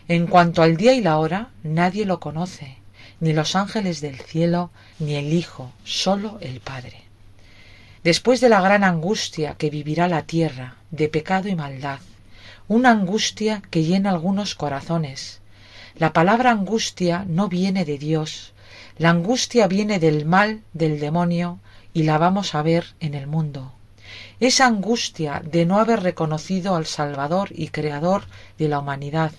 En 0.08 0.26
cuanto 0.26 0.64
al 0.64 0.78
día 0.78 0.94
y 0.94 1.02
la 1.02 1.20
hora, 1.20 1.50
nadie 1.62 2.06
lo 2.06 2.20
conoce, 2.20 2.78
ni 3.20 3.34
los 3.34 3.56
ángeles 3.56 4.02
del 4.02 4.20
cielo, 4.20 4.72
ni 4.98 5.14
el 5.14 5.32
Hijo, 5.32 5.72
sólo 5.84 6.40
el 6.42 6.60
Padre. 6.60 7.04
Después 8.04 8.42
de 8.42 8.50
la 8.50 8.62
gran 8.62 8.84
angustia 8.84 9.54
que 9.60 9.70
vivirá 9.70 10.08
la 10.08 10.24
tierra, 10.24 10.78
de 10.90 11.08
pecado 11.08 11.50
y 11.50 11.56
maldad, 11.56 12.00
una 12.68 12.90
angustia 12.90 13.62
que 13.70 13.84
llena 13.84 14.10
algunos 14.10 14.56
corazones. 14.56 15.42
La 15.96 16.14
palabra 16.14 16.50
angustia 16.50 17.26
no 17.28 17.48
viene 17.48 17.86
de 17.86 18.00
Dios, 18.00 18.55
la 18.98 19.10
angustia 19.10 19.68
viene 19.68 20.00
del 20.00 20.26
mal 20.26 20.62
del 20.74 21.00
demonio 21.00 21.60
y 21.94 22.04
la 22.04 22.18
vamos 22.18 22.56
a 22.56 22.62
ver 22.62 22.96
en 23.00 23.14
el 23.14 23.28
mundo. 23.28 23.74
Esa 24.40 24.68
angustia 24.68 25.42
de 25.44 25.66
no 25.66 25.80
haber 25.80 26.02
reconocido 26.02 26.76
al 26.76 26.86
Salvador 26.86 27.50
y 27.52 27.70
Creador 27.70 28.24
de 28.58 28.70
la 28.70 28.80
humanidad, 28.80 29.32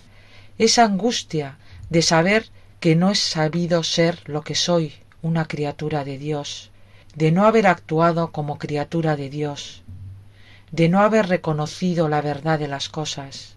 esa 0.58 0.84
angustia 0.84 1.58
de 1.90 2.02
saber 2.02 2.50
que 2.80 2.96
no 2.96 3.10
he 3.10 3.14
sabido 3.14 3.82
ser 3.82 4.20
lo 4.26 4.42
que 4.42 4.54
soy, 4.54 4.94
una 5.22 5.46
criatura 5.46 6.04
de 6.04 6.18
Dios, 6.18 6.70
de 7.14 7.32
no 7.32 7.46
haber 7.46 7.66
actuado 7.66 8.32
como 8.32 8.58
criatura 8.58 9.16
de 9.16 9.30
Dios, 9.30 9.82
de 10.70 10.88
no 10.88 11.00
haber 11.00 11.28
reconocido 11.28 12.08
la 12.08 12.20
verdad 12.20 12.58
de 12.58 12.68
las 12.68 12.88
cosas, 12.88 13.56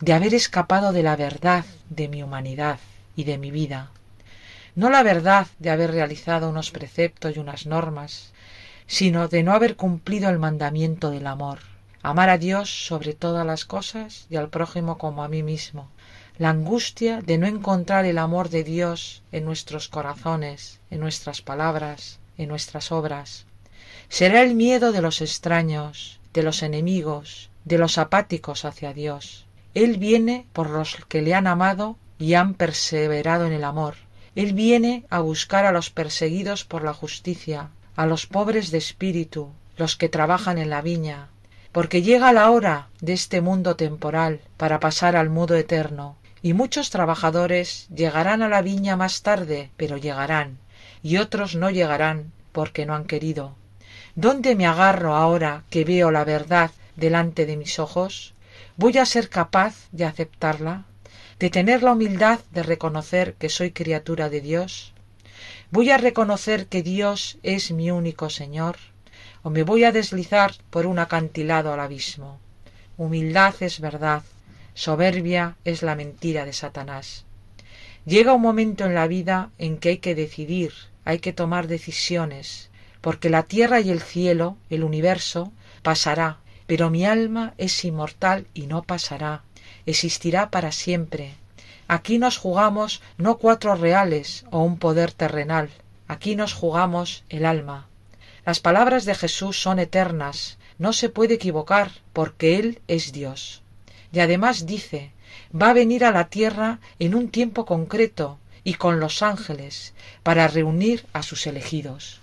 de 0.00 0.12
haber 0.14 0.32
escapado 0.32 0.92
de 0.92 1.02
la 1.02 1.16
verdad 1.16 1.64
de 1.90 2.08
mi 2.08 2.22
humanidad 2.22 2.78
y 3.16 3.24
de 3.24 3.38
mi 3.38 3.50
vida, 3.50 3.90
no 4.74 4.90
la 4.90 5.02
verdad 5.02 5.46
de 5.58 5.70
haber 5.70 5.92
realizado 5.92 6.48
unos 6.48 6.70
preceptos 6.70 7.36
y 7.36 7.38
unas 7.38 7.66
normas, 7.66 8.32
sino 8.86 9.28
de 9.28 9.42
no 9.42 9.52
haber 9.52 9.76
cumplido 9.76 10.28
el 10.30 10.38
mandamiento 10.38 11.10
del 11.10 11.26
amor, 11.26 11.60
amar 12.02 12.28
a 12.28 12.38
Dios 12.38 12.86
sobre 12.86 13.14
todas 13.14 13.46
las 13.46 13.64
cosas 13.64 14.26
y 14.28 14.36
al 14.36 14.48
prójimo 14.48 14.98
como 14.98 15.22
a 15.22 15.28
mí 15.28 15.42
mismo, 15.42 15.88
la 16.38 16.50
angustia 16.50 17.20
de 17.20 17.38
no 17.38 17.46
encontrar 17.46 18.04
el 18.04 18.18
amor 18.18 18.48
de 18.50 18.64
Dios 18.64 19.22
en 19.30 19.44
nuestros 19.44 19.88
corazones, 19.88 20.80
en 20.90 21.00
nuestras 21.00 21.42
palabras, 21.42 22.18
en 22.36 22.48
nuestras 22.48 22.90
obras. 22.90 23.46
Será 24.08 24.42
el 24.42 24.54
miedo 24.54 24.92
de 24.92 25.00
los 25.00 25.20
extraños, 25.20 26.18
de 26.32 26.42
los 26.42 26.62
enemigos, 26.62 27.50
de 27.64 27.78
los 27.78 27.96
apáticos 27.96 28.64
hacia 28.64 28.92
Dios. 28.92 29.46
Él 29.74 29.96
viene 29.96 30.46
por 30.52 30.70
los 30.70 30.96
que 31.08 31.22
le 31.22 31.34
han 31.34 31.46
amado 31.46 31.96
y 32.18 32.34
han 32.34 32.54
perseverado 32.54 33.46
en 33.46 33.52
el 33.52 33.64
amor. 33.64 33.94
Él 34.34 34.52
viene 34.52 35.04
a 35.10 35.20
buscar 35.20 35.64
a 35.64 35.72
los 35.72 35.90
perseguidos 35.90 36.64
por 36.64 36.82
la 36.82 36.92
justicia, 36.92 37.70
a 37.96 38.06
los 38.06 38.26
pobres 38.26 38.70
de 38.70 38.78
espíritu, 38.78 39.52
los 39.76 39.96
que 39.96 40.08
trabajan 40.08 40.58
en 40.58 40.70
la 40.70 40.82
viña, 40.82 41.28
porque 41.72 42.02
llega 42.02 42.32
la 42.32 42.50
hora 42.50 42.88
de 43.00 43.12
este 43.12 43.40
mundo 43.40 43.76
temporal 43.76 44.40
para 44.56 44.80
pasar 44.80 45.16
al 45.16 45.30
mudo 45.30 45.54
eterno, 45.56 46.16
y 46.42 46.52
muchos 46.52 46.90
trabajadores 46.90 47.86
llegarán 47.94 48.42
a 48.42 48.48
la 48.48 48.62
viña 48.62 48.96
más 48.96 49.22
tarde, 49.22 49.70
pero 49.76 49.96
llegarán, 49.96 50.58
y 51.02 51.16
otros 51.18 51.54
no 51.54 51.70
llegarán 51.70 52.32
porque 52.52 52.86
no 52.86 52.94
han 52.94 53.04
querido. 53.04 53.54
¿Dónde 54.14 54.54
me 54.54 54.66
agarro 54.66 55.14
ahora 55.16 55.64
que 55.70 55.84
veo 55.84 56.10
la 56.10 56.24
verdad 56.24 56.70
delante 56.96 57.46
de 57.46 57.56
mis 57.56 57.78
ojos? 57.78 58.34
¿Voy 58.76 58.98
a 58.98 59.06
ser 59.06 59.28
capaz 59.28 59.74
de 59.92 60.04
aceptarla? 60.04 60.84
¿De 61.38 61.50
tener 61.50 61.82
la 61.82 61.92
humildad 61.92 62.40
de 62.52 62.62
reconocer 62.62 63.34
que 63.34 63.48
soy 63.48 63.72
criatura 63.72 64.28
de 64.28 64.40
Dios? 64.40 64.92
¿Voy 65.70 65.90
a 65.90 65.98
reconocer 65.98 66.66
que 66.66 66.82
Dios 66.82 67.38
es 67.42 67.70
mi 67.70 67.90
único 67.90 68.30
Señor? 68.30 68.76
¿O 69.42 69.50
me 69.50 69.62
voy 69.62 69.84
a 69.84 69.92
deslizar 69.92 70.54
por 70.70 70.86
un 70.86 70.98
acantilado 70.98 71.72
al 71.72 71.80
abismo? 71.80 72.38
Humildad 72.96 73.54
es 73.60 73.80
verdad, 73.80 74.22
Soberbia 74.74 75.56
es 75.64 75.82
la 75.82 75.96
mentira 75.96 76.44
de 76.44 76.52
Satanás. 76.52 77.24
Llega 78.06 78.34
un 78.34 78.42
momento 78.42 78.84
en 78.84 78.94
la 78.94 79.06
vida 79.06 79.50
en 79.58 79.78
que 79.78 79.90
hay 79.90 79.98
que 79.98 80.14
decidir 80.14 80.72
hay 81.04 81.18
que 81.18 81.32
tomar 81.32 81.66
decisiones, 81.68 82.70
porque 83.00 83.28
la 83.28 83.42
tierra 83.42 83.80
y 83.80 83.90
el 83.90 84.00
cielo, 84.00 84.56
el 84.70 84.84
universo, 84.84 85.52
pasará, 85.82 86.38
pero 86.66 86.90
mi 86.90 87.04
alma 87.04 87.54
es 87.58 87.84
inmortal 87.84 88.46
y 88.54 88.66
no 88.66 88.82
pasará, 88.82 89.42
existirá 89.86 90.50
para 90.50 90.72
siempre. 90.72 91.34
Aquí 91.88 92.18
nos 92.18 92.38
jugamos 92.38 93.02
no 93.18 93.38
cuatro 93.38 93.74
reales 93.74 94.44
o 94.50 94.62
un 94.62 94.78
poder 94.78 95.12
terrenal, 95.12 95.70
aquí 96.08 96.34
nos 96.36 96.54
jugamos 96.54 97.24
el 97.28 97.44
alma. 97.44 97.86
Las 98.46 98.60
palabras 98.60 99.04
de 99.04 99.14
Jesús 99.14 99.60
son 99.60 99.78
eternas, 99.78 100.58
no 100.78 100.92
se 100.92 101.08
puede 101.08 101.34
equivocar, 101.34 101.90
porque 102.12 102.58
Él 102.58 102.80
es 102.88 103.12
Dios. 103.12 103.62
Y 104.12 104.20
además 104.20 104.66
dice, 104.66 105.12
va 105.54 105.70
a 105.70 105.74
venir 105.74 106.04
a 106.04 106.10
la 106.10 106.28
tierra 106.28 106.78
en 106.98 107.14
un 107.14 107.28
tiempo 107.28 107.64
concreto 107.64 108.38
y 108.64 108.74
con 108.74 109.00
los 109.00 109.22
ángeles, 109.22 109.94
para 110.22 110.48
reunir 110.48 111.06
a 111.12 111.22
sus 111.22 111.46
elegidos. 111.46 112.20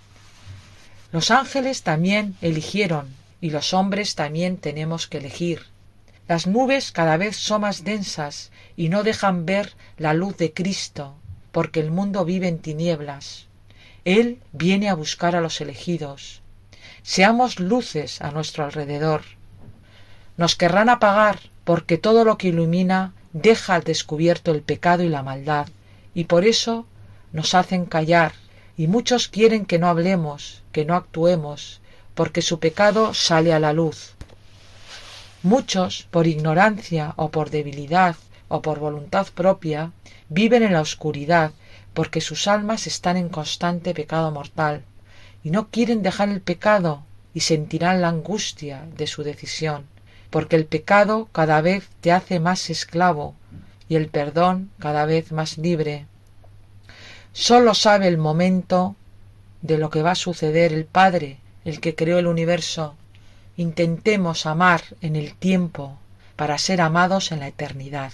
Los 1.12 1.30
ángeles 1.30 1.82
también 1.82 2.36
eligieron 2.40 3.14
y 3.40 3.50
los 3.50 3.74
hombres 3.74 4.14
también 4.14 4.56
tenemos 4.56 5.06
que 5.06 5.18
elegir. 5.18 5.71
Las 6.32 6.46
nubes 6.46 6.92
cada 6.92 7.18
vez 7.18 7.36
son 7.36 7.60
más 7.60 7.84
densas 7.84 8.52
y 8.74 8.88
no 8.88 9.02
dejan 9.02 9.44
ver 9.44 9.74
la 9.98 10.14
luz 10.14 10.38
de 10.38 10.54
Cristo, 10.54 11.14
porque 11.50 11.78
el 11.80 11.90
mundo 11.90 12.24
vive 12.24 12.48
en 12.48 12.58
tinieblas. 12.58 13.48
Él 14.06 14.40
viene 14.52 14.88
a 14.88 14.94
buscar 14.94 15.36
a 15.36 15.42
los 15.42 15.60
elegidos. 15.60 16.40
Seamos 17.02 17.60
luces 17.60 18.22
a 18.22 18.30
nuestro 18.30 18.64
alrededor. 18.64 19.24
Nos 20.38 20.56
querrán 20.56 20.88
apagar 20.88 21.38
porque 21.64 21.98
todo 21.98 22.24
lo 22.24 22.38
que 22.38 22.48
ilumina 22.48 23.12
deja 23.34 23.74
al 23.74 23.84
descubierto 23.84 24.52
el 24.52 24.62
pecado 24.62 25.02
y 25.02 25.10
la 25.10 25.22
maldad, 25.22 25.68
y 26.14 26.24
por 26.24 26.46
eso 26.46 26.86
nos 27.32 27.52
hacen 27.54 27.84
callar 27.84 28.32
y 28.74 28.86
muchos 28.86 29.28
quieren 29.28 29.66
que 29.66 29.78
no 29.78 29.86
hablemos, 29.86 30.62
que 30.72 30.86
no 30.86 30.94
actuemos, 30.94 31.82
porque 32.14 32.40
su 32.40 32.58
pecado 32.58 33.12
sale 33.12 33.52
a 33.52 33.60
la 33.60 33.74
luz. 33.74 34.14
Muchos, 35.42 36.06
por 36.12 36.28
ignorancia 36.28 37.14
o 37.16 37.30
por 37.30 37.50
debilidad 37.50 38.14
o 38.48 38.62
por 38.62 38.78
voluntad 38.78 39.26
propia, 39.34 39.90
viven 40.28 40.62
en 40.62 40.72
la 40.72 40.80
oscuridad, 40.80 41.50
porque 41.94 42.20
sus 42.20 42.46
almas 42.46 42.86
están 42.86 43.16
en 43.16 43.28
constante 43.28 43.92
pecado 43.92 44.30
mortal, 44.30 44.84
y 45.42 45.50
no 45.50 45.68
quieren 45.68 46.02
dejar 46.02 46.28
el 46.28 46.40
pecado 46.40 47.02
y 47.34 47.40
sentirán 47.40 48.00
la 48.00 48.08
angustia 48.08 48.86
de 48.96 49.06
su 49.08 49.24
decisión, 49.24 49.86
porque 50.30 50.54
el 50.54 50.66
pecado 50.66 51.28
cada 51.32 51.60
vez 51.60 51.88
te 52.00 52.12
hace 52.12 52.38
más 52.38 52.70
esclavo 52.70 53.34
y 53.88 53.96
el 53.96 54.08
perdón 54.08 54.70
cada 54.78 55.06
vez 55.06 55.32
más 55.32 55.58
libre. 55.58 56.06
Sólo 57.32 57.74
sabe 57.74 58.06
el 58.06 58.18
momento 58.18 58.94
de 59.60 59.78
lo 59.78 59.90
que 59.90 60.02
va 60.02 60.12
a 60.12 60.14
suceder 60.14 60.72
el 60.72 60.84
Padre, 60.84 61.38
el 61.64 61.80
que 61.80 61.94
creó 61.94 62.18
el 62.18 62.26
universo. 62.26 62.94
Intentemos 63.56 64.46
amar 64.46 64.82
en 65.00 65.16
el 65.16 65.34
tiempo 65.34 65.98
para 66.36 66.58
ser 66.58 66.80
amados 66.80 67.32
en 67.32 67.40
la 67.40 67.48
eternidad. 67.48 68.12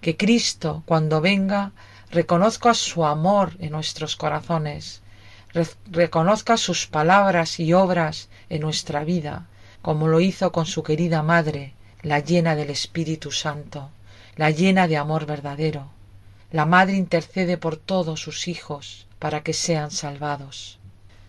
Que 0.00 0.16
Cristo, 0.16 0.82
cuando 0.86 1.20
venga, 1.20 1.72
reconozca 2.10 2.74
su 2.74 3.04
amor 3.04 3.56
en 3.58 3.72
nuestros 3.72 4.16
corazones, 4.16 5.02
reconozca 5.90 6.56
sus 6.56 6.86
palabras 6.86 7.60
y 7.60 7.72
obras 7.72 8.28
en 8.48 8.62
nuestra 8.62 9.04
vida, 9.04 9.46
como 9.82 10.08
lo 10.08 10.20
hizo 10.20 10.50
con 10.50 10.66
su 10.66 10.82
querida 10.82 11.22
Madre, 11.22 11.74
la 12.02 12.20
llena 12.20 12.56
del 12.56 12.70
Espíritu 12.70 13.30
Santo, 13.32 13.90
la 14.36 14.50
llena 14.50 14.88
de 14.88 14.96
amor 14.96 15.26
verdadero. 15.26 15.90
La 16.50 16.66
Madre 16.66 16.96
intercede 16.96 17.58
por 17.58 17.76
todos 17.76 18.20
sus 18.20 18.48
hijos 18.48 19.06
para 19.18 19.42
que 19.42 19.52
sean 19.52 19.90
salvados. 19.90 20.78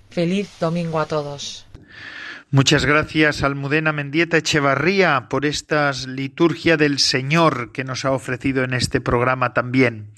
Feliz 0.09 0.49
domingo 0.59 0.99
a 0.99 1.05
todos. 1.05 1.65
Muchas 2.55 2.85
gracias, 2.85 3.43
Almudena 3.43 3.91
Mendieta 3.91 4.37
Echevarría, 4.37 5.27
por 5.27 5.45
esta 5.45 5.91
liturgia 6.07 6.77
del 6.77 6.99
Señor 6.99 7.73
que 7.73 7.83
nos 7.83 8.05
ha 8.05 8.13
ofrecido 8.13 8.63
en 8.63 8.73
este 8.73 9.01
programa 9.01 9.53
también. 9.53 10.11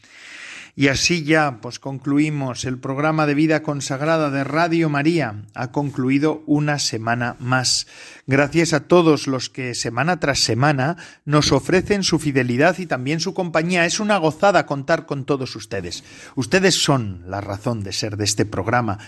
Y 0.75 0.89
así 0.89 1.23
ya, 1.23 1.57
pues 1.61 1.79
concluimos 1.79 2.65
el 2.65 2.77
programa 2.77 3.25
de 3.25 3.33
vida 3.33 3.63
consagrada 3.63 4.29
de 4.29 4.43
Radio 4.43 4.87
María. 4.87 5.45
Ha 5.55 5.71
concluido 5.71 6.43
una 6.45 6.77
semana 6.77 7.35
más. 7.39 7.87
Gracias 8.27 8.73
a 8.73 8.81
todos 8.81 9.25
los 9.25 9.49
que 9.49 9.73
semana 9.73 10.19
tras 10.19 10.37
semana 10.37 10.97
nos 11.25 11.51
ofrecen 11.51 12.03
su 12.03 12.19
fidelidad 12.19 12.77
y 12.77 12.85
también 12.85 13.19
su 13.19 13.33
compañía. 13.33 13.87
Es 13.87 13.99
una 13.99 14.17
gozada 14.17 14.67
contar 14.67 15.07
con 15.07 15.25
todos 15.25 15.55
ustedes. 15.55 16.03
Ustedes 16.35 16.75
son 16.75 17.23
la 17.25 17.41
razón 17.41 17.81
de 17.81 17.93
ser 17.93 18.15
de 18.15 18.25
este 18.25 18.45
programa 18.45 18.99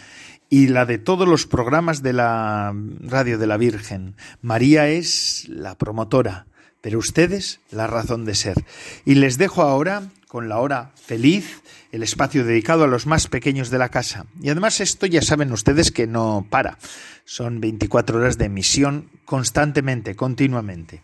y 0.50 0.68
la 0.68 0.86
de 0.86 0.98
todos 0.98 1.28
los 1.28 1.46
programas 1.46 2.02
de 2.02 2.14
la 2.14 2.74
Radio 3.02 3.38
de 3.38 3.48
la 3.48 3.58
Virgen. 3.58 4.16
María 4.42 4.88
es 4.90 5.48
la 5.48 5.78
promotora, 5.78 6.48
pero 6.82 7.00
ustedes 7.00 7.60
la 7.72 7.88
razón 7.88 8.26
de 8.26 8.36
ser. 8.36 8.66
Y 9.06 9.16
les 9.16 9.38
dejo 9.38 9.62
ahora 9.62 10.10
con 10.28 10.48
la 10.48 10.60
hora 10.60 10.92
feliz, 10.96 11.62
el 11.92 12.04
espacio 12.04 12.46
dedicado 12.46 12.84
a 12.84 12.88
los 12.88 13.08
más 13.08 13.28
pequeños 13.28 13.72
de 13.72 13.80
la 13.80 13.90
casa. 13.90 14.28
Y 14.42 14.50
además 14.50 14.80
esto 14.80 15.08
ya 15.08 15.24
saben 15.24 15.52
ustedes 15.52 15.92
que 15.92 16.06
no 16.06 16.46
para. 16.50 16.78
Son 17.26 17.60
24 17.60 18.20
horas 18.20 18.38
de 18.38 18.46
emisión 18.46 19.10
constantemente, 19.26 20.16
continuamente. 20.16 21.02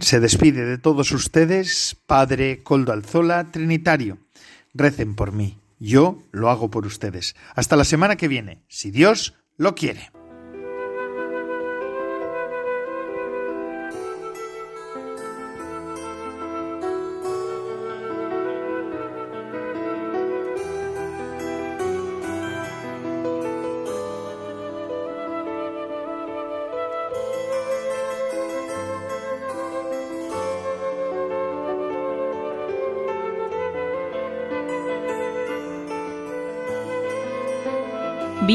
Se 0.00 0.20
despide 0.20 0.64
de 0.64 0.78
todos 0.78 1.12
ustedes, 1.12 1.96
Padre 2.06 2.62
Coldo 2.62 2.92
Alzola, 2.92 3.50
Trinitario. 3.50 4.18
Recen 4.72 5.14
por 5.14 5.32
mí. 5.32 5.58
Yo 5.80 6.22
lo 6.30 6.50
hago 6.50 6.70
por 6.70 6.86
ustedes. 6.86 7.34
Hasta 7.56 7.74
la 7.74 7.84
semana 7.84 8.16
que 8.16 8.28
viene, 8.28 8.62
si 8.68 8.90
Dios 8.90 9.34
lo 9.56 9.74
quiere. 9.74 10.12